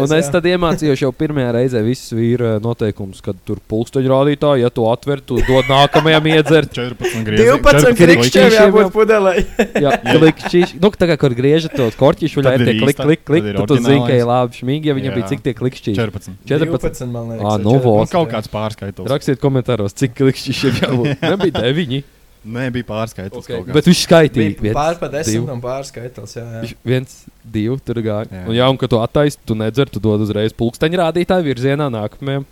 Un 0.00 0.14
es 0.16 0.30
tad 0.32 0.48
iemācījos 0.48 1.02
jau 1.04 1.10
pirmajā 1.12 1.50
reizē 1.58 1.82
visus 1.84 2.14
vīra 2.16 2.54
noteikumus, 2.64 3.20
kad 3.24 3.38
tur 3.48 3.60
pulksteņu 3.68 4.12
rādītāji, 4.12 4.64
ja 4.64 4.72
tu 4.72 4.86
atver, 4.88 5.22
tu 5.24 5.40
dod 5.44 5.68
nākamajam 5.68 6.30
iedzert. 6.32 6.72
14 6.76 7.24
griezi. 7.28 7.48
12 7.52 8.00
krikšķiem 8.00 8.56
jābūt 8.56 8.92
pudelē. 8.94 9.34
Jā, 9.84 9.94
klikšķīši. 10.04 10.80
Nu, 10.82 10.92
tā 10.96 11.10
kā 11.12 11.18
kur 11.20 11.36
griežat 11.36 11.76
tos 11.76 11.98
korķīšus, 11.98 12.42
Tad 12.42 12.56
vai 12.56 12.68
tie 12.68 12.76
klik, 12.80 13.00
klik, 13.04 13.24
klik, 13.28 13.48
tad 13.52 13.68
tu 13.68 13.80
zini, 13.82 14.00
ka 14.06 14.16
ir 14.16 14.28
labi 14.28 14.62
šmīgi, 14.62 14.90
ja 14.90 14.96
viņam 14.96 15.16
bija 15.18 15.32
cik 15.34 15.44
tie 15.44 15.56
klikšķīši. 15.58 15.98
14. 15.98 16.38
14. 16.48 17.04
12, 17.04 17.12
man 17.12 17.32
liekas. 17.34 17.44
Vai 17.44 17.56
nu, 17.62 17.74
14, 17.76 17.84
vos. 17.84 18.04
Un 18.04 18.12
kaut 18.12 18.30
kāds 18.32 18.52
pārskaitlis. 18.52 19.10
Rakstiet 19.12 19.42
komentāros, 19.42 19.96
cik 19.98 20.16
klikšķīšiem 20.18 20.80
jābūt. 20.84 21.18
Nebija 21.32 21.64
deviņi. 21.68 22.04
Nē, 22.46 22.68
bija 22.72 22.86
pārskaitlis. 22.86 23.46
Okay. 23.48 23.64
Bet 23.74 23.88
viņš 23.88 24.02
skaitīja. 24.06 24.52
Bija 24.62 24.74
pār 24.76 24.98
pa 25.00 25.08
divi. 25.10 25.24
desmit 25.24 25.50
un 25.52 25.62
pārskaitlis, 25.62 26.36
jā, 26.38 26.44
jā. 26.44 26.60
Viņš 26.64 26.74
viens, 26.86 27.16
divi 27.42 27.78
tur 27.84 28.00
gāja. 28.04 28.28
Jā. 28.30 28.44
Un, 28.44 28.54
jā, 28.56 28.68
un 28.70 28.78
kad 28.80 28.92
tu 28.92 29.00
attaisno, 29.02 29.42
tu 29.48 29.56
nedzer, 29.58 29.90
tu 29.90 30.02
dod 30.02 30.22
uzreiz 30.24 30.54
pulksteņa 30.56 31.02
rādītāju 31.02 31.48
virzienā 31.48 31.90
nākamajam. 31.92 32.46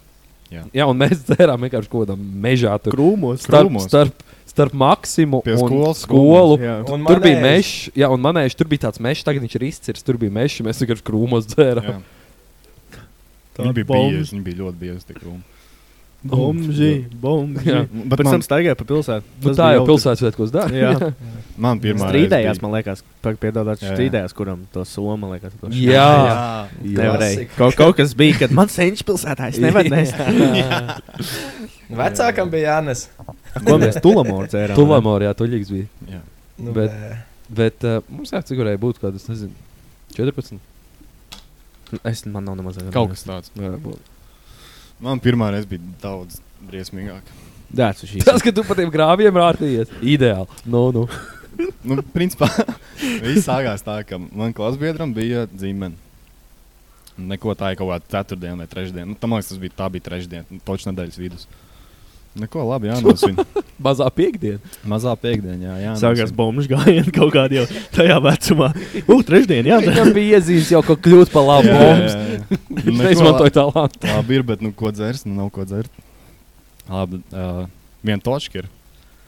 Jā. 0.46 0.62
jā, 0.70 0.84
un 0.86 0.98
mēs 1.00 1.24
dzērām 1.26 1.64
vienkārši 1.66 1.90
kaut 1.90 2.06
kādā 2.06 2.14
mežā. 2.18 2.74
Tur 2.82 2.94
Krūmos. 2.94 3.42
starp, 3.42 3.66
krūmos. 3.66 3.88
starp, 3.90 4.26
starp 4.46 4.76
Maksimu 4.78 5.40
Pie 5.42 5.56
un 5.56 5.64
skolas 5.64 6.04
skolu. 6.04 6.60
Jā. 6.62 6.76
Un 6.94 7.06
Tur 7.08 7.22
bija 7.24 7.40
mežs, 7.42 7.88
jā, 7.98 8.10
un 8.14 8.22
manējuši, 8.22 8.58
tur 8.60 8.70
bija 8.70 8.86
tāds 8.86 9.02
mežs, 9.02 9.24
tagad 9.26 9.42
viņš 9.42 9.58
ir 9.58 9.66
izcirsts, 9.66 10.06
tur 10.06 10.20
bija 10.22 10.34
mežs, 10.34 10.62
mēs 10.66 10.84
vienkārši 10.84 11.06
krūmos 11.08 11.50
dzērām. 11.50 11.90
Jā. 11.96 13.02
Viņi 13.56 13.76
bija 13.80 13.88
biezi, 13.90 14.34
viņi 14.36 14.44
bija 14.46 14.62
ļoti 14.62 14.82
biezi. 14.84 15.18
krūmi. 15.18 15.42
Bomži, 16.30 16.90
bomži. 17.22 17.68
Jā. 17.72 17.82
Bet 17.92 18.20
Pēc 18.20 18.30
tam 18.30 18.44
staigāja 18.44 18.76
pa 18.78 18.86
pilsētu. 18.88 19.26
Nu, 19.44 19.54
tā 19.58 19.68
jau 19.76 19.84
pilsētas 19.88 20.22
svētkos 20.24 20.52
dara. 20.54 20.72
Jā. 20.76 21.10
man 21.66 21.80
pirmā 21.82 22.08
Strīdējās, 22.10 22.60
man 22.64 22.74
liekas, 22.76 23.04
piedodāt, 23.24 23.80
Jā, 23.80 23.90
jā. 23.90 23.94
strīdējās, 23.94 24.34
kuram 24.36 24.64
to 24.74 24.84
somu, 24.88 25.30
liekas. 25.34 25.54
to 25.60 25.70
Jā, 25.72 26.08
bija. 26.82 26.98
Nevarēja. 27.00 27.46
Kaut, 27.56 27.76
kaut 27.78 27.96
kas 28.00 28.12
bija, 28.18 28.40
kad 28.44 28.56
man 28.56 28.72
senčs 28.72 29.06
pilsētā 29.06 29.52
es 29.54 29.60
nevaru 29.62 29.92
nest. 29.96 30.18
Vecākam 31.90 32.50
bija 32.52 32.76
Jānis. 32.76 33.06
Ko 33.62 33.78
mēs 33.80 34.00
tulamor 34.04 34.50
dzērām? 34.50 34.76
Tulamor, 34.78 35.24
jā, 35.24 35.32
tuļīgs 35.38 35.72
bija. 35.72 35.88
Jā. 36.10 36.22
Nu, 36.60 36.76
Bet-. 36.76 37.00
Bet 37.46 37.84
uh, 37.86 38.00
mums 38.10 38.32
jā, 38.34 38.40
cik 38.42 38.58
varēja 38.58 38.80
būt 38.82 38.98
kaut 38.98 39.14
kas, 39.14 39.28
nezinu, 39.30 39.54
14. 40.16 40.58
Es 42.02 42.24
man 42.26 42.42
nav 42.42 42.56
nemaz. 42.58 42.80
Kaut 42.94 43.12
kas 43.12 43.22
tāds. 43.22 43.52
Jā, 43.54 43.70
būt. 43.78 44.15
Man 45.02 45.20
pirmā 45.20 45.50
reize 45.52 45.68
bija 45.68 45.82
daudz 46.00 46.40
briesmīgāk. 46.66 47.26
Dārts 47.76 48.04
uz 48.06 48.12
šīs. 48.12 48.24
Tas, 48.24 48.40
ka 48.44 48.52
tu 48.54 48.64
pa 48.64 48.76
tiem 48.78 48.90
grāviem 48.92 49.36
rātījies, 49.36 49.92
ideāli. 50.00 50.46
Nu, 50.64 50.88
nu. 50.94 51.04
Nu, 51.86 52.00
principā 52.14 52.48
viss 53.24 53.46
sākās 53.46 53.84
tā, 53.84 54.00
ka 54.08 54.18
man 54.20 54.54
klasbiedram 54.56 55.12
bija 55.16 55.46
dzimene. 55.50 55.96
Neko 57.16 57.54
tā 57.56 57.72
ir 57.72 57.78
kaut 57.80 57.88
kāda 57.94 58.12
ceturtdiena 58.12 58.60
vai 58.60 58.68
trešdiena. 58.68 59.08
Nu, 59.08 59.16
tam 59.20 59.32
liekas, 59.32 59.48
tas 59.52 59.60
bija, 59.60 59.72
tā 59.76 59.86
bija 59.92 60.04
trešdiena, 60.04 60.44
nu, 60.52 60.60
točs 60.64 60.84
nedēļas 60.90 61.20
vidus. 61.20 61.46
Neko 62.36 62.66
labi, 62.68 62.90
jānosvin. 62.90 63.38
Mazā 63.86 64.06
piekdiena. 64.12 64.60
Mazā 64.88 65.12
piekdiena, 65.20 65.56
jā, 65.70 65.76
jā. 65.80 65.92
Sākās 66.00 66.32
bombuļs 66.36 66.68
gājiens 66.68 67.08
kaut 67.14 67.32
kādā 67.34 67.62
jau 67.62 67.66
tajā 67.94 68.16
vecumā. 68.24 68.68
U, 69.04 69.18
trešdien, 69.24 69.68
jā. 69.70 69.78
Viņam 69.84 70.12
bija 70.16 70.40
iezīmes 70.40 70.72
jau, 70.74 70.82
ka 70.84 70.98
kļūt 71.06 71.32
par 71.32 71.46
labu 71.48 71.72
bombu. 71.72 72.58
Viņš 72.86 73.00
neizmantoja 73.00 73.54
talantu. 73.56 74.02
Labi 74.10 74.38
ir, 74.38 74.44
bet 74.52 74.64
nu, 74.64 74.72
ko 74.76 74.92
dzert, 74.92 75.24
nu 75.28 75.36
nav 75.38 75.48
ko 75.54 75.64
dzert. 75.68 76.02
Labi, 76.90 77.22
uh, 77.32 77.64
viena 78.04 78.22
točka 78.24 78.62
ir. 78.62 78.70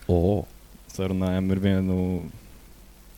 Oh, 0.08 0.44
Sarunājām 0.92 1.52
ar 1.54 1.62
vienu 1.62 1.98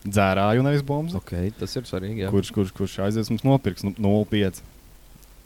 dzērāju, 0.05 0.65
nevis 0.65 0.85
bombu. 0.87 1.19
okay, 1.19 1.51
tas 1.57 1.75
ir 1.77 1.87
svarīgi. 1.89 2.25
Jā. 2.25 2.33
Kurš, 2.33 2.53
kurš, 2.57 2.75
kurš 2.77 2.99
aizies 3.07 3.31
mums 3.33 3.47
nopirks 3.47 3.87
nu, 3.87 3.95
0,5. 3.99 4.63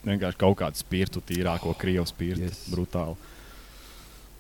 Vienkārši 0.05 0.41
kaut 0.41 0.59
kādu 0.61 0.79
spirtu, 0.79 1.23
tīrāko 1.25 1.73
krievu 1.81 2.05
spirtu. 2.09 2.45
Yes. 2.45 2.67
Brutāli. 2.73 3.17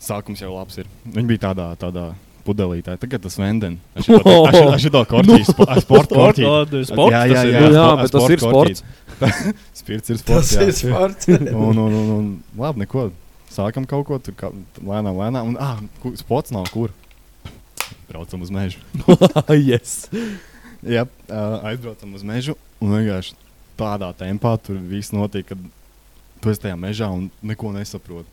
Sākums 0.04 0.42
jau 0.42 0.52
labs 0.52 0.78
ir. 0.82 0.88
Viņi 1.08 1.30
bija 1.30 1.42
tādā, 1.48 1.70
tādā 1.80 2.10
pudelītē. 2.44 2.96
Tagad 3.00 3.24
tas 3.24 3.38
vendens. 3.40 3.80
Aš 3.96 4.88
to 4.92 5.02
korķis, 5.08 5.50
sporta 5.54 6.14
korķis. 6.14 6.90
Sports, 6.90 7.14
Jā, 7.14 7.22
jā, 7.30 7.44
jā. 7.48 7.62
Jā, 7.64 7.70
spo- 7.72 8.00
bet 8.02 8.14
tas 8.14 8.34
ir 8.34 8.42
sporta 8.42 8.58
korķis. 8.58 8.84
Spirts 9.80 10.12
ir 10.12 10.20
sports. 10.20 10.52
Tas 10.52 10.56
jā. 10.58 10.66
ir 10.68 10.76
sports. 10.76 11.30
Un, 11.68 11.78
un, 11.78 11.94
un, 12.00 12.10
un 12.18 12.28
labi, 12.60 12.84
neko. 12.84 13.08
Sākam 13.54 13.86
kaut 13.86 14.08
ko 14.08 14.18
tur 14.18 14.34
kā, 14.36 14.50
lēnām, 14.82 15.14
lēnām. 15.14 15.54
Un, 15.54 15.58
ah, 15.62 15.78
spots 16.18 16.52
nav 16.54 16.66
kur. 16.74 16.92
Braucam 18.10 18.42
uz 18.44 18.50
mežu. 18.52 18.82
yes. 19.54 20.04
Jā, 20.84 21.06
uh, 21.06 21.64
aizbraucam 21.70 22.12
uz 22.18 22.24
mežu. 22.26 22.58
Un 22.82 22.92
vienkārši 22.92 23.38
tādā 23.78 24.10
tempā 24.18 24.56
tur 24.60 24.76
viss 24.90 25.14
notiek, 25.14 25.46
kad 25.48 25.60
tu 26.42 26.52
esi 26.52 26.66
tajā 26.66 26.76
mežā 26.76 27.08
un 27.14 27.30
neko 27.46 27.72
nesaproti. 27.74 28.28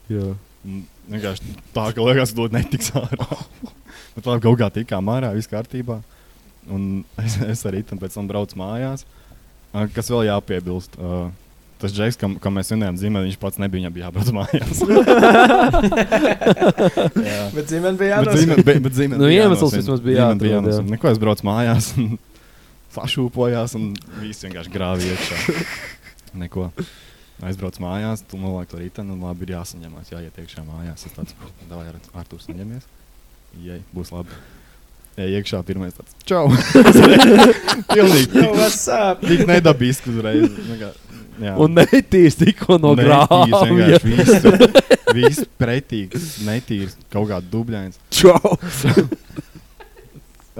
Vienkārši 0.61 1.55
tā, 1.73 1.87
ka 1.95 2.03
liekas, 2.05 2.31
ka 2.33 2.37
to 2.37 2.47
netiks 2.53 2.91
ārā. 2.97 3.27
Bet 4.15 4.27
labi, 4.27 4.43
kaut 4.45 4.59
kā 4.59 4.67
tikām 4.75 5.09
ārā, 5.13 5.31
viss 5.35 5.49
kārtībā. 5.51 6.01
Un 6.69 7.03
es, 7.23 7.37
es 7.41 7.63
arī 7.65 7.81
tam 7.87 7.97
pēc 8.01 8.13
tam 8.19 8.27
braucu 8.29 8.59
mājās. 8.59 9.05
Kas 9.95 10.11
vēl 10.11 10.27
jāpiebilst? 10.29 10.97
Uh, 11.01 11.29
Tas 11.81 11.89
džeks, 11.97 12.13
kam, 12.21 12.35
kam 12.37 12.53
mēs 12.53 12.67
vienojām 12.69 12.93
zīmē, 13.01 13.23
viņš 13.25 13.37
pats 13.41 13.57
nebija, 13.57 13.89
viņam 13.89 13.93
bija 13.95 14.05
jābrauc 14.05 14.27
mājās. 14.37 14.81
Jā. 17.25 17.45
Bet 17.55 17.71
zīmēm 17.71 17.97
bija 17.97 18.19
zīme- 18.27 18.57
bet- 18.67 18.81
bet 18.85 18.93
zīme 18.97 19.17
Nu, 19.17 19.25
bija 19.25 19.47
iemesls 19.47 19.73
vismaz 19.73 20.03
bija 20.05 20.27
jāatrod, 20.27 20.45
jā. 20.45 20.59
jānosvin. 20.59 20.91
Neko 20.93 21.09
es 21.11 21.17
braucu 21.21 21.47
mājās, 21.47 21.87
un 21.97 22.19
sašūpojās, 22.95 23.73
un 23.79 23.89
viss 24.21 24.45
vienkārši 24.45 24.73
grāvīja 24.73 25.15
iekšā. 25.17 25.65
Neko. 26.43 26.69
Aizbraucu 27.41 27.81
mājās, 27.81 28.21
tu 28.29 28.37
nolaiž 28.37 28.69
to 28.69 28.79
rītdienu, 28.79 29.15
un 29.15 29.25
labi 29.25 29.47
ir 29.47 29.55
jāsaņemās, 29.55 30.11
jāiet 30.13 30.41
iekšā 30.43 30.63
mājās. 30.67 31.05
Es 31.09 31.15
tāds, 31.15 31.35
davai 31.69 31.87
ar 31.89 31.97
Artūru 32.21 32.43
saņemies. 32.43 32.85
Jai, 33.65 33.79
būs 33.95 34.13
labi. 34.13 34.37
Ej 35.19 35.33
iekšā 35.41 35.59
pirmais 35.67 35.95
tāds- 35.97 36.13
čau! 36.29 36.45
Pilnīgi 37.91 38.45
Nu, 38.45 38.53
tik, 38.55 39.25
tik 39.25 39.41
nedabīski 39.49 40.13
uzreiz. 40.13 40.45
Nu 40.69 40.77
kā, 40.79 40.91
jā. 41.43 41.55
Un 41.59 41.75
netīrs 41.75 42.39
tikko 42.39 42.77
no 42.79 42.93
vienkārši 42.95 43.99
Viss, 44.07 44.47
viss 45.17 45.45
pretīgs, 45.59 46.37
netīrs, 46.47 46.95
kaut 47.11 47.27
kā 47.33 47.41
dubļains. 47.43 47.99
Čau! 48.21 48.55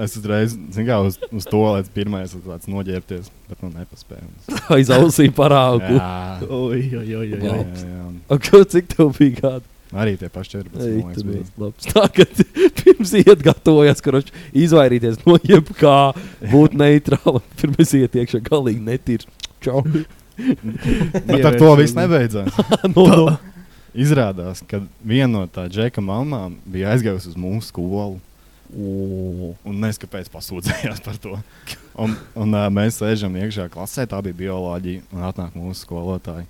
Es 0.02 0.16
uzreiz, 0.18 0.56
zinu, 0.74 0.86
kā 0.88 0.98
uz, 1.06 1.18
uz 1.30 1.46
to 1.46 1.60
līdz 1.62 1.92
pirmais 1.94 2.32
tāds 2.34 2.70
noģērbties, 2.72 3.28
bet 3.52 3.60
nu 3.62 3.70
nepaspēju. 3.76 4.30
Aiz 4.78 4.90
ausīm 4.96 5.36
parāgu. 5.38 5.94
Jā, 5.98 6.14
Oi, 6.48 6.80
oi, 7.02 7.04
oi, 7.04 7.20
oi, 7.20 7.28
jā, 7.36 7.60
jā, 7.60 7.92
jā. 8.32 8.64
Cik 8.74 8.90
tev 8.96 9.14
bija 9.20 9.38
gadi? 9.42 9.72
Arī 9.92 10.14
tie 10.16 10.30
paši 10.32 10.62
14. 10.64 10.84
Ei, 10.88 11.02
liekas. 11.28 11.88
Tā 11.92 12.06
kā 12.16 12.26
pirms 12.80 13.12
iet 13.20 13.44
gatavojas, 13.44 14.00
ka 14.04 14.22
izvairīties 14.56 15.20
no 15.26 15.36
jebkā, 15.44 15.98
būt 16.52 16.78
neitrālam. 16.80 17.44
Pirms 17.60 17.92
iet 18.00 18.16
iekšā 18.16 18.40
galīgi 18.46 18.84
netīrs. 18.88 19.28
Čau! 19.62 19.84
Bet 21.28 21.44
ar 21.46 21.60
to 21.60 21.74
viss 21.78 21.98
nebeidzās. 21.98 22.56
no, 22.96 23.06
no. 23.12 23.26
Izrādās, 23.92 24.64
ka 24.64 24.80
viena 25.04 25.34
no 25.34 25.44
tā 25.52 25.68
džeka 25.68 26.00
mamām 26.00 26.56
bija 26.64 26.94
aizgājusi 26.96 27.34
uz 27.34 27.40
mūsu 27.40 27.68
skolu. 27.74 28.22
Un 28.72 29.82
nezinu, 29.84 30.06
kāpēc 30.06 30.30
pasūdzējās 30.32 31.02
par 31.04 31.18
to. 31.22 31.34
Un, 32.00 32.16
un 32.40 32.56
uh, 32.56 32.70
mēs 32.72 33.02
sēžam 33.02 33.36
iekšā 33.40 33.68
klasē, 33.74 34.06
tā 34.08 34.22
bija 34.24 34.38
bioloģija, 34.46 35.04
un 35.12 35.26
atnāk 35.28 35.58
mūsu 35.60 35.84
skolotāji. 35.84 36.48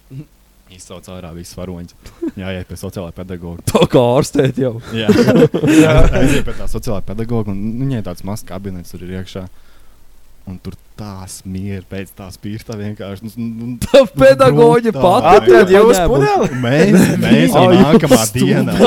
Izsauc 0.72 1.08
ārā 1.12 1.34
visus 1.36 1.58
varoņus. 1.58 1.96
Jā, 2.40 2.54
iet 2.56 2.70
pie 2.70 2.78
sociālā 2.80 3.12
pedagoga. 3.16 3.64
Tā 3.68 3.82
kā 3.92 4.04
ārstēt 4.14 4.62
jau. 4.62 4.78
Jā, 4.96 5.10
aiziet 6.22 6.46
pie 6.48 6.56
tā 6.56 6.70
sociālā 6.72 7.02
pedagoga, 7.04 7.52
un 7.52 7.82
viņai 7.82 8.06
tāds 8.06 8.24
mazs 8.28 8.46
kabinets 8.48 8.94
tur 8.94 9.04
ir 9.04 9.18
iekšā. 9.20 9.48
Un 10.50 10.56
tur 10.58 10.74
tā 10.98 11.22
smieja 11.30 11.84
pēc 11.90 12.10
tā 12.18 12.26
spīrta 12.34 12.74
vienkārši. 12.80 13.30
Nu, 13.38 13.48
nu, 13.48 13.68
Tā 13.84 14.02
pedagoģa 14.10 14.92
brutāli. 14.92 15.04
pati 15.04 15.34
Atrad 15.38 15.74
jūs 15.76 16.00
pudeli? 16.10 16.48
Mēs, 16.64 17.04
mēs 17.26 17.54
jau 17.54 17.66
nākamā 17.78 18.22
dienā. 18.34 18.78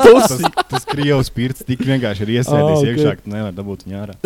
tas, 0.00 0.36
tas 0.72 0.86
krievs 0.88 1.30
pirts 1.36 1.66
tik 1.68 1.84
vienkārši 1.84 2.24
ir 2.24 2.32
Ah, 2.32 2.36
iesēdis 2.40 2.78
ok. 2.80 2.88
iekšā, 2.94 3.14
ka 3.20 3.34
nevar 3.36 3.52
dabūt 3.56 3.84
viņu 3.86 4.00
ārā. 4.00 4.16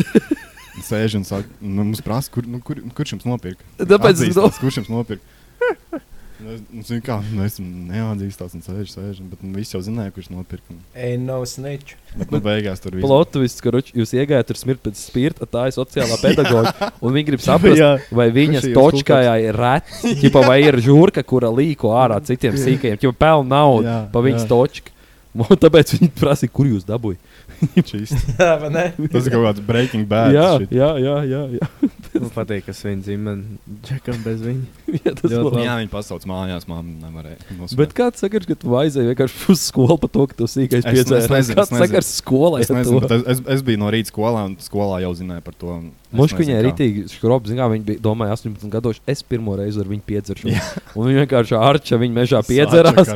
Un 0.76 0.84
Sēž 0.86 1.18
un 1.18 1.24
saka, 1.26 1.48
nu, 1.60 1.82
mums 1.88 2.02
prasa, 2.04 2.30
kur, 2.32 2.46
nu, 2.46 2.60
kur, 2.64 2.78
kurš 2.96 3.16
jums 3.16 3.26
nopirka? 3.28 3.64
Tāpēc 3.80 4.12
es 4.20 4.28
Atzīstas, 4.30 4.60
kurš 4.62 4.82
jums 4.82 4.92
nopirka? 4.92 5.24
Nu, 6.36 6.50
es- 6.52 6.62
nu, 6.68 6.82
zini 6.84 7.00
kā, 7.00 7.14
nu, 7.32 7.44
es 7.46 7.54
neatzīstos 7.60 8.52
un 8.58 8.60
sēžu, 8.64 8.90
sēžu, 8.92 9.24
bet 9.30 9.40
nu, 9.42 9.54
visi 9.56 9.72
jau 9.72 9.80
zināja, 9.80 10.12
kurš 10.12 10.26
nopirka. 10.34 10.74
Ain't 10.94 11.24
no 11.24 11.38
snitch. 11.48 11.94
Bet, 12.16 12.30
nu, 12.34 12.40
beigās 12.44 12.82
tur 12.84 12.92
viss. 12.92 13.06
Plots, 13.06 13.60
ka 13.64 13.72
ruč- 13.72 13.92
jūs 13.96 14.12
iegājat 14.12 14.50
tur 14.50 14.60
smirt 14.60 14.82
pēc 14.84 15.00
spirta, 15.00 15.48
tā 15.48 15.66
ir 15.70 15.76
sociālā 15.78 16.18
pedagoģa. 16.20 16.90
Un 17.04 17.16
viņi 17.16 17.26
grib 17.30 17.40
saprast, 17.44 17.80
Jā. 17.80 17.94
vai 18.12 18.28
viņas 18.36 18.68
točkājā 18.76 19.32
ir 19.48 19.56
rets, 19.56 20.02
ķipa, 20.20 20.44
vai 20.46 20.58
ir 20.66 20.76
žurka, 20.84 21.24
kura 21.24 21.48
līko 21.48 21.94
ārā 21.96 22.20
citiem 22.28 22.52
sīkajiem, 22.60 23.00
jau 23.08 23.14
pelna 23.16 23.56
naudu 23.56 23.96
pa 24.12 24.20
viņas 24.28 24.44
točku. 24.50 24.92
Tāpēc 25.64 25.90
viņi 25.98 26.10
prasīja, 26.16 26.52
kur 26.52 26.68
jūs 26.68 26.84
dabūjāt. 26.88 27.25
Jā? 27.76 29.10
Tas 29.12 29.26
ir 29.28 29.32
kaut 29.34 29.44
kāds 29.46 29.62
breaking 29.66 30.04
bad. 30.08 30.34
Jā, 30.36 30.48
shit. 30.60 30.72
jā, 30.76 30.90
jā, 31.02 31.16
jā, 31.30 31.42
jā. 31.58 31.68
Man 32.16 32.30
patīk, 32.32 32.64
ka 32.64 32.72
viņa 32.72 33.02
dzimene 33.04 33.58
džekam 33.84 34.20
bez 34.24 34.40
viņa. 34.40 34.92
jā 35.04 35.12
tas 35.18 35.26
Ļoti 35.28 35.50
labi. 35.50 35.64
Jā, 35.66 35.74
viņi 35.82 35.90
pasauc 35.92 36.24
mājās, 36.30 36.64
māmiņa 36.70 37.10
nevarēja. 37.10 37.68
Bet 37.76 37.92
kāds 37.96 38.22
saka, 38.24 38.40
ka 38.48 38.56
tu 38.62 38.72
aizēji 38.80 39.10
vienkārši 39.10 39.50
uz 39.52 39.64
skolu 39.68 39.98
par 40.00 40.12
to, 40.14 40.24
ka 40.30 40.38
tu 40.38 40.48
sīkais 40.48 40.80
Es- 40.80 40.86
es 40.86 40.94
piedzēries? 40.96 41.28
nezinu, 41.34 41.58
Kāds 41.60 41.74
es 41.74 41.82
saka, 41.84 42.00
ar 42.00 42.06
skolai 42.08 42.60
Es, 42.64 42.72
nezinu, 42.72 43.02
es, 43.04 43.26
es, 43.34 43.42
es 43.58 43.64
biju 43.66 43.82
no 43.82 43.90
rīta 43.92 44.12
skolā, 44.12 44.46
un 44.48 44.56
skolā 44.64 45.02
jau 45.04 45.12
zināju 45.18 45.44
par 45.44 45.58
to. 45.60 45.76
Muškuņai 46.16 46.56
kā. 46.56 46.62
rītīgi 46.70 47.04
skrobi, 47.12 47.50
zināmā 47.52 47.74
viņa 47.76 47.84
bija, 47.90 48.00
domāja, 48.00 48.36
18 48.38 48.70
gados. 48.72 49.02
Es 49.10 49.20
pirmo 49.26 49.56
reizi 49.58 49.82
ar 49.82 49.90
viņu 49.90 50.04
piedzeršu. 50.08 50.54
Un 50.96 51.10
viņa 51.10 51.26
vienkārši 51.26 51.58
ārča 51.60 51.98
viņa 52.00 52.16
mežā 52.22 52.40
piedzerās. 52.46 53.10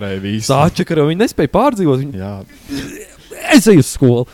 Sāčakara, 0.44 1.06
viņa 1.08 1.22
nespēja 1.24 1.52
pārdzīvot. 1.54 2.02
Viņa, 2.04 2.20
Jā, 2.20 2.34
es 3.54 3.66
eju 3.70 3.82
uz 3.84 3.92
skolu. 3.94 4.26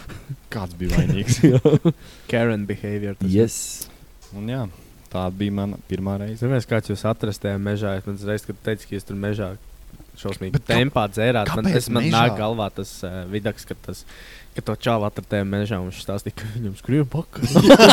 kāds 0.53 0.77
bija 0.79 0.97
vainīgs. 0.99 1.41
Karen 2.31 2.67
behavior. 2.69 3.17
yes. 3.27 3.89
un 4.37 4.49
jā, 4.51 4.65
tā 5.13 5.27
bija 5.33 5.53
mana 5.53 5.79
pirmā 5.91 6.17
reize. 6.23 6.41
Ziniet, 6.43 6.67
kāds 6.71 6.91
jūs 6.93 7.05
atrast 7.09 7.43
tajā 7.45 7.59
mežā? 7.63 7.97
Es 8.01 8.07
man 8.09 8.19
reiz, 8.31 8.47
kad 8.49 8.59
teicu, 8.67 8.89
ka 8.91 8.97
jūs 8.99 9.07
tur 9.09 9.19
mežā 9.21 9.53
šausmīgi 10.17 10.57
Bet 10.57 10.65
tempā 10.71 11.05
dzērāt. 11.13 11.51
Man, 11.57 11.69
es, 11.77 11.91
man 11.93 12.07
mežā? 12.07 12.15
nāk 12.17 12.39
galvā 12.39 12.71
tas 12.73 12.93
uh, 13.05 13.23
vidaks, 13.33 13.67
ka 13.69 13.77
tas. 13.87 14.05
Ka 14.57 14.63
to 14.65 14.73
čālu 14.81 15.05
atrada 15.05 15.29
tajā 15.35 15.45
mežā 15.45 15.77
un 15.83 15.91
viņš 15.91 15.99
stāstīja, 16.01 16.33
ka 16.39 16.47
viņam 16.55 16.77
skribi 16.79 17.05
pakaļ. 17.13 17.43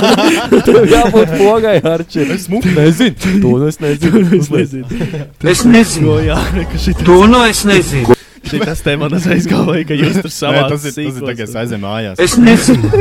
Tev 0.70 0.78
jābūt 0.88 1.34
pogai, 1.42 1.74
Arčī. 1.84 2.24
Es 2.32 2.46
nezinu. 2.48 3.42
To 3.44 3.52
es 3.68 3.82
nezinu. 3.84 4.22
es 4.40 4.48
nezinu. 4.54 5.02
Es 5.44 5.66
nezinu, 5.68 6.14
Jā, 6.24 6.38
jā, 6.56 6.64
ka 6.72 6.80
šī 6.86 6.96
to 7.04 7.18
no 7.28 7.42
es 7.52 7.66
nezinu. 7.68 8.16
Tas 8.52 8.82
te 8.84 8.96
man 9.00 9.14
uzreiz 9.18 9.48
galvoja, 9.50 9.86
ka 9.88 9.96
jūs 9.98 10.20
tur 10.22 10.32
savā 10.34 10.66
tas 10.70 10.84
ir 10.90 10.94
tas, 10.98 11.18
ir 11.18 11.24
tā, 11.24 11.36
ka 11.40 11.44
es 11.48 11.56
aizēju 11.64 11.82
mājās. 11.84 12.20
Es 12.24 12.36
nezinu, 12.38 12.92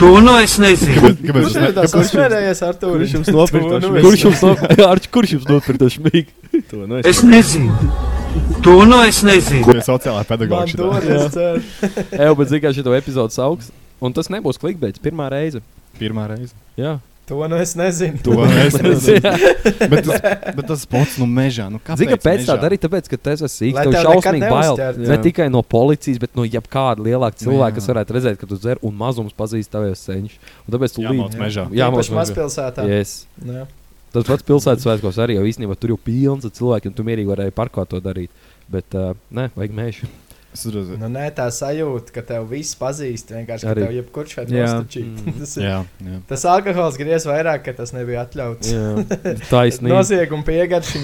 to 0.00 0.10
no 0.24 0.38
es 0.40 0.56
nezinu. 0.62 0.94
Kāpēc- 0.96 1.20
Kāpēc 1.28 1.44
Kurš 1.44 1.50
es 1.50 1.60
ne- 1.60 1.68
tā 1.68 1.84
kāpēc- 1.84 1.94
sasmērējies 2.08 2.62
ar 2.68 2.74
to? 2.80 2.92
kurš 2.94 3.14
jums 3.18 3.30
nopirka 3.36 3.68
to 3.68 3.78
nu 3.80 3.92
šmīgu? 3.92 4.04
Kurš 5.14 5.36
jums 5.36 5.48
nopirka? 5.52 5.78
To 5.84 5.90
šmīgu? 5.98 6.28
To, 6.70 6.76
nu, 6.86 7.00
Es 7.04 7.22
nezinu, 7.22 7.74
to 8.62 8.74
no 8.86 9.02
es 9.04 9.22
nezinu. 9.26 9.64
Sociālā 9.84 10.24
pedagoģa? 10.26 10.76
to 10.76 10.90
šitā? 10.92 11.14
es 11.14 11.32
ceru. 11.34 11.62
Evo, 12.24 12.34
bet 12.40 12.48
zini, 12.52 12.60
kā 12.64 12.70
šito 12.74 12.94
epizodu 12.96 13.30
sauks. 13.34 13.70
Un 14.04 14.12
tas 14.12 14.28
nebūs 14.28 14.58
klikbeits 14.60 14.98
pirmā 15.02 15.28
reize. 15.32 15.60
Pirmā 16.00 16.26
reize. 16.30 16.52
Jā. 16.78 16.98
To 17.24 17.48
nu 17.48 17.56
es 17.56 17.72
nezinu. 17.74 18.18
To 18.24 18.34
es 18.44 18.74
nezinu. 18.82 19.00
Zini, 19.00 19.20
Bet 19.88 20.04
tas, 20.04 20.24
bet 20.56 20.66
tas 20.68 20.82
spots 20.84 21.14
no 21.20 21.28
mežā. 21.28 21.70
Nu, 21.72 21.80
kāpēc 21.80 22.10
kāpēc 22.12 22.42
tā 22.48 22.56
darīt? 22.60 22.82
Tāpēc, 22.84 23.08
ka 23.08 23.18
tas 23.30 23.44
sīgs. 23.48 23.78
Lai 23.78 23.86
Tev 23.88 23.96
šausmīgi 24.04 24.50
bail. 24.52 24.82
Ne 25.08 25.16
tikai 25.24 25.46
no 25.52 25.62
policijas, 25.64 26.20
bet 26.20 26.36
no 26.36 26.44
jebkāda 26.44 27.04
lielāka 27.06 27.40
cilvēka, 27.40 27.70
jā. 27.72 27.78
kas 27.78 27.88
varētu 27.92 28.18
redzēt, 28.18 28.36
ka 28.42 28.48
tu 28.50 28.58
dzer 28.60 28.82
un 28.84 28.92
mazums 29.00 29.32
pazīst 29.36 29.72
tavus 29.72 30.04
seņus. 30.04 30.36
Un 30.66 30.76
tāpēc 30.76 30.98
tu 30.98 31.06
Jāmauc 31.06 31.38
mežā. 31.40 31.64
Jā, 31.72 31.88
māc 31.94 32.12
mazpilsētā. 32.12 32.84
Yes. 32.92 33.22
Jā. 33.40 33.64
Tas 34.14 34.28
pats 34.28 34.46
pilsētas 34.46 34.84
svētkos 34.84 35.16
arī 35.24 35.38
jau 35.40 35.46
īstenībā 35.48 35.74
tur 35.80 35.94
jau 35.94 35.98
pilns 35.98 36.44
ar 36.46 36.52
cilvēkiem, 36.54 36.92
un 36.92 36.98
tu 36.98 37.06
mierīgi 37.08 37.32
varēji 37.32 37.56
parkā 37.56 37.82
to 37.88 37.98
darīt. 38.04 38.30
Bet, 38.70 38.92
uh, 38.94 39.16
nē, 39.34 39.48
vajag 39.56 39.74
mēžu. 39.74 40.10
Nu, 40.54 41.08
nē, 41.10 41.24
tā 41.34 41.48
sajūta, 41.50 42.12
ka 42.14 42.22
tev 42.28 42.44
viss 42.52 42.76
pazīst. 42.78 43.32
Vienkārši, 43.34 43.66
ka 43.66 43.72
Arī. 43.72 43.82
tev 43.86 43.94
jebkurš 43.96 44.34
Jā. 44.38 44.44
nostačīt. 44.52 45.08
Mm. 45.24 45.32
Tas, 45.40 45.54
ir- 45.58 45.64
Jā, 45.66 45.78
jā. 46.06 46.18
tas 46.30 46.44
alkohols 46.52 46.98
griez 47.00 47.26
vairāk, 47.26 47.64
ka 47.66 47.72
tas 47.80 47.90
nebija 47.96 48.22
atļauts. 48.26 48.70
Taisnība. 49.52 49.96
Nozieguma 49.96 50.46
piegarši. 50.46 51.02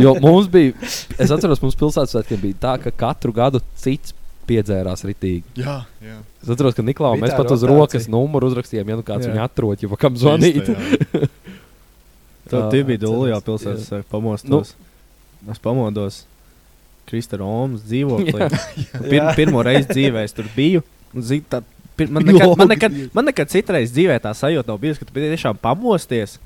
Jo 0.00 0.14
mums 0.24 0.48
bija, 0.48 0.72
es 1.20 1.28
atceros, 1.30 1.60
mums 1.60 1.76
pilsētas 1.76 2.16
svētkiem 2.16 2.40
bija 2.46 2.60
tā, 2.64 2.74
ka 2.86 2.94
katru 3.04 3.34
gadu 3.36 3.60
cits 3.76 4.16
piedzērās 4.48 5.04
ritīgi. 5.06 5.44
Jā, 5.60 5.76
jā. 6.02 6.16
Es 6.42 6.48
atceros, 6.50 6.74
ka 6.74 6.82
Niklaus 6.82 7.20
mēs 7.20 7.30
tā 7.34 7.36
pat 7.38 7.52
uz 7.54 7.62
rokas 7.68 8.08
numuru 8.10 8.48
uzrakstījām, 8.50 8.88
ja 8.90 8.96
nu 8.98 9.04
kāds 9.06 9.28
Jā. 9.28 9.34
viņu 9.36 9.44
atrod, 9.44 9.84
jau 9.84 9.98
kam 10.00 10.16
zvanīt. 10.18 10.72
Tā 12.50 12.64
tie 12.72 12.80
bija 12.88 13.04
dūli, 13.04 13.28
jā, 13.30 13.38
atceros. 13.38 13.44
pilsētas 13.62 13.86
sāk 13.92 14.08
pamostos. 14.10 14.72
Es 15.52 15.60
pamodos 15.62 16.24
Krista 17.10 17.38
Romas 17.40 17.82
dzīvoklī. 17.86 18.48
Pir, 19.10 19.26
pirmo 19.36 19.62
reizi 19.66 19.88
dzīvē 19.90 20.24
es 20.26 20.32
tur 20.36 20.46
biju. 20.56 20.82
un 21.14 21.22
zini, 21.26 21.42
tā- 21.50 21.62
pir- 21.98 22.10
Man 22.10 22.22
nekad, 22.24 22.52
man, 22.56 22.68
nekad, 22.70 22.94
man 23.14 23.26
nekad 23.28 23.50
citreiz 23.50 23.90
dzīvē 23.92 24.20
tā 24.22 24.30
sajūta 24.36 24.70
nav 24.72 24.78
bijusi, 24.82 25.02
ka 25.02 25.08
tu 25.10 25.18
tiešām 25.18 25.58
pamosties 25.60 26.38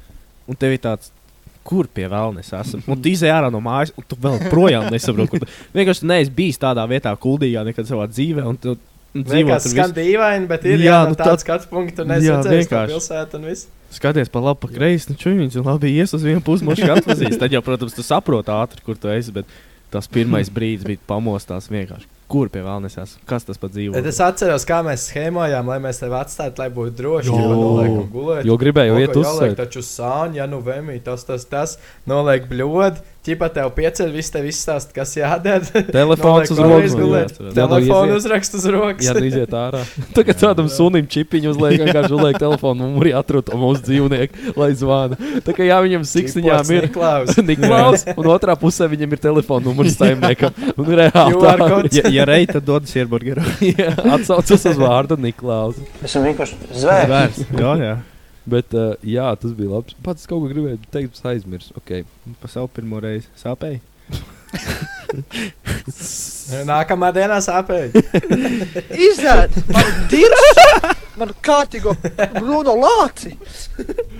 un 0.49 0.57
tev 0.57 0.73
ir 0.77 0.81
tāds. 0.85 1.13
Kur 1.65 1.87
pie 1.89 2.05
vēlnes 2.13 2.51
esmu? 2.53 2.83
Un 2.93 2.99
tu 3.01 3.09
izēji 3.09 3.33
ārā 3.33 3.49
no 3.49 3.57
mājas, 3.65 3.89
un 3.97 4.05
tu 4.05 4.19
vēl 4.21 4.35
projām 4.53 4.91
nesaproti. 4.93 5.31
kur 5.33 5.41
tu- 5.47 5.53
Vienkārši 5.73 6.05
neesi 6.11 6.33
bijis 6.37 6.59
tādā 6.61 6.85
vietā, 6.91 7.15
kuldīgā 7.17 7.63
nekad 7.65 7.89
savā 7.89 8.05
dzīvē. 8.11 8.45
Un 8.51 8.59
tu, 8.61 8.75
un 9.17 9.25
dzīvo 9.25 9.57
tur 9.63 9.73
skan 9.73 9.95
dīvaini, 9.97 10.45
bet 10.51 10.67
ir 10.69 10.77
Jā, 10.83 10.91
jā, 10.91 10.99
nu 11.09 11.17
tāds 11.17 11.41
tā- 11.41 11.47
skats 11.47 11.71
punkts, 11.71 11.97
tu 11.97 12.05
Jā, 12.05 12.11
nezini, 12.11 12.37
vienkārši. 12.37 12.69
kāda 12.69 12.93
pilsēta 12.93 13.41
un 13.41 13.47
viss. 13.49 13.65
skaties 13.97 14.29
pa 14.29 14.41
labi, 14.45 14.61
pa 14.61 14.69
kreisi, 14.75 15.09
nu 15.09 15.17
čūniņš 15.17 15.57
un 15.63 15.65
labi 15.71 15.95
ies 15.97 16.13
uz 16.13 16.23
vienu 16.27 16.43
pusi, 16.45 16.67
moši 16.69 16.91
atpazīst. 16.99 17.39
Tad 17.41 17.57
jau, 17.57 17.63
protams, 17.65 17.95
tu 17.97 18.03
saproti 18.05 18.53
ātri, 18.53 18.85
kur 18.85 18.97
tu 19.01 19.09
esi, 19.09 19.33
bet 19.33 19.47
tas 19.95 20.11
pirmais 20.11 20.51
brīdis 20.53 20.87
bija 20.89 21.03
pamostās 21.09 21.71
vienkārši. 21.73 22.11
Kur 22.31 22.49
pie 22.51 22.63
vēlnes 22.65 22.97
esmu? 22.99 23.21
Kas 23.29 23.45
tas 23.47 23.61
pa 23.61 23.69
dzīvo? 23.69 23.93
Bet 23.95 24.07
es 24.09 24.19
atceros, 24.25 24.65
kā 24.67 24.81
mēs 24.87 25.05
schēmojām, 25.11 25.69
lai 25.71 25.77
mēs 25.85 26.01
tevi 26.01 26.17
atstātu, 26.19 26.63
lai 26.63 26.71
būtu 26.73 26.95
droši. 26.99 27.31
Jo. 27.31 27.41
Jo, 27.45 27.57
noliekam 27.61 28.07
gulēt. 28.11 28.47
Jo 28.49 28.57
gribēju 28.61 28.97
iet 29.03 29.13
uz 29.21 29.29
jāliek 29.29 29.57
taču 29.59 29.85
sāņu, 29.85 30.39
ja 30.41 30.49
nu 30.51 30.63
vēmī, 30.65 30.97
tas, 31.05 31.27
tas, 31.29 31.45
tas, 31.51 31.77
noliek 32.11 32.49
bļod, 32.51 33.03
ķipa 33.25 33.49
tev 33.55 33.71
pieceļ, 33.77 34.11
viss 34.15 34.33
tev 34.35 34.47
izstāst, 34.49 34.93
kas 34.95 35.15
jādara. 35.17 35.65
Telefons 35.97 36.53
uz 36.53 36.61
rokas. 36.61 36.97
gulēt. 36.99 37.35
Telefonu 37.57 38.13
iziet. 38.13 38.19
uzrakst 38.21 38.57
uz 38.59 38.67
rokas. 38.73 39.09
Jā, 39.09 39.15
iziet 39.25 39.57
ārā. 39.65 39.83
Tagad 40.17 40.41
tādam 40.43 40.71
sunim 40.73 41.09
čipiņu 41.11 41.55
uzliek, 41.55 41.79
vienkārši 41.83 42.15
uzliek 42.19 42.41
telefonu 42.41 42.85
numuru, 42.85 43.15
atrod 43.19 43.49
to 43.49 43.59
mūsu 43.61 43.85
dzīvnieku, 43.89 44.55
lai 44.61 44.71
zvana. 44.79 45.19
Tā 45.47 45.57
kā 45.57 45.67
jā, 45.69 45.81
viņam 45.85 46.07
siksniņām 46.09 46.73
ir 46.77 46.89
Niklaus. 46.89 47.37
Niklaus, 47.51 48.07
un 48.15 48.31
otrā 48.35 48.57
pusē 48.61 48.89
viņam 48.93 49.17
ir 49.17 49.25
telefona 49.25 49.69
numurs 49.69 49.99
saimniekam. 49.99 50.55
Un 50.77 50.95
reāli. 51.01 51.93
Ja, 51.95 52.09
ja 52.13 52.29
rei, 52.29 52.45
tad 52.51 52.67
dodas 52.67 52.95
ierburgeru. 52.97 53.45
Jā, 53.65 53.93
Atsaucas 54.17 54.69
uz 54.71 54.81
vārdu 54.81 55.19
Niklaus. 55.21 55.81
Esmu 56.05 56.27
vienkārši 56.29 56.61
zvērs. 56.83 57.15
Vērs. 57.15 57.47
Jā, 57.55 57.79
jā. 57.81 57.95
Bet 58.45 58.77
uh, 58.77 58.93
jā, 59.01 59.31
tas 59.41 59.57
bija 59.57 59.79
labi. 59.79 59.97
Pats 60.05 60.29
kaut 60.29 60.45
ko 60.45 60.53
gribēju 60.53 60.83
teikt, 60.93 61.17
bet 61.17 61.33
aizmirsu. 61.33 61.73
Okay. 61.81 62.05
Pa 62.43 62.53
savu 62.53 62.69
pirmo 62.77 63.01
reizi 63.01 63.33
sāpēji. 63.41 63.81
Nākamā 66.69 67.09
dienā 67.15 67.39
sāpēja. 67.45 68.03
Izdēļ 69.09 69.57
man 69.73 69.89
dirzu, 70.13 70.67
man 71.21 71.31
kārtīgo 71.45 71.91
brūno 72.37 72.75
lāci. 72.83 73.31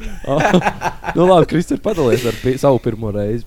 nu 1.17 1.23
labi, 1.29 1.51
Kristēns 1.51 1.85
padalījies 1.85 2.29
ar 2.31 2.37
pi 2.41 2.51
savu 2.61 2.79
pirmo 2.85 3.09
reizi. 3.15 3.45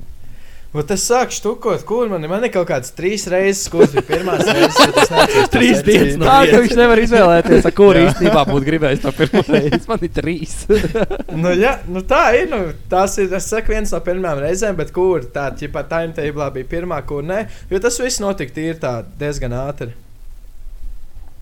Bet 0.76 0.91
es 0.93 1.03
sāku 1.07 1.32
štukot, 1.32 1.82
kur 1.88 2.09
man, 2.11 2.26
man 2.30 2.43
ir 2.43 2.51
kaut 2.53 2.68
kādas 2.70 2.91
trīs 2.93 3.24
reizes, 3.32 3.70
kuras 3.72 3.93
bija 3.95 4.03
pirmās 4.09 4.43
reizes. 4.45 4.76
bet 4.84 4.97
es 5.01 5.11
neatceros 5.13 5.47
to 5.47 5.51
Trīs 5.55 5.80
dienas 5.88 6.18
no 6.20 6.28
Tā 6.28 6.36
ka 6.51 6.59
viņš 6.65 6.74
nevar 6.78 7.01
izvēlēties, 7.01 7.68
ar 7.70 7.76
kuru 7.78 8.01
īstenībā 8.03 8.43
būtu 8.49 8.68
gribējis 8.68 9.03
to 9.05 9.13
pirmo 9.15 9.43
reizi. 9.47 9.80
Man 9.88 10.03
ir 10.05 10.11
trīs. 10.18 10.57
Nu, 11.38 11.51
jā, 11.55 11.78
nu 11.88 12.01
tā 12.07 12.24
ir. 12.38 12.49
Nu, 12.51 12.59
tas 12.91 13.15
ir 13.22 13.32
es 13.38 13.47
saku, 13.51 13.72
viens 13.76 13.91
no 13.93 13.99
pirmām 14.03 14.41
reizēm, 14.41 14.76
bet 14.78 14.91
kur 14.95 15.24
tā 15.34 15.47
ķipa 15.57 15.86
timetable 15.89 16.49
bija 16.57 16.70
pirmā, 16.76 16.99
kur 17.07 17.24
nē. 17.26 17.43
Jo 17.72 17.80
tas 17.84 17.99
viss 18.01 18.22
notika 18.24 18.55
tīri 18.55 18.78
tā 18.82 18.99
diezgan 19.22 19.55
ātri. 19.57 19.93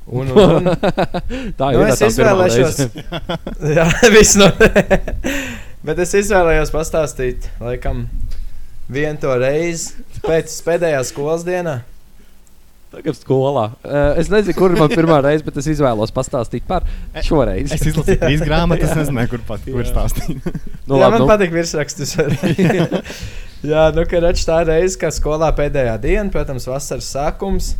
Un, 0.06 0.30
un, 0.30 0.60
un. 0.60 0.70
Tā 1.60 1.72
Nu, 1.74 1.82
ir 1.82 1.90
es 1.90 1.98
tā 2.02 2.12
pirmā 2.14 2.46
izvēlēšos. 2.46 2.78
reize. 2.78 2.90
Jā, 3.78 3.88
viss 4.14 4.38
no. 4.38 4.52
bet 5.86 6.02
es 6.04 6.14
izvēlējos 6.22 6.74
pastāstīt, 6.74 7.50
laikam, 7.64 8.06
vienu 8.92 9.20
to 9.22 9.36
reizi 9.42 10.06
pēc 10.26 10.56
pēdējā 10.66 11.04
skolas 11.08 11.46
dienā. 11.48 11.80
Tagad 12.96 13.18
skolā. 13.18 13.66
Uh, 13.84 14.14
es 14.22 14.30
nezinu, 14.32 14.56
kur 14.56 14.76
man 14.78 14.92
pirmā 14.92 15.18
reize, 15.26 15.44
bet 15.44 15.58
es 15.60 15.68
izvēlos 15.74 16.14
pastāstīt 16.16 16.64
par 16.68 16.86
šoreiz. 17.26 17.74
Es 17.76 17.84
izlasīju 17.90 18.22
trīs 18.22 18.44
grāmatas, 18.48 18.94
es 18.94 19.02
nezināju, 19.02 19.34
kur 19.34 19.44
pat 19.50 19.66
kur 19.68 19.88
stāstīt. 19.88 20.40
Nu, 20.86 21.00
Jā, 21.00 21.08
labi, 21.08 21.16
man 21.16 21.24
nu. 21.24 21.28
patīk 21.32 21.50
virsrakstus. 21.50 22.12
Jā, 23.72 23.88
nu, 23.96 24.04
kad 24.06 24.22
redz 24.22 24.44
tā 24.46 24.60
reize, 24.68 25.00
kā 25.02 25.10
skolā 25.10 25.50
pēdējā 25.58 25.96
diena, 26.04 26.30
protams, 26.30 26.68
vasaras 26.70 27.08
sākums. 27.10 27.72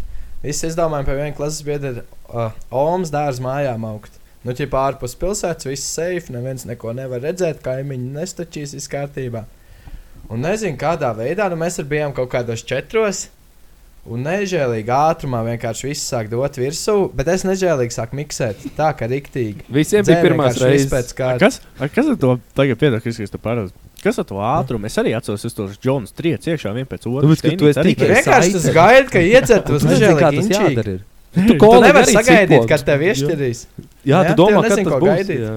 Visi 0.42 0.66
izdomājām 0.72 1.06
par 1.06 1.20
vienu 1.20 1.36
klases 1.38 1.62
biedru 1.68 2.02
uh, 2.02 2.50
Omas 2.74 3.14
dārza 3.14 3.46
mājām 3.46 3.86
augt. 3.86 4.18
Nu, 4.42 4.54
ja 4.58 4.68
pārpus 4.70 5.14
pilsētas, 5.22 5.70
viss 5.70 5.94
safe, 5.96 6.34
neviens 6.34 6.66
neko 6.66 6.96
nevar 6.98 7.22
redzēt, 7.24 7.62
kaimiņi 7.66 8.12
nestačīs, 8.18 8.74
viss 8.78 8.90
kārtībā. 8.90 9.46
Un 10.32 10.42
nezinu, 10.42 10.78
kādā 10.82 11.12
veidā, 11.18 11.50
nu, 11.52 11.58
mēs 11.62 11.78
bijām 11.90 12.14
kaut 12.18 12.32
kādos 12.34 12.64
četros. 12.66 13.28
Un 14.06 14.22
nežēlīgi 14.22 14.92
ātrumā 14.94 15.40
vienkārši 15.48 15.88
viss 15.90 16.06
sāk 16.12 16.28
dot 16.30 16.60
virsū, 16.62 17.08
bet 17.18 17.30
es 17.34 17.42
nežēlīgi 17.48 17.96
sāku 17.96 18.20
miksēt. 18.20 18.62
Tā 18.78 18.92
kā 18.98 19.08
riktīgi. 19.10 19.66
Visiem 19.74 20.06
bija 20.06 20.20
viss 20.22 20.62
reizes. 20.62 20.92
pēc 20.92 21.10
Ar 21.10 21.18
kārtas. 21.18 21.58
Kas, 21.80 22.12
ar 22.14 22.20
to 22.22 22.36
tagad 22.58 22.78
piedāvā, 22.84 23.02
kas 23.02 23.18
to 23.34 23.42
parāda? 23.42 23.74
Kas 24.06 24.20
ar 24.22 24.28
to 24.30 24.38
ātrumu? 24.46 24.86
Es 24.86 25.00
arī 25.02 25.16
atceros, 25.18 25.48
es 25.50 25.58
tos 25.58 25.80
Džons 25.82 26.14
triec 26.14 26.46
iekšā 26.46 26.76
viens 26.78 26.90
pēc 26.92 27.08
otra. 27.10 27.26
Tāpēc, 27.26 27.42
ka 27.42 27.56
tu 27.58 27.72
esi 27.72 27.86
tikai 27.90 28.10
Vienkārši 28.12 28.54
tas 28.60 28.68
gaida, 28.78 29.08
ka 29.10 29.24
iedzer 29.26 29.64
uz 29.66 29.82
Tu 29.82 29.90
nežēlīgi 29.90 30.38
tas 30.38 30.52
jādara. 30.54 30.94
ir. 31.00 31.02
Tu 31.36 31.48
Tu 31.50 31.58
Tu 31.58 31.72
nevari 31.82 32.14
sagaidīt, 32.14 32.68
kad 32.70 32.86
tev 32.86 33.02
iešķirīs. 33.10 33.64
Jā, 34.06 34.22
Jā, 34.22 34.22
tu 34.30 34.38
domā, 34.44 34.62
ka 34.62 34.70
tas 34.70 34.86
būs. 35.02 35.10
gaidīt. 35.10 35.42
Jā. 35.42 35.56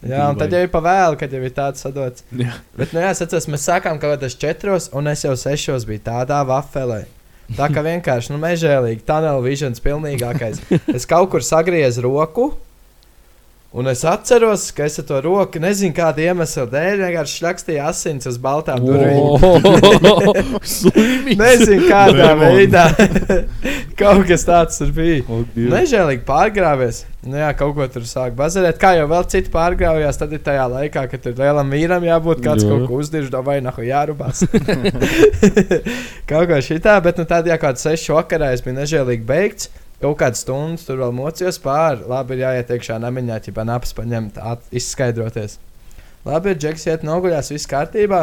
Jā, 0.00 0.24
un 0.32 0.38
tad 0.40 0.54
jau 0.54 0.62
ir 0.64 0.70
pavēlu, 0.72 1.18
kad 1.20 1.32
jau 1.34 1.40
ir 1.44 1.52
tāds 1.56 1.82
sadots. 1.84 2.24
Jā. 2.32 2.54
Bet, 2.76 2.94
nu, 2.96 3.02
jā, 3.04 3.10
es 3.12 3.20
atceros, 3.20 3.48
mēs 3.52 3.66
sākām 3.68 4.00
kaut 4.00 4.14
kādā 4.14 4.30
četros, 4.32 4.88
un 4.96 5.10
es 5.12 5.26
jau 5.26 5.34
sešos 5.36 5.84
biju 5.88 6.04
tādā 6.06 6.40
vafelē. 6.48 7.02
Tā 7.58 7.66
kā 7.74 7.82
vienkārši, 7.84 8.30
nu, 8.32 8.38
mežēlīgi, 8.40 9.02
tunnel 9.08 9.42
visions 9.44 9.82
pilnīgākais. 9.82 10.62
Es 10.94 11.08
kaut 11.10 11.32
kur 11.32 11.44
sagriezu 11.44 12.04
roku. 12.06 12.52
Un 13.70 13.86
es 13.86 14.00
atceros, 14.02 14.64
ka 14.74 14.82
es 14.82 14.98
ar 14.98 15.04
to 15.06 15.20
roku, 15.22 15.60
nezinu, 15.62 15.94
kāda 15.94 16.24
iemesla 16.24 16.64
dēļ, 16.72 17.04
vienkārši 17.04 17.36
šļakstīju 17.38 17.82
asins 17.86 18.26
uz 18.26 18.38
baltām 18.42 18.82
durvīm. 18.82 19.38
Nezinu, 21.38 21.84
kādā 21.86 22.32
veidā. 22.40 22.88
kaut 24.00 24.24
kas 24.26 24.42
tāds 24.48 24.80
tur 24.80 24.90
bija. 24.96 25.22
O, 25.30 25.44
Dievs. 25.54 25.70
Nežēlīgi 25.70 26.26
pārgrāvies. 26.26 27.04
Nu, 27.22 27.36
jā, 27.38 27.52
kaut 27.54 27.76
ko 27.76 27.86
tur 27.94 28.08
sāk 28.10 28.34
bazarēt. 28.34 28.80
Kā 28.82 28.96
jau 28.98 29.06
vēl 29.12 29.28
citi 29.30 29.52
pārgrāvjās, 29.54 30.18
tad 30.18 30.34
ir 30.34 30.42
tajā 30.42 30.64
laikā, 30.72 31.04
kad 31.12 31.22
tur 31.28 31.38
lielam 31.38 31.70
vīram 31.70 32.06
jābūt 32.08 32.42
kāds 32.42 32.66
Jā. 32.66 32.72
kaut 32.72 32.88
ko 32.88 32.98
uzdirž, 33.04 33.30
vai 33.46 33.60
nahu 33.62 33.86
jārubās. 33.86 34.42
kaut 36.30 36.50
kā 36.50 36.58
šitā, 36.64 36.96
bet 37.06 37.22
nu, 37.22 37.28
tad, 37.28 37.46
ja 37.46 37.60
kāds 37.60 37.86
sešu 37.86 38.18
vakarā 38.18 38.50
es 38.56 38.66
biju 38.66 38.80
nežēlīgi 38.80 39.28
beigts. 39.30 39.70
Kaut 40.00 40.16
kādas 40.22 40.40
stundas 40.46 40.86
tur 40.88 41.02
vēl 41.02 41.12
mocījos 41.12 41.58
pāri. 41.60 42.06
Labi, 42.08 42.38
ir 42.38 42.46
jāiet 42.46 42.70
iekšā 42.72 42.96
namiņā, 43.02 43.40
ja 43.44 43.64
napas 43.68 43.92
paņemt, 43.96 44.38
izskaidroties. 44.72 45.58
Labi, 46.24 46.54
ir 46.54 46.60
džeks, 46.60 46.86
iet 46.88 47.04
noguļās, 47.04 47.52
viss 47.52 47.68
kārtībā. 47.68 48.22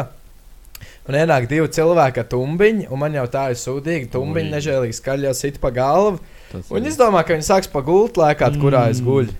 Un 1.08 1.16
ienāk 1.16 1.46
divi 1.50 1.70
cilvēki 1.72 2.22
ar 2.22 2.26
tumbiņu, 2.30 2.88
un 2.92 3.00
man 3.00 3.14
jau 3.16 3.24
tā 3.30 3.48
ir 3.52 3.58
sūdīga. 3.58 4.10
Tumbiņa 4.12 4.56
nežēlīgi 4.58 4.98
skaļi 4.98 5.30
jau 5.30 5.34
sit 5.38 5.62
pa 5.62 5.70
galvu. 5.74 6.18
Tas 6.50 6.68
Un 6.74 6.86
es 6.88 6.98
domāju, 6.98 7.28
ka 7.28 7.38
viņi 7.38 7.46
sāks 7.46 7.70
pagult 7.72 8.18
laikā, 8.20 8.50
kurā 8.60 8.88
es 8.92 9.00
guļu. 9.04 9.32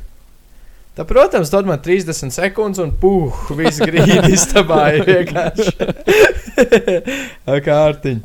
Tā, 0.99 1.05
protams, 1.07 1.51
dod 1.53 1.69
man 1.69 1.79
30 1.79 2.35
sekundes, 2.35 2.81
un 2.83 2.91
puh, 3.03 3.35
viss 3.59 3.79
grīdi 3.83 4.33
istabā 4.39 4.89
ir 4.97 5.07
vienkārši. 5.07 5.75
Ar 7.51 7.63
Kārtiņ. 7.67 8.25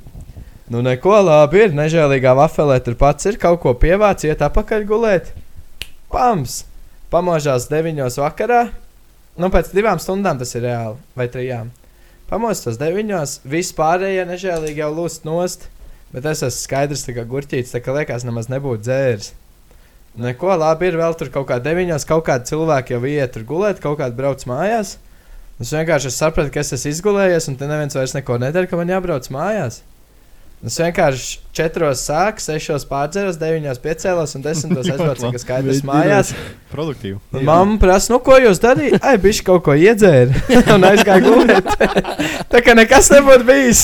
Nu, 0.74 0.80
neko 0.82 1.19
labi 1.21 1.67
ir. 1.67 1.74
Nežēlīgā 1.78 2.32
vafelē 2.34 2.80
tur 2.82 2.95
pats 2.97 3.28
ir 3.30 3.38
kaut 3.38 3.59
ko 3.61 3.76
pievācis, 3.78 4.32
iet 4.32 4.41
apakaļ 4.41 4.88
gulēt. 4.89 5.30
Pams! 6.09 6.63
Pamožās 7.13 7.67
9 7.69 8.17
vakarā. 8.17 8.63
Nu, 9.38 9.51
pēc 9.53 9.69
divām 9.69 10.01
stundām 10.01 10.41
tas 10.41 10.55
ir 10.57 10.65
reāli. 10.65 10.97
Vai 11.13 11.30
trijām. 11.30 11.69
Pamostos 12.26 12.80
9. 12.82 13.38
Viss 13.45 13.78
pārējie 13.78 14.26
nežēlīgi 14.26 14.82
jau 14.82 14.89
lūst 14.97 15.30
nost. 15.30 15.69
Bet 16.09 16.26
es 16.30 16.41
esmu 16.41 16.65
skaidrs, 16.65 17.05
tā 17.05 17.13
kā 17.19 17.28
gurķītis, 17.30 17.76
tā 17.76 17.84
kā 17.86 17.93
liekas, 17.93 18.26
nemaz 18.26 18.49
nebūtu 18.49 18.88
dzēris. 18.88 19.30
Neko 20.26 20.57
labi 20.57 20.89
ir 20.89 20.97
vēl 20.97 21.13
tur 21.17 21.30
kaut 21.34 21.51
kā 21.53 21.61
deviņos, 21.61 22.09
kaut 22.09 22.26
kādi 22.26 22.49
cilvēki 22.49 22.97
jau 22.97 23.05
iet 23.13 23.38
tur 23.38 23.45
gulēt, 23.49 23.82
kaut 23.82 24.01
kādi 24.01 24.17
brauc 24.17 24.41
mājās. 24.49 24.97
Es 25.61 25.74
vienkārši 25.74 26.09
es 26.09 26.17
sapratu, 26.21 26.49
ka 26.53 26.65
es 26.65 26.74
esmu 26.74 26.97
izgulējies, 26.97 27.49
un 27.49 27.61
te 27.61 27.69
neviens 27.69 27.97
vairs 27.97 28.17
neko 28.17 28.41
nedara, 28.41 28.69
ka 28.69 28.78
man 28.78 28.93
jābrauc 28.93 29.30
mājās. 29.34 29.84
Es 30.64 30.78
vienkārši 30.80 31.41
četros 31.51 32.05
sāku, 32.07 32.39
sešos 32.39 32.86
pārdzeros, 32.88 33.36
deviņos 33.36 33.82
piecēlos 33.84 34.36
un 34.38 34.45
desmitos 34.45 34.88
aizbraucu, 34.93 35.32
ka 35.36 35.41
skaidrs 35.41 35.82
mājās. 35.84 36.32
Produktīvi. 36.72 37.18
Mamma 37.43 37.76
prasa, 37.82 38.14
nu, 38.14 38.22
ko 38.24 38.38
jūs 38.39 38.61
darījāt? 38.64 39.03
Ai, 39.03 39.18
bišķi 39.20 39.45
kaut 39.49 39.66
ko 39.66 39.76
iedzēra. 39.76 40.43
un 40.78 40.88
aizgāja 40.88 41.26
gulēt. 41.26 41.68
tā 42.53 42.64
kā 42.64 42.78
nekas 42.80 43.11
nebūtu 43.11 43.47
bijis. 43.49 43.84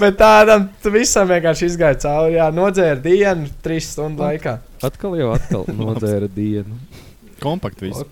Bet 0.00 0.18
tādam 0.18 0.66
tu 0.82 0.90
visam 0.92 1.30
vienkārši 1.30 1.70
izgāja 1.70 2.00
cauri. 2.02 2.34
Jā, 2.40 2.48
nodzēra 2.54 2.98
dienu, 3.06 3.46
trīs 3.62 3.92
stundu 3.94 4.26
laikā. 4.26 4.56
Atkal 4.82 5.14
jau 5.20 5.30
atkal 5.36 5.70
nodzēra 5.70 6.26
dienu. 6.34 6.82
Kompakti 7.42 7.92
viss. 7.92 8.02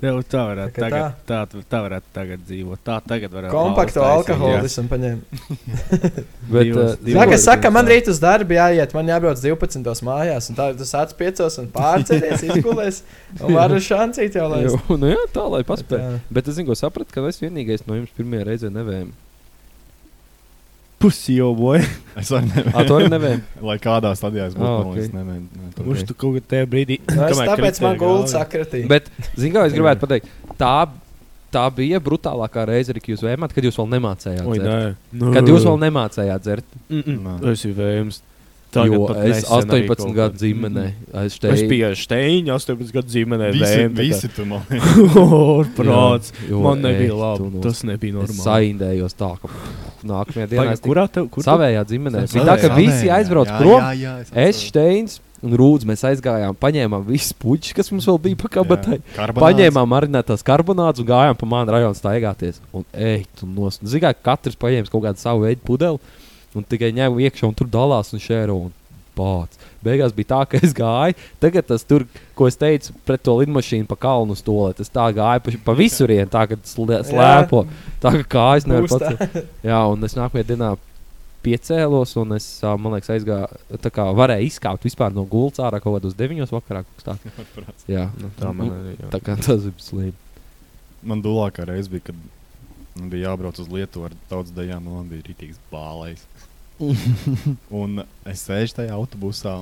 Jā, 0.00 0.12
tā 0.32 0.42
varētu 0.48 0.72
Tā 0.76 0.82
tagad, 0.86 1.16
tā, 1.28 1.38
tā 1.68 1.80
varētu 1.84 2.12
tagad 2.16 2.44
dzīvot. 2.48 2.80
Tā 2.86 2.96
tagad 3.04 3.34
varētu 3.36 3.52
kompaktu 3.52 4.00
valsts 4.00 4.30
taisīt, 4.30 4.44
alkoholismu 4.44 4.84
paņēma. 4.92 5.40
Bet, 6.54 6.70
uh, 6.72 6.94
Tā 7.04 7.26
kā 7.28 7.38
saka, 7.42 7.72
man 7.74 7.90
rīt 7.90 8.08
uz 8.08 8.20
darbu 8.22 8.56
jāiet, 8.56 8.94
man 8.96 9.12
jābrauc 9.12 9.42
12. 9.44 10.04
mājās. 10.08 10.48
Un 10.48 10.58
tā 10.58 10.70
sāc 10.88 11.12
5 11.20 11.44
un 11.64 11.70
pārceļies, 11.76 12.44
izgulēs. 12.48 13.02
Un 13.40 13.58
varu 13.58 13.80
šancīt 13.84 14.40
jau 14.40 14.48
lai. 14.52 14.62
Jo, 14.68 14.80
nu 14.96 15.12
jā, 15.12 15.24
tā 15.36 15.44
lai 15.52 15.60
paspēj. 15.68 16.00
Jā. 16.00 16.20
Bet 16.32 16.48
es 16.48 16.56
zinu, 16.56 16.70
ko 16.72 16.78
sapratu, 16.80 17.12
ka 17.12 17.26
es 17.28 17.42
vienīgais 17.44 17.84
no 17.84 18.00
jums 18.00 18.16
pirmajā 18.16 18.48
reizē 18.48 18.72
nevēju. 18.72 19.12
Pusi 21.00 21.38
jau 21.38 21.54
boja. 21.56 21.80
Es 22.20 22.28
arī 22.36 22.50
nevēlu. 22.50 22.72
Ah, 22.76 22.84
tu 22.84 22.96
arī 22.98 23.06
nevēji? 23.08 23.38
Lai 23.64 23.76
kādā 23.80 24.10
stadijā 24.18 24.48
es 24.50 24.54
būtu, 24.56 24.66
Ah, 24.68 24.80
man 24.82 24.90
ok. 24.90 24.96
liekas, 24.98 25.12
nevēlu. 25.16 25.44
ne, 25.56 25.68
tur. 25.76 25.84
Kurš 25.86 26.02
tu 26.10 26.14
kaut 26.20 26.34
kādā 26.36 26.48
tajā 26.52 26.66
brīdī? 26.74 26.98
Nu, 27.08 27.22
es 27.24 27.38
tāpēc 27.40 27.80
man 27.86 27.96
gulta 27.96 28.26
galvā. 28.26 28.32
sakratīja. 28.34 28.88
Bet, 28.90 29.08
zinu, 29.34 29.54
kā 29.54 29.62
es 29.70 29.72
gribētu 29.72 30.04
pateikt, 30.04 30.28
tā, 30.60 30.74
tā 31.56 31.62
bija 31.74 32.00
brutālākā 32.04 32.66
reize, 32.68 32.92
kad 32.92 33.08
jūs 33.14 33.24
vēmāt, 33.24 33.54
kad 33.56 33.64
jūs 33.64 33.78
vēl 33.80 33.88
nemācējāt. 33.96 34.44
Oi, 34.44 34.58
dzert. 34.60 34.68
nē. 34.68 35.20
Nu. 35.22 35.32
Kad 35.38 35.48
jūs 35.48 35.64
vēl 35.70 35.80
nemācējāt 35.88 36.44
dzert. 36.44 36.64
Mm 36.90 37.00
-mm. 37.06 37.22
Nē. 37.24 37.52
Es 37.52 37.64
esmu 37.64 37.74
vējams. 37.80 38.20
Jo 38.70 39.06
es 39.26 39.44
18 39.50 40.12
gadu 40.14 40.38
ģimenē. 40.38 40.84
Es 41.24 41.34
Es 41.34 41.38
te 41.42 41.66
biju 41.66 41.88
Steiņa, 41.98 42.54
18 42.54 42.92
gadu 42.94 43.10
ģimenē. 43.10 43.48
Visi, 43.56 43.80
kā- 43.82 43.94
visi 43.98 44.28
tu 44.36 44.44
man. 44.46 44.62
Prāts. 45.78 46.30
Man 46.50 46.80
nebija 46.84 47.14
labi. 47.14 47.38
tu 47.38 47.50
nos- 47.50 47.62
Tas 47.64 47.82
nebija 47.82 48.14
Es 48.22 48.30
normāli. 48.30 48.44
saindējos 48.46 49.16
tā, 49.18 49.32
ka 49.40 49.48
nākamajā 50.06 50.46
dienā 50.52 50.72
es 50.72 50.80
tiku 50.80 50.92
Kurā 50.94 51.08
tev? 51.10 51.26
Kur 51.30 51.42
savējā 51.44 51.82
ģimenē. 51.90 52.22
Bija 52.32 52.44
tā, 52.46 52.60
ka 52.60 52.74
visi 52.76 53.10
aizbrauc 53.10 53.50
prom. 53.58 53.80
jā, 53.80 53.90
jā, 53.98 54.14
es 54.20 54.30
Es. 54.34 54.62
Steins 54.70 55.20
un 55.42 55.54
Rūds, 55.56 55.86
mēs 55.88 56.02
aizgājām, 56.04 56.54
paņēmām 56.60 57.04
visus 57.06 57.32
puķus, 57.32 57.72
kas 57.74 57.90
mums 57.90 58.04
vēl 58.06 58.18
bija 58.20 58.36
pa 58.36 58.48
kabatai. 58.60 58.98
Jā, 59.00 59.14
karbonāts. 59.16 59.40
Paņēmām 59.46 59.88
marinētās 59.88 60.42
karbonātus 60.44 61.00
un 61.00 61.06
gājām 61.08 61.38
pa 61.40 61.46
manu 61.46 61.72
rajonu 61.72 61.96
staigāties. 61.96 62.60
Un, 62.76 62.84
ej, 62.92 63.24
tu 63.40 63.46
nos... 63.48 63.78
Zinām, 63.80 64.12
ka 64.20 64.36
katrs 64.36 64.54
paņēma 64.60 64.90
kaut 64.92 65.02
kādu 65.08 65.16
savu 65.18 65.46
veidu 65.46 65.64
pudeli 65.64 65.98
un 66.56 66.64
tikai 66.66 66.92
ņēma 66.96 67.22
iekšā 67.28 67.48
un 67.48 67.54
tur 67.58 67.68
dalās 67.70 68.12
un 68.16 68.22
šēro. 68.22 68.58
Un 68.68 68.76
Pāc. 69.20 69.56
Beigās 69.84 70.12
bija 70.16 70.28
tā, 70.30 70.38
ka 70.48 70.58
es 70.64 70.70
gāju. 70.72 71.16
Tagad 71.42 71.66
tas 71.66 71.82
tur, 71.84 72.04
ko 72.38 72.46
es 72.48 72.56
teicu, 72.56 72.94
pret 73.04 73.20
to 73.26 73.34
lidmašīnu 73.40 73.88
pa 73.90 73.96
kalnu 74.00 74.36
stūlē. 74.38 74.70
Tas 74.78 74.88
tā 74.92 75.08
gāja 75.12 75.42
pa, 75.44 75.52
pa 75.66 75.74
visurienu, 75.76 76.30
tā 76.30 76.44
kā 76.48 76.56
slē- 76.64 77.02
slēpo. 77.08 77.64
Tā 78.00 78.12
kā 78.20 78.22
kājas 78.36 78.68
nevar 78.70 78.86
pats. 78.88 79.42
Jā, 79.66 79.80
un 79.92 80.06
es 80.06 80.14
nākamajā 80.16 80.46
dienā 80.52 80.70
piecēlos, 81.44 82.14
un 82.20 82.36
es, 82.36 82.46
man 82.62 82.94
liekas, 82.96 83.10
aizgāju, 83.16 83.60
tā 83.80 83.92
kā 83.92 84.04
varēju 84.16 84.48
izkāpt 84.50 84.84
vispār 84.84 85.12
no 85.16 85.24
gultas 85.28 85.62
ārā 85.64 85.80
kaut 85.82 85.98
kādos 85.98 86.16
deviņos 86.18 86.52
vakarā. 86.52 86.82
tāds. 87.04 87.86
Jā, 87.94 88.06
nu, 88.20 88.30
Tā 88.40 88.52
man 88.56 88.72
arī. 88.76 88.96
jā. 89.00 89.08
tā 89.14 89.20
kā 89.24 89.36
tas 89.40 89.64
ir 89.68 89.72
slīd. 89.80 90.14
Man 91.02 91.22
dulākā 91.24 91.64
reize 91.68 91.88
bija, 91.92 92.10
kad 92.10 92.18
man 93.00 93.10
bija 93.12 93.30
jābrauc 93.30 93.58
uz 93.62 93.72
Lietuvu 93.72 94.10
ar 94.10 94.16
daudz 94.30 94.54
dejām, 94.54 94.86
un 94.86 95.00
man 95.00 95.10
bija 95.10 95.26
rītīgs 95.30 95.60
bālais. 95.72 96.22
un 97.82 98.04
es 98.28 98.46
sēžu 98.46 98.80
tajā 98.80 98.94
autobusā, 98.96 99.60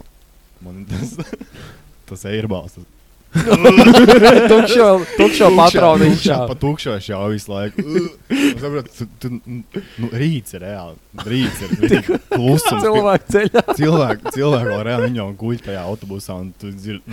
man 0.64 0.84
tas, 0.90 1.16
tas 2.10 2.28
airbals. 2.28 2.78
Tas 2.78 2.94
Tukšo, 4.48 4.86
tukšo 5.18 5.50
patronu 5.52 6.06
tukšā, 6.08 6.36
pa 6.48 6.54
tukšo 6.56 6.94
es 6.96 7.08
jau 7.10 7.28
visu 7.28 7.52
laiku. 7.52 7.84
Es 8.32 8.56
saprotu, 8.62 8.88
tu, 8.96 9.04
tu, 9.20 9.28
nu, 9.44 10.08
rīts 10.16 10.56
ir 10.56 10.64
reāli. 10.64 10.96
Rīts 11.28 11.60
ir 11.60 11.68
klusums. 12.32 12.82
Cilvēku 12.86 13.24
ceļā. 13.34 13.64
Cilvēki, 13.76 14.22
cilvēki 14.32 14.72
vēl 14.72 14.82
reāli 14.88 15.10
viņi 15.10 15.20
jau 15.20 15.28
guļ 15.44 15.56
tajā 15.68 15.82
autobusā 15.84 16.32
un 16.40 16.48
tu 16.56 16.72
dzirdi. 16.72 17.04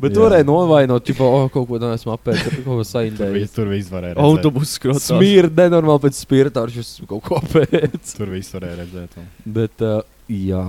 Bet 0.00 0.10
Jā. 0.10 0.14
tur 0.16 0.24
varēja 0.26 0.44
novainot, 0.48 1.04
tipo, 1.06 1.22
oh, 1.24 1.44
kaut 1.54 1.68
ko 1.68 1.78
tādu 1.78 1.94
esmu 1.94 2.12
apēdis, 2.16 2.42
kaut 2.50 2.64
ko 2.66 2.78
Tur, 2.80 2.88
saindējis. 2.88 3.34
viss- 3.36 3.54
tur 3.54 3.68
viss 3.70 3.90
varēja 3.92 4.16
redzēt. 4.16 4.24
Autobusu 4.26 4.72
skrotās. 4.78 5.04
Smirda 5.06 5.68
nenormāli 5.68 6.02
pēc 6.02 6.18
spirta, 6.18 6.64
ar 6.66 6.72
šis 6.74 6.90
kaut 7.06 7.22
ko 7.22 7.38
pēc. 7.52 8.16
Tur 8.16 8.32
viss 8.34 8.50
varēja 8.56 8.80
redzēt. 8.82 9.14
un- 9.22 9.28
Bet, 9.46 9.80
uh, 9.86 10.02
jā. 10.28 10.64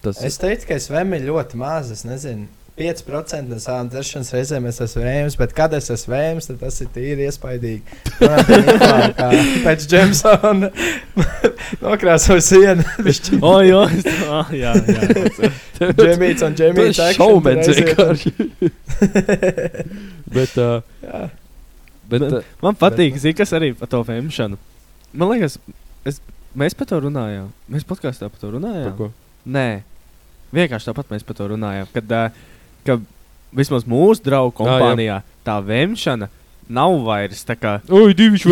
Tas 0.00 0.22
Es 0.24 0.38
teicu, 0.38 0.66
ka 0.70 0.74
es 0.78 0.88
vēmu 0.88 1.18
ļoti 1.26 1.54
maz, 1.60 1.90
es 1.90 2.04
nezinu. 2.08 2.46
5% 2.78 3.48
no 3.50 3.58
savām 3.62 3.88
dzeršanas 3.92 4.30
reizēm 4.34 4.66
es 4.70 4.78
esmu 4.84 5.02
vēms, 5.04 5.36
bet 5.40 5.52
kad 5.56 5.74
es 5.76 5.90
esmu 5.94 6.14
vēms, 6.14 6.48
tad 6.50 6.60
tas 6.62 6.78
ir 6.84 6.88
tīri 6.94 7.26
iespaidīgi. 7.28 7.98
Niklānu, 8.20 9.10
kā 9.18 9.28
Pēc 9.66 9.86
Džemsona 9.90 10.70
nokrāsoja 11.84 12.44
sienu. 12.48 12.86
O, 13.42 13.54
es- 13.62 14.08
ah, 14.28 14.48
jā, 14.54 14.72
jā. 14.88 15.50
Džemīts 15.98 16.42
un 16.46 16.56
Džemīts. 16.58 16.98
šaubens 17.18 17.68
vienkārši. 17.74 18.32
Bet, 20.28 20.56
uh, 20.58 20.80
Jā. 21.02 21.20
bet 22.10 22.24
uh, 22.28 22.42
Man 22.64 22.76
patīk, 22.78 23.16
zini, 23.20 23.36
kas 23.38 23.52
arī 23.56 23.70
par 23.78 23.88
to 23.92 24.00
vēmšanu. 24.06 24.58
Man 25.18 25.30
liekas, 25.32 25.56
es, 26.08 26.18
mēs 26.58 26.76
par 26.78 26.88
to 26.90 26.98
runājām. 27.06 27.48
Mēs 27.72 27.86
podkāstā 27.88 28.28
par 28.32 28.42
to 28.42 28.50
runājām. 28.56 28.90
par 28.90 28.96
ko? 28.98 29.10
Nē, 29.48 29.66
vienkārši 30.56 30.90
tāpat 30.90 31.14
mēs 31.14 31.24
par 31.28 31.38
to 31.38 31.48
runājām. 31.54 31.88
Kad, 31.94 32.12
uh, 32.12 32.46
ka 32.88 32.98
vismaz 33.54 33.86
mūsu 33.88 34.24
draugu 34.26 34.56
kompānijā 34.58 35.22
tā 35.46 35.58
vēmšana 35.64 36.28
nav 36.68 36.98
vairs 37.06 37.44
tā 37.48 37.56
kā. 37.56 37.78
Ak, 37.80 38.14
Dievs, 38.16 38.44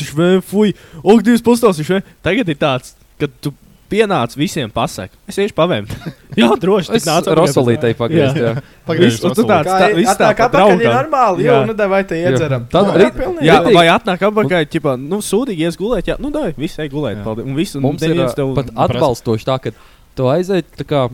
viņš 0.00 0.12
vēl 0.16 0.42
fuj! 0.44 0.74
Ak, 1.02 1.24
Dievs, 1.26 1.44
pastāstīšu! 1.44 2.00
Tagad 2.24 2.48
ir 2.48 2.60
tāds, 2.60 2.94
ka 3.20 3.28
tu 3.28 3.52
pienāc 3.88 4.34
visiem 4.36 4.70
pasaki. 4.72 5.16
Es 5.28 5.38
iešu 5.40 5.56
pavēmt. 5.56 5.92
jā, 6.40 6.48
droši. 6.60 6.94
Es 6.98 7.06
Rosolītei 7.08 7.94
pagriezt, 7.98 8.40
jā. 8.40 8.52
Pagriezt 8.88 9.24
tu 9.24 9.44
tāds- 9.48 9.68
tā- 9.68 9.92
viss 9.96 10.18
tā 10.20 10.32
ir 10.32 10.42
draugam. 10.52 10.82
normāli, 10.84 11.46
Jā. 11.46 11.60
jo, 11.60 11.70
nu, 11.70 11.76
vai 11.92 12.02
te 12.08 12.18
iedzeram. 12.20 12.66
Tad 12.72 12.90
jā, 13.00 13.08
pilnīgi. 13.16 13.48
Jā, 13.48 13.60
vai 13.76 13.86
atnāk 13.92 14.24
apakaļ, 14.28 14.68
ķipā, 14.72 14.96
nu, 15.00 15.20
sūdīgi 15.24 15.68
ies 15.68 15.80
gulēt. 15.80 16.08
Jā, 16.12 16.18
nu, 16.20 16.32
dai, 16.34 16.50
viss 16.56 16.80
ej 16.80 16.92
gulēt. 16.92 17.20
Jā. 17.20 17.24
Paldies. 17.26 17.48
Un 17.48 17.56
viss, 17.58 17.78
un 17.78 17.84
Mums 17.84 18.04
ir 18.04 18.20
tev 18.36 18.52
pat 18.56 18.72
atbalstoši 18.88 19.48
tā, 19.48 19.56
ka 19.64 19.74
tu 20.18 20.28
aiziet 20.32 20.68
tā 20.80 20.88
kā. 20.88 21.08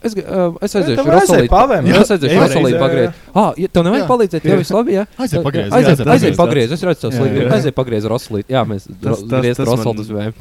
Es, 0.00 0.14
uh, 0.16 0.54
es 0.64 0.74
aiziešu 0.78 1.02
uz 1.04 1.48
pavēmt. 1.52 1.90
Jā, 1.90 1.98
es 2.00 2.12
aiziešu 2.14 2.60
uz 2.62 2.72
jā. 2.72 2.78
pagriezt. 2.80 3.18
Ah, 3.36 3.50
ja 3.60 3.68
tev 3.68 3.84
nevajag 3.84 4.06
Jā. 4.06 4.08
palīdzēt, 4.08 4.44
tev 4.46 4.62
viss 4.62 4.72
labi, 4.72 4.94
jā? 4.96 5.04
Aiziet 5.20 5.44
pagriez, 5.44 5.66
Aiziet, 5.68 5.90
aiziet 5.90 6.12
aiziet 6.14 6.38
pagriez. 6.38 6.70
pagriez, 6.70 6.72
es 6.72 6.84
redzu, 6.88 7.10
līdzi. 7.12 7.42
jā. 7.42 7.50
Aiziet 7.58 7.76
pagriez 7.76 8.08
Rosolīti. 8.08 8.54
Jā, 8.56 8.62
mēs 8.70 8.88
griezt 9.28 9.60
Rosolīti 9.68 10.06
uz 10.06 10.12
vēm. 10.16 10.32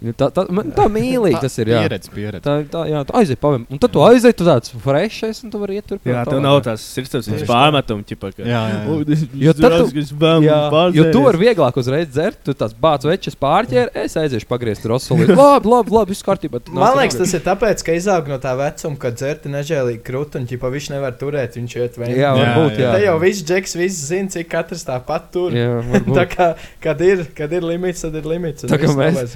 Tā, 0.00 0.30
tā, 0.32 0.46
man- 0.48 0.70
tā 0.72 0.86
mīlīgi 0.88 1.40
tas 1.42 1.58
ir, 1.60 1.66
jā. 1.68 1.80
Pieredze, 1.84 2.08
pieredze. 2.14 2.40
Tā, 2.40 2.54
tā, 2.72 2.84
jā, 2.88 3.00
tu 3.04 3.12
aiziet 3.20 3.38
pavēm. 3.42 3.66
Un 3.70 3.78
tad 3.78 3.92
tu 3.92 4.00
aiziet, 4.00 4.34
tu 4.38 4.44
tāds 4.48 4.70
frešs, 4.72 5.42
un 5.44 5.50
tu 5.52 5.58
vari 5.60 5.74
iet 5.76 5.84
tur. 5.90 5.98
Jā, 6.08 6.22
tev 6.24 6.40
nav 6.40 6.62
tās 6.64 6.80
sirdsapziņas 6.96 7.44
pārmetumi, 7.50 8.04
ķipā, 8.08 8.30
ka. 8.34 8.42
Jā, 8.48 8.62
jā, 8.64 8.78
jā. 8.80 8.88
"O, 8.88 9.00
es- 9.12 9.26
Jo 9.34 9.52
tad 9.52 9.70
tu- 9.76 10.00
Jā, 10.48 10.56
jo 10.96 11.04
tu 11.12 11.20
pārdzēries." 11.20 11.24
vari 11.28 11.38
vieglāk 11.44 11.76
uzreiz 11.76 12.08
dzert, 12.08 12.38
tu 12.44 12.54
tās 12.54 12.72
bācis 12.72 13.10
večas 13.12 13.34
pārķēri, 13.36 13.90
es 13.94 14.14
aiziešu 14.16 14.46
pagriezt 14.48 14.84
Rosolīti. 14.88 15.36
Labi, 15.40 15.68
labi, 15.68 15.90
labi, 15.90 16.08
viss 16.14 16.22
kārtībā. 16.24 16.62
Man 16.72 16.96
liekas, 16.96 17.18
tas 17.18 17.34
ir 17.34 17.40
tāpēc, 17.40 17.84
ka 17.84 17.92
izaug 17.92 18.26
no 18.28 18.38
tā 18.38 18.56
vecuma, 18.56 18.96
kad 18.98 19.14
dzerti 19.20 19.52
nežēlīgi 19.52 20.00
krūti 20.02 20.36
un 20.40 20.46
ķipa 20.46 20.72
viņš 20.72 20.90
nevar 20.96 21.12
turēt, 21.20 21.60
viņš 21.60 21.76
iet 21.76 21.94
vēl. 22.00 22.16
Jā, 22.16 22.32
varbūt, 22.40 22.72
jā. 22.78 22.88
jā. 22.88 22.92
Te 22.96 23.04
jau 23.04 23.18
viss 23.20 23.42
džeks, 23.44 23.76
viss 23.76 24.00
zina, 24.08 24.28
cik 24.32 24.48
katrs 24.48 24.84
tāpat 24.88 25.28
tur. 25.30 25.50
Jā, 25.52 25.82
Tā 26.20 26.24
kā, 26.26 26.56
kad 26.80 27.00
ir, 27.04 27.26
kad 27.36 27.52
ir 27.52 27.60
limits, 27.62 28.00
tad 28.00 28.14
ir 28.14 28.24
limits. 28.24 28.64
Tā 28.64 28.78
kā 28.80 28.88
mēs- 28.88 29.12
nav 29.12 29.20
vairs 29.20 29.34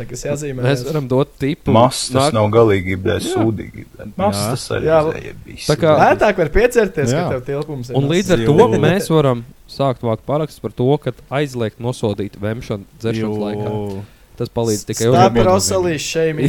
jāzīmē. 0.59 0.69
Mēs 0.71 0.85
varam 0.89 1.09
dot 1.09 1.29
tipu. 1.39 1.73
Mas 1.75 2.09
tas 2.09 2.31
Nāk- 2.31 2.33
nav 2.39 2.49
galīgi 2.55 2.97
Jā. 3.03 3.19
sūdīgi. 3.21 3.85
Mas 4.17 4.37
Jā. 4.37 4.51
tas 4.51 4.65
arī 4.77 4.85
Jā. 4.91 5.01
zējabīs. 5.11 5.67
Tā 5.69 5.77
kā- 5.77 5.95
Lētāk 6.01 6.37
var 6.39 6.49
piecerties, 6.49 7.13
Jā. 7.13 7.29
ka 7.29 7.41
tev 7.41 7.45
tilpums 7.47 7.91
ir. 7.91 7.97
Un 7.97 8.09
līdz 8.09 8.31
ar 8.33 8.39
to 8.47 8.53
Jū. 8.59 8.81
mēs 8.81 9.09
varam 9.11 9.45
sākt 9.69 10.01
vākt 10.03 10.25
parakstus 10.27 10.61
par 10.61 10.71
to, 10.73 10.97
ka 10.99 11.13
aizliegt 11.31 11.79
nosodīt 11.81 12.37
vemšanu 12.41 12.85
dzeršanas 13.01 13.37
Jū. 13.37 13.39
laikā. 13.47 14.03
Tas 14.37 14.49
palīdz 14.49 14.85
tikai 14.89 15.07
Stāv 15.07 15.31
uzmanīgi. 15.31 15.45
Rosalīs 15.47 16.03
šeimī. 16.11 16.49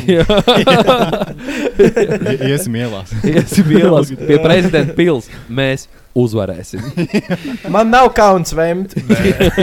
I- 1.05 2.49
Iesim 2.49 2.73
ielās. 2.79 3.11
Iesim 3.23 3.69
ielās 3.77 4.09
pie 4.17 4.37
prezidenta 4.41 4.95
pils. 4.97 5.29
Mēs 5.49 5.87
uzvarēsim. 6.16 6.82
Man 7.76 7.89
nav 7.91 8.09
kauns 8.16 8.53
vemt. 8.55 8.93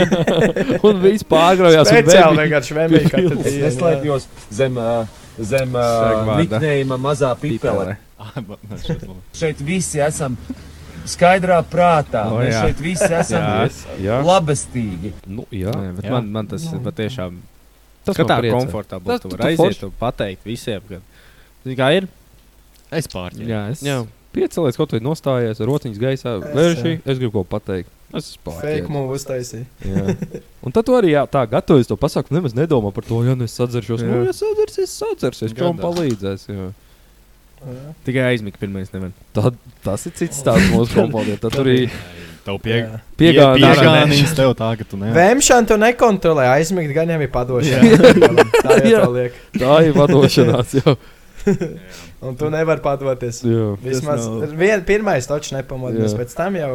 un 0.87 0.99
viss 1.03 1.25
pārgraujās. 1.27 1.87
un 1.87 1.91
Speciāli 1.97 2.43
vienkārši 2.45 2.77
vemīgi 2.77 3.09
katru 3.13 3.37
Es 3.39 3.45
dienu. 3.45 3.57
jā. 3.57 3.63
neslēpjos 3.67 4.27
zem, 4.53 4.77
zem 5.53 5.73
niknējuma 6.43 6.99
mazā 7.01 7.33
pipele. 7.41 7.95
Pipele. 8.23 9.09
Šeit 9.39 9.59
visi 9.65 9.99
esam 10.05 10.37
skaidrā 11.09 11.57
prātā. 11.67 12.27
O, 12.31 12.37
Mēs 12.39 12.53
jā. 12.53 12.61
šeit 12.67 12.83
visi 12.85 13.09
esam 13.11 13.43
Jā. 13.43 13.65
Jā, 14.05 14.19
labestīgi. 14.23 15.11
nu, 15.27 15.43
jā. 15.51 15.73
Jā, 15.73 15.89
bet 15.97 16.05
Jā. 16.07 16.13
man, 16.15 16.29
man 16.37 16.47
tas 16.53 16.63
ir 16.69 16.79
patiešām. 16.85 17.41
Tas 18.07 18.15
ka 18.15 18.23
man 18.23 18.29
tā 18.31 18.37
priecē. 18.43 18.55
komfortabli. 18.59 19.07
Tas 19.11 19.21
Tu 19.23 19.29
tu- 19.33 19.37
tu 19.39 19.43
aiziet 19.47 19.83
un 19.87 19.91
pateikt 19.99 20.45
visiem, 20.47 20.81
ka. 20.87 21.01
Kā 21.79 21.89
ir? 21.97 22.07
Es 22.91 23.07
pārķēru. 23.11 23.47
Jā, 23.47 23.61
es. 23.71 23.81
Jā. 23.83 24.01
Piecelies 24.33 24.79
kaut 24.79 24.95
vai 24.95 25.01
nostājies 25.05 25.61
rociņas 25.61 25.99
gaisā. 26.01 26.35
Es, 26.39 26.55
Vēršī, 26.57 26.93
jā. 26.95 27.01
es 27.05 27.21
gribu 27.21 27.35
ko 27.39 27.43
pateikt. 27.47 27.91
Es 28.13 28.31
esmu 28.33 28.53
Fake 28.59 28.89
uztaisīja. 29.15 29.65
Jā. 29.89 30.15
Un 30.61 30.73
tad 30.75 30.85
tu 30.85 30.93
arī 30.97 31.13
jā, 31.15 31.23
tā 31.29 31.45
gatavojies 31.49 31.89
to 31.89 31.97
pasakot, 31.97 32.33
nemaz 32.35 32.53
nedomā 32.57 32.91
par 32.93 33.05
to, 33.07 33.23
ja 33.25 33.33
nu 33.37 33.47
es 33.49 33.55
sadzeršos. 33.57 34.03
Jā. 34.05 34.09
Nu, 34.09 34.25
ja 34.27 34.33
sadzersies, 34.37 34.93
sadzersies, 35.01 35.55
čom 35.57 35.81
palīdzēs. 35.81 36.45
Jā. 36.51 36.67
Jā. 37.63 37.93
Tikai 38.05 38.27
aizmigt 38.33 38.59
pirmais 38.61 38.91
nevar. 38.93 39.13
Tad, 39.33 39.57
tas 39.85 40.05
ir 40.09 40.13
cits 40.19 40.43
stāsts 40.43 40.69
mūsu 40.73 40.93
kompānijā. 40.99 41.39
Tad 41.41 41.55
tur 41.57 41.69
arī 41.69 41.87
Tev 42.43 42.57
pie, 42.59 42.73
Jā. 42.75 42.97
piegādājās. 43.15 43.77
piegānījis 43.79 44.33
tev 44.35 44.49
tā, 44.59 44.73
ka 44.75 44.83
tu 44.83 44.97
nevari. 44.99 45.15
Vēmšanu 45.15 45.69
tu 45.69 45.77
nekontrolē, 45.79 46.49
aizmigt 46.57 46.91
gan 46.91 47.13
jau 47.13 47.19
ir 47.23 47.29
padošana. 47.31 48.11
Tā 48.65 48.75
jau 48.83 48.89
Jā. 48.91 49.03
tā. 49.15 49.37
Tā 49.61 49.77
ir 49.87 49.95
vadošanās. 49.95 50.73
jau. 50.81 50.97
Un 52.25 52.37
tu 52.39 52.49
nevari 52.53 52.83
padoties. 52.83 53.41
Jā. 53.47 53.73
Vismaz 53.83 54.27
vien, 54.55 54.83
pirmais 54.87 55.27
taču 55.29 55.55
nepamodinās, 55.57 56.15
Jā. 56.15 56.21
pēc 56.23 56.35
tam 56.37 56.57
jau, 56.59 56.71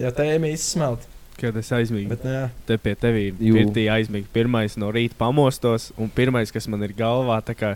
jau 0.00 0.12
tēmi 0.20 0.52
izsmelt. 0.54 1.04
Kad 1.36 1.56
es 1.60 1.68
aizmigu, 1.76 2.08
Bet, 2.14 2.22
nu, 2.24 2.32
jā. 2.32 2.44
te 2.64 2.78
pie 2.80 2.94
tevis 2.96 3.34
Jū. 3.36 3.58
pirtī 3.58 3.82
aizmigu. 3.92 4.24
Pirmais 4.32 4.78
no 4.80 4.88
rīta 4.94 5.18
pamostos, 5.20 5.90
un 6.00 6.08
pirmais, 6.08 6.52
kas 6.54 6.64
man 6.72 6.86
ir 6.86 6.94
galvā, 6.96 7.42
tā 7.44 7.52
kā. 7.58 7.74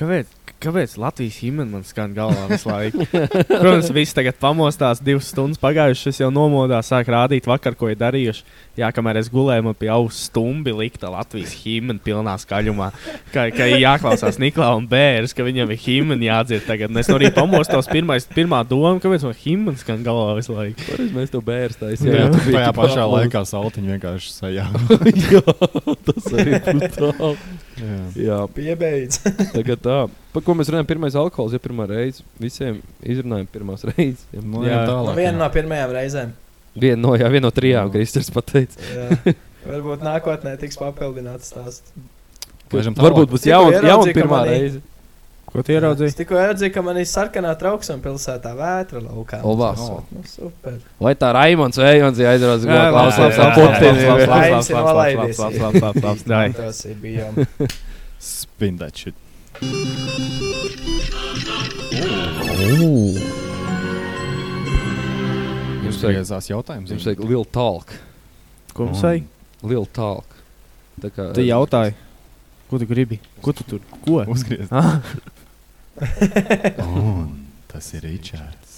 Kāpēc, 0.00 0.30
kāpēc 0.64 0.94
Latvijas 1.02 1.36
himna 1.42 1.66
man 1.68 1.82
skan 1.84 2.14
galvā 2.16 2.46
visu 2.48 2.70
laiku? 2.70 3.04
Protams, 3.60 3.90
viss 3.92 4.16
tagad 4.16 4.38
pamostās, 4.40 5.02
divas 5.04 5.28
stundas 5.28 5.60
pagājušas, 5.60 6.14
es 6.14 6.22
jau 6.22 6.30
nomodā 6.32 6.78
sāku 6.86 7.12
rādīt 7.12 7.44
vakar, 7.50 7.76
ko 7.76 7.90
ir 7.92 7.98
darījuši. 8.00 8.46
Jā, 8.80 8.88
kamēr 8.96 9.18
es 9.20 9.28
gulēju, 9.32 9.64
man 9.66 9.76
pie 9.76 9.90
auss 9.92 10.24
stumbi 10.30 10.72
likta 10.72 11.10
Latvijas 11.12 11.52
himna 11.60 11.98
pilnā 12.00 12.36
skaļumā. 12.40 12.90
Kā, 13.34 13.46
kā 13.52 13.66
ir 13.68 13.82
jāklausās 13.82 14.38
Niklā 14.40 14.70
un 14.78 14.86
Bērs, 14.88 15.34
ka 15.36 15.44
viņam 15.44 15.72
ir 15.74 15.80
himna 15.82 16.16
jādzird 16.24 16.64
tagad. 16.68 16.92
Un 16.94 17.02
es 17.02 17.10
no 17.12 17.18
rīta 17.20 17.36
pamostos, 17.42 17.90
pirmais, 17.92 18.26
pirmā 18.30 18.62
doma, 18.68 18.96
kāpēc 19.02 19.26
man 19.28 19.36
himna 19.42 19.76
skan 19.80 20.04
galvā 20.06 20.38
visu 20.38 20.56
laiku. 20.56 20.86
Toreiz 20.88 21.12
mēs 21.16 21.34
to 21.34 21.42
bērnu 21.44 21.76
Jā, 21.76 21.80
taisījām. 21.84 22.36
tu 22.38 22.54
tajā 22.54 22.72
pašā 22.80 23.04
laikā 23.14 23.44
saltiņu 23.52 23.94
vienkārši 23.94 24.32
sajā. 24.38 24.66
Jā, 25.30 25.42
tas 26.08 26.30
arī 26.32 26.56
ir 26.56 26.64
brutāli. 26.96 27.34
Jā. 27.80 27.98
Jā, 28.20 28.38
Piebeidz. 28.54 29.20
tagad 29.56 29.82
tā. 29.84 29.98
Par 30.34 30.44
ko 30.46 30.54
mēs 30.56 30.68
runājam? 30.70 30.88
Pirmais 30.88 31.16
alkohols, 31.18 31.54
ja 31.56 31.62
pirmā 31.62 31.86
reize. 31.90 32.24
Visiem 32.40 32.80
izrunājam 33.02 33.48
pirmās 33.50 33.84
reizes. 33.88 34.24
Ja. 34.34 34.42
Nu, 34.44 34.64
Jā. 34.64 34.72
jā, 34.78 34.84
tālāk. 34.90 35.18
Viena 35.20 35.36
no 35.40 35.48
pirmajām 35.54 35.94
reizēm. 35.96 36.32
Viena 36.76 37.00
no, 37.02 37.16
jā, 37.18 37.26
viena 37.32 37.48
no 37.48 37.50
trijām, 37.50 37.88
Jā. 37.88 37.92
Kristers 37.96 38.30
pateica. 38.30 38.78
Varbūt 39.66 40.04
nākotnē 40.06 40.54
tiks 40.60 40.78
papildināts 40.80 41.50
stāsts. 41.50 41.92
Varbūt 42.70 43.28
būs 43.32 43.44
jauna 43.50 43.80
jaun 43.82 44.06
pirmā 44.14 44.38
manī- 44.44 44.54
reize. 44.54 44.80
Ko 45.50 45.64
tu 45.66 45.72
ieraudzīji? 45.74 46.06
Es 46.06 46.14
tikko 46.14 46.36
ieraudzīju, 46.38 46.70
ka 46.76 46.82
man 46.86 46.96
ir 47.02 47.06
sarkanā 47.10 47.50
trauksme 47.58 47.96
pilsētā 48.04 48.52
vētra 48.54 49.00
laukā. 49.02 49.40
Tas 49.42 49.80
esot, 49.82 50.12
Nu, 50.14 50.22
super. 50.30 50.76
Vai 51.02 51.14
tā 51.18 51.32
Raimons 51.34 51.74
Vējons 51.82 52.20
aizrauc 52.22 52.62
Jā, 52.70 52.84
klaus, 52.94 53.18
labi, 53.18 53.34
klaus, 53.34 53.58
labi, 53.58 53.58
klaus, 53.58 53.98
labi, 54.06 54.28
Laidies. 54.30 55.38
labi, 55.42 55.58
labi, 55.58 55.80
labi, 55.82 56.00
labi, 56.06 56.22
dai. 56.30 56.48
Tas 56.54 56.84
ir 56.86 56.94
bijām. 57.02 57.42
Spin 58.20 58.78
that 58.78 58.94
shit. 58.96 59.14
Jums 62.70 63.39
Jums 66.00 66.06
vajag, 66.08 66.16
griezās 66.16 66.48
jautājums. 66.50 66.90
jums 66.94 67.06
vajag 67.10 67.20
lielu 67.28 67.44
talk. 67.52 67.92
Ko 68.74 68.86
mums 68.88 69.02
vajag? 69.04 69.26
Lielu 69.62 69.86
talk. 69.92 70.36
Tā 71.00 71.10
kā 71.12 71.26
Tu 71.36 71.44
jautāji, 71.46 71.94
ko 72.70 72.78
tu 72.80 72.86
gribi? 72.88 73.20
Ko 73.44 73.52
tu 73.52 73.64
tur? 73.68 73.80
Ko? 74.04 74.20
Uzgriezt. 74.32 74.72
Ah, 74.72 75.00
Un 76.86 77.46
tas 77.68 77.92
ir 77.96 78.04
Ričards. 78.06 78.76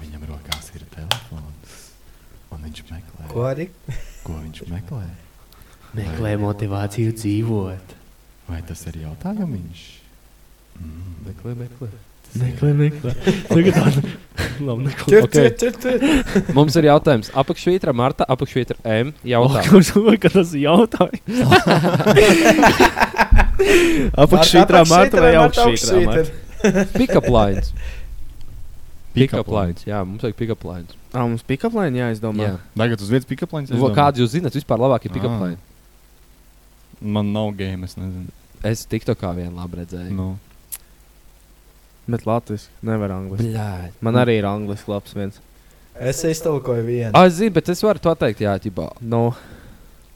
Viņam 0.00 0.24
rokās 0.30 0.70
ir 0.74 0.82
telefons. 0.90 1.76
Un 2.50 2.64
viņš 2.66 2.80
meklē, 2.90 3.26
Ko 3.30 3.44
arī? 3.46 3.68
ko 4.26 4.34
viņš 4.40 4.64
meklē. 4.70 5.04
meklē 5.94 6.32
motivāciju 6.42 7.12
dzīvot. 7.14 7.94
Vai 8.50 8.60
tas 8.66 8.82
ir 8.90 8.98
jautājums? 9.04 9.84
Mm. 10.80 11.14
Meklē, 11.28 11.54
meklē. 11.54 11.90
Meklē, 12.38 12.70
meklē. 12.78 13.10
Tagad 13.48 13.74
tā. 13.74 13.90
Labi, 14.62 14.84
neko. 14.86 15.04
Ķir, 15.10 15.22
Ok. 15.26 15.32
ķir, 15.34 15.50
ķir, 15.58 15.72
ķir. 15.82 15.98
Mums 16.54 16.76
ir 16.78 16.84
jautājums. 16.86 17.26
Apakšvītra 17.42 17.90
Marta, 17.96 18.22
apakšvītra 18.30 18.76
M. 18.84 19.10
Jautā. 19.26 19.64
Kurš 19.66 19.90
domā, 19.96 20.14
ka 20.22 20.28
tas 20.30 20.52
ir 20.54 20.60
jautājums? 20.68 21.26
Apakšvītrā 24.24 24.82
Marta 24.88 25.20
vai 25.24 25.32
augšvītrā 25.40 26.04
Marta? 26.06 26.30
Pick-up 26.94 27.26
lines. 27.32 27.72
Pick-up 29.16 29.48
lines. 29.50 29.82
Jā, 29.88 30.04
mums 30.06 30.22
vajag 30.22 30.36
pick-up 30.38 30.62
lines. 30.64 30.94
Ah, 31.10 31.24
mums 31.26 31.42
pick-up 31.46 31.74
line 31.74 31.98
jāizdomā. 31.98 32.44
Jā. 32.46 32.52
Tagad 32.78 33.00
uz 33.02 33.08
vietas 33.10 33.26
pick-up 33.26 33.50
lines. 33.56 33.72
Kādu 33.96 34.22
jūs 34.22 34.30
zināt 34.36 34.54
vispār 34.54 34.78
labākie 34.78 35.10
pick-up 35.10 35.34
Ah. 35.34 35.40
line? 35.48 35.58
Man 37.00 37.32
nav 37.34 37.50
game, 37.58 37.84
es 37.88 37.96
nezinu. 37.98 38.28
Es 38.62 38.84
tiktu 38.86 39.14
kā 39.16 39.32
vien 39.34 39.50
labi 39.56 39.80
redzēju. 39.80 40.12
Nu. 40.14 40.28
Bet 42.10 42.26
Latvijas 42.26 42.66
nevar 42.86 43.14
angliski. 43.14 43.52
Bļāj. 43.52 43.92
Man 44.06 44.18
arī 44.18 44.40
ir 44.40 44.48
angliski 44.48 44.90
labs 44.90 45.14
viens. 45.16 45.40
Es 46.00 46.22
iztulkoju 46.24 46.84
vienu. 46.86 47.12
Ah, 47.12 47.28
es 47.28 47.36
zinu, 47.38 47.52
bet 47.58 47.68
es 47.72 47.82
varu 47.84 48.00
to 48.02 48.14
teikt, 48.18 48.42
jā, 48.44 48.54
ķibā. 48.62 48.88
No. 49.02 49.30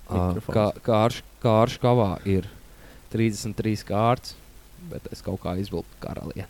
Mikrofons. 0.09 0.51
Kā 0.55 0.67
kārš, 0.87 1.21
kārš 1.45 1.79
kavā 1.83 2.11
ir 2.29 2.49
33 3.13 3.85
kārtas, 3.89 4.35
bet 4.91 5.07
es 5.13 5.23
kaut 5.25 5.43
kā 5.45 5.57
izvilku 5.61 6.01
karalieni. 6.03 6.49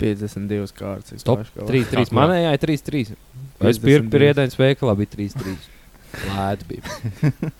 52 0.00 0.74
kārtas. 0.76 1.22
Stop. 1.22 1.46
3, 1.56 1.86
3. 1.92 2.12
Manējā 2.16 2.50
ir 2.56 2.64
3, 2.64 2.82
3. 2.90 3.04
Es 3.06 3.78
52. 3.80 3.86
pirku 3.86 4.12
priedēņas 4.12 4.58
veikalā, 4.60 4.96
bija 4.98 5.12
3, 5.14 5.38
3. 5.40 5.56
Lēti 6.26 6.68
bija. 6.72 7.54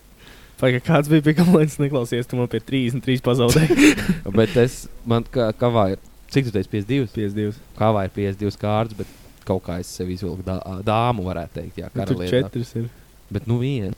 Vai 0.60 0.72
kāds 0.80 1.10
bija 1.12 1.24
pick-up 1.24 1.48
line, 1.52 1.68
neklausies, 1.84 2.28
tu 2.28 2.38
man 2.38 2.48
pie 2.48 2.62
33 2.64 3.24
pazaudēji. 3.24 3.90
bet 4.38 4.54
es, 4.60 4.84
man 5.08 5.26
kā 5.32 5.50
kavā 5.56 5.90
ir, 5.94 6.04
cik 6.32 6.44
tu 6.48 6.50
teici, 6.56 6.68
52? 6.72 7.08
52. 7.14 7.54
Kavā 7.78 8.04
ir 8.08 8.12
52 8.16 8.56
kārtas, 8.60 8.96
bet 8.98 9.06
kaut 9.46 9.62
kā 9.66 9.80
es 9.80 9.86
sev 9.86 10.08
izvilku 10.10 10.42
dā, 10.46 10.58
dāmu, 10.86 11.22
varētu 11.28 11.60
teikt, 11.60 11.76
jā, 11.82 11.88
Nu, 11.94 12.04
Tur 12.04 12.16
karalienē. 12.16 12.30
četras 12.30 12.72
ir. 12.76 12.88
Bet 13.30 13.46
nu 13.46 13.58
viena. 13.62 13.92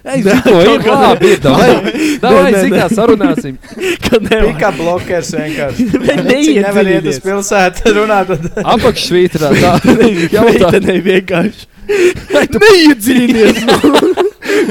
Ei, 0.00 0.22
to 0.24 0.54
ir 0.64 0.80
labi, 0.88 1.32
ir 1.34 1.40
davai. 1.44 1.72
Davai, 2.22 2.44
Nē, 2.46 2.52
nē, 2.54 2.60
zin 2.64 2.72
kā 2.72 2.86
nē. 2.86 2.94
sarunāsim. 2.96 3.58
Kad 4.06 4.22
nevar. 4.30 4.46
Pikā 4.54 4.70
blokers 4.78 5.32
vienkārši. 5.36 5.86
Neiet 6.30 6.62
nevar 6.64 6.88
iet 6.88 7.08
uz 7.12 7.18
pilsētu 7.20 7.92
runāt. 7.98 8.30
tad- 8.32 8.62
Apakšvītrā 8.76 9.50
tā. 9.58 9.74
Jautā. 10.32 10.70
Meitenei 10.70 11.02
vienkārši. 11.04 11.68
Neiedziļinies! 12.56 13.60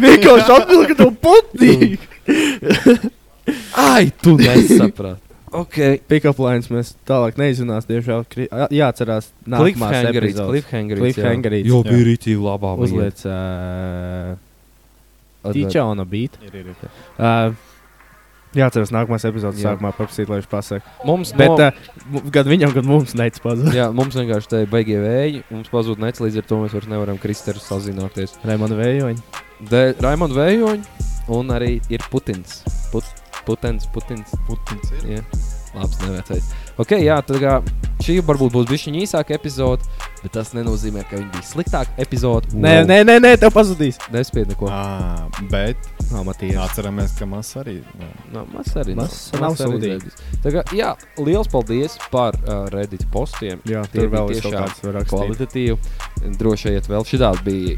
vienkārši 0.02 0.54
atbildi, 0.56 0.88
ka 0.90 0.96
tev 1.04 1.12
patīk! 1.22 2.00
Ai, 3.78 4.10
tu 4.24 4.34
nesaprati. 4.40 5.29
Okay. 5.52 6.00
Pick-up 6.10 6.40
lines 6.44 6.70
mēs 6.70 6.94
tālāk 7.10 7.40
neizzinās. 7.40 7.88
Diemžēl 7.90 8.26
jāatcerās 8.76 9.32
nākamās 9.50 10.10
epizodes. 10.12 10.52
cliffhangerīts. 10.52 11.18
Cliffhangerīts. 11.18 11.70
Jo 11.70 11.82
bija 11.88 12.06
rītīgi 12.12 12.44
labā. 12.44 12.76
Uzliec 12.86 13.24
uh, 13.26 14.38
Tīčā 15.56 15.86
un 15.90 16.04
beat. 16.10 16.38
Ir, 16.46 16.62
ir, 16.62 16.72
ir. 16.74 16.94
Uh, 17.18 17.56
jāatcerās 18.58 18.92
nākamās 18.94 19.26
epizodes 19.30 19.62
Jā. 19.62 19.74
sākumā 19.74 19.92
paprasīt, 19.98 20.30
lai 20.30 20.40
viņš 20.42 20.50
pasaka. 20.52 20.96
Mums 21.08 21.34
Bet 21.38 21.54
no- 21.54 21.70
uh, 21.70 22.24
gan 22.34 22.50
viņam, 22.50 22.74
gan 22.76 22.90
mums 22.90 23.16
neic 23.18 23.38
pazudīt. 23.44 23.78
Jā, 23.78 23.90
mums 23.96 24.18
vienkārši 24.18 24.52
te 24.54 24.64
beigie 24.70 25.00
vēji. 25.02 25.44
Mums 25.54 25.70
pazūd 25.74 26.02
nec, 26.02 26.20
līdz 26.22 26.42
ar 26.42 26.50
to 26.50 26.64
mēs 26.64 26.76
vairs 26.78 26.90
nevaram 26.92 27.22
Kristēru 27.22 27.62
sazināties. 27.64 28.38
Raimond 28.46 28.78
Vējoņi. 28.80 29.46
Dēļ 29.70 29.96
Raimonda 30.06 30.38
Vējoņa 30.40 31.08
un 31.36 31.52
arī 31.54 31.74
ir 31.92 32.04
Putins. 32.12 32.62
Put, 32.94 33.06
putins, 33.50 33.90
Putins. 33.94 34.36
Putins 34.48 34.94
ir. 35.02 35.10
Jā, 35.18 35.24
labs 35.76 36.00
nevērtais. 36.02 36.48
Ok, 36.82 36.96
jā, 37.04 37.18
tad 37.26 37.42
kā 37.42 37.58
šī 38.06 38.20
varbūt 38.26 38.54
būs 38.56 38.68
bišķiņ 38.70 38.96
īsāka 39.04 39.36
epizode, 39.36 39.86
bet 40.24 40.32
tas 40.38 40.54
nenozīmē, 40.56 41.04
ka 41.10 41.18
viņa 41.20 41.30
bija 41.34 41.46
sliktāka 41.50 41.94
epizode. 42.02 42.54
Nē, 42.56 42.80
nē, 42.88 43.02
nē, 43.08 43.18
nē, 43.26 43.34
tev 43.42 43.52
pazudīs. 43.56 44.00
Nespied 44.14 44.54
neko. 44.54 44.70
Ah, 44.72 45.28
bet 45.52 45.90
Amatīri. 46.16 46.56
atceramies, 46.64 47.14
ka 47.20 47.28
mas 47.30 47.52
arī. 47.60 47.80
No, 48.34 48.46
mas 48.54 48.72
arī 48.80 48.96
Mas 48.98 49.20
nav- 49.36 49.44
nav 49.44 49.60
kā, 50.56 50.64
jā, 50.74 50.94
liels 51.20 51.52
paldies 51.52 52.00
par 52.10 52.34
uh, 52.48 52.66
Reddit 52.74 53.06
postiem. 53.14 53.62
Jā, 53.70 53.84
Tie 53.92 54.02
tur 54.02 54.10
vēl 54.16 54.32
es 54.34 54.42
kaut 54.46 54.58
kāds. 54.58 55.10
Kvalitatīvi. 55.12 55.78
Droši 56.40 56.74
vien 56.74 56.90
vēl 56.96 57.06
šī 57.06 57.22
bija 57.46 57.78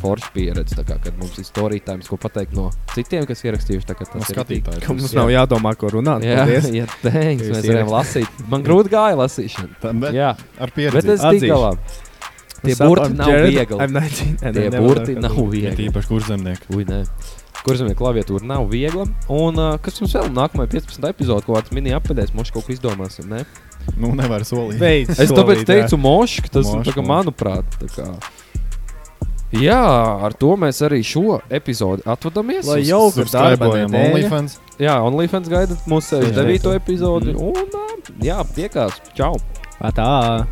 forša 0.00 0.30
pieredze, 0.34 0.76
kā, 0.84 0.96
kad 1.02 1.16
mums 1.20 1.36
ir 1.38 1.44
storītājums, 1.48 2.08
ko 2.08 2.16
pateikt 2.20 2.52
no 2.56 2.70
citiem, 2.94 3.26
kas 3.28 3.42
ierakstījuši. 3.44 3.86
tā 3.88 3.94
Tas 3.98 4.14
No 4.14 4.20
ir 4.20 4.26
skatītāju 4.36 4.78
tik- 4.80 4.86
Ka 4.86 4.92
mums 4.92 5.12
Jā. 5.12 5.20
nav 5.20 5.28
jādomā, 5.34 5.74
ko 5.76 5.88
runāt. 5.94 6.24
Jā, 6.24 6.40
Paldies. 6.44 6.70
jā 6.72 6.86
thanks, 7.02 7.44
mēs 7.52 7.64
varējām 7.68 7.92
lasīt. 7.92 8.28
Man 8.48 8.62
grūti 8.64 8.88
gāja 8.92 9.16
lasīšana. 9.20 9.70
Tā, 9.82 9.92
bet 10.00 10.12
Jā, 10.14 10.34
ar 10.60 10.70
pieredzi. 10.70 10.92
bet 10.94 11.14
es 11.14 11.20
tiku 11.20 11.52
galā. 11.54 11.72
Tie 12.64 12.74
burti 12.80 13.12
nav 13.14 13.28
viegli. 13.28 13.76
I'm 13.78 13.92
19, 13.92 14.42
and 14.42 14.56
Tie 14.56 14.70
burti 14.70 15.14
nav 15.20 15.36
Ir 15.36 15.50
viegli. 15.52 15.88
īpaši 15.90 16.08
kurzemnieki. 16.08 16.74
Ui, 16.74 16.84
nē. 16.88 17.02
Kurzemē 17.64 17.94
klaviatūra 17.96 18.42
nav 18.44 18.66
viegla. 18.68 19.04
Un 19.28 19.58
uh, 19.58 19.76
kas 19.78 20.00
mums 20.00 20.12
vēl 20.16 20.30
nākamajā 20.32 20.68
15. 20.72 21.08
epizodē, 21.12 21.44
ko 21.44 21.54
kāds 21.56 21.72
mini 21.72 21.90
apēdēs, 21.96 22.34
mums 22.34 22.50
kaut 22.50 22.66
ko 22.66 22.72
izdomāsim. 22.72 23.28
Ne? 23.28 23.44
Nu, 24.00 24.14
nevar 24.16 24.40
solīt. 24.48 24.78
Beidz 24.80 25.10
Es 25.20 25.30
tāpēc 25.30 25.60
solīt, 25.60 25.68
jā. 25.68 25.84
teicu, 25.84 25.96
mošk, 26.00 26.48
tas 26.48 26.66
Mošk, 26.72 26.84
tā 26.88 26.92
kā, 26.96 27.02
mošk. 27.04 27.08
manuprāt, 27.08 27.64
tā 27.80 27.88
kā. 27.92 28.08
Jā, 29.62 29.80
ar 30.26 30.32
to 30.34 30.56
mēs 30.56 30.80
arī 30.86 30.98
šo 31.06 31.38
epizodi 31.50 32.02
atvadāmies. 32.08 32.66
Lai 32.66 32.80
Uz- 32.80 32.88
jauka 32.90 33.24
darba 33.30 33.68
Subscribējam 33.68 33.90
nedēļa. 33.92 34.14
OnlyFans. 34.14 34.58
Jā, 34.78 34.96
OnlyFans 35.06 35.48
gaida 35.48 35.76
mūsu 35.86 36.22
Jā. 36.22 36.32
9. 36.34 36.74
epizodi. 36.74 37.34
Un, 37.38 37.54
ā, 37.54 37.86
jā, 38.24 38.40
tiekās. 38.56 38.98
Čau! 39.14 39.36
Tā. 39.94 40.46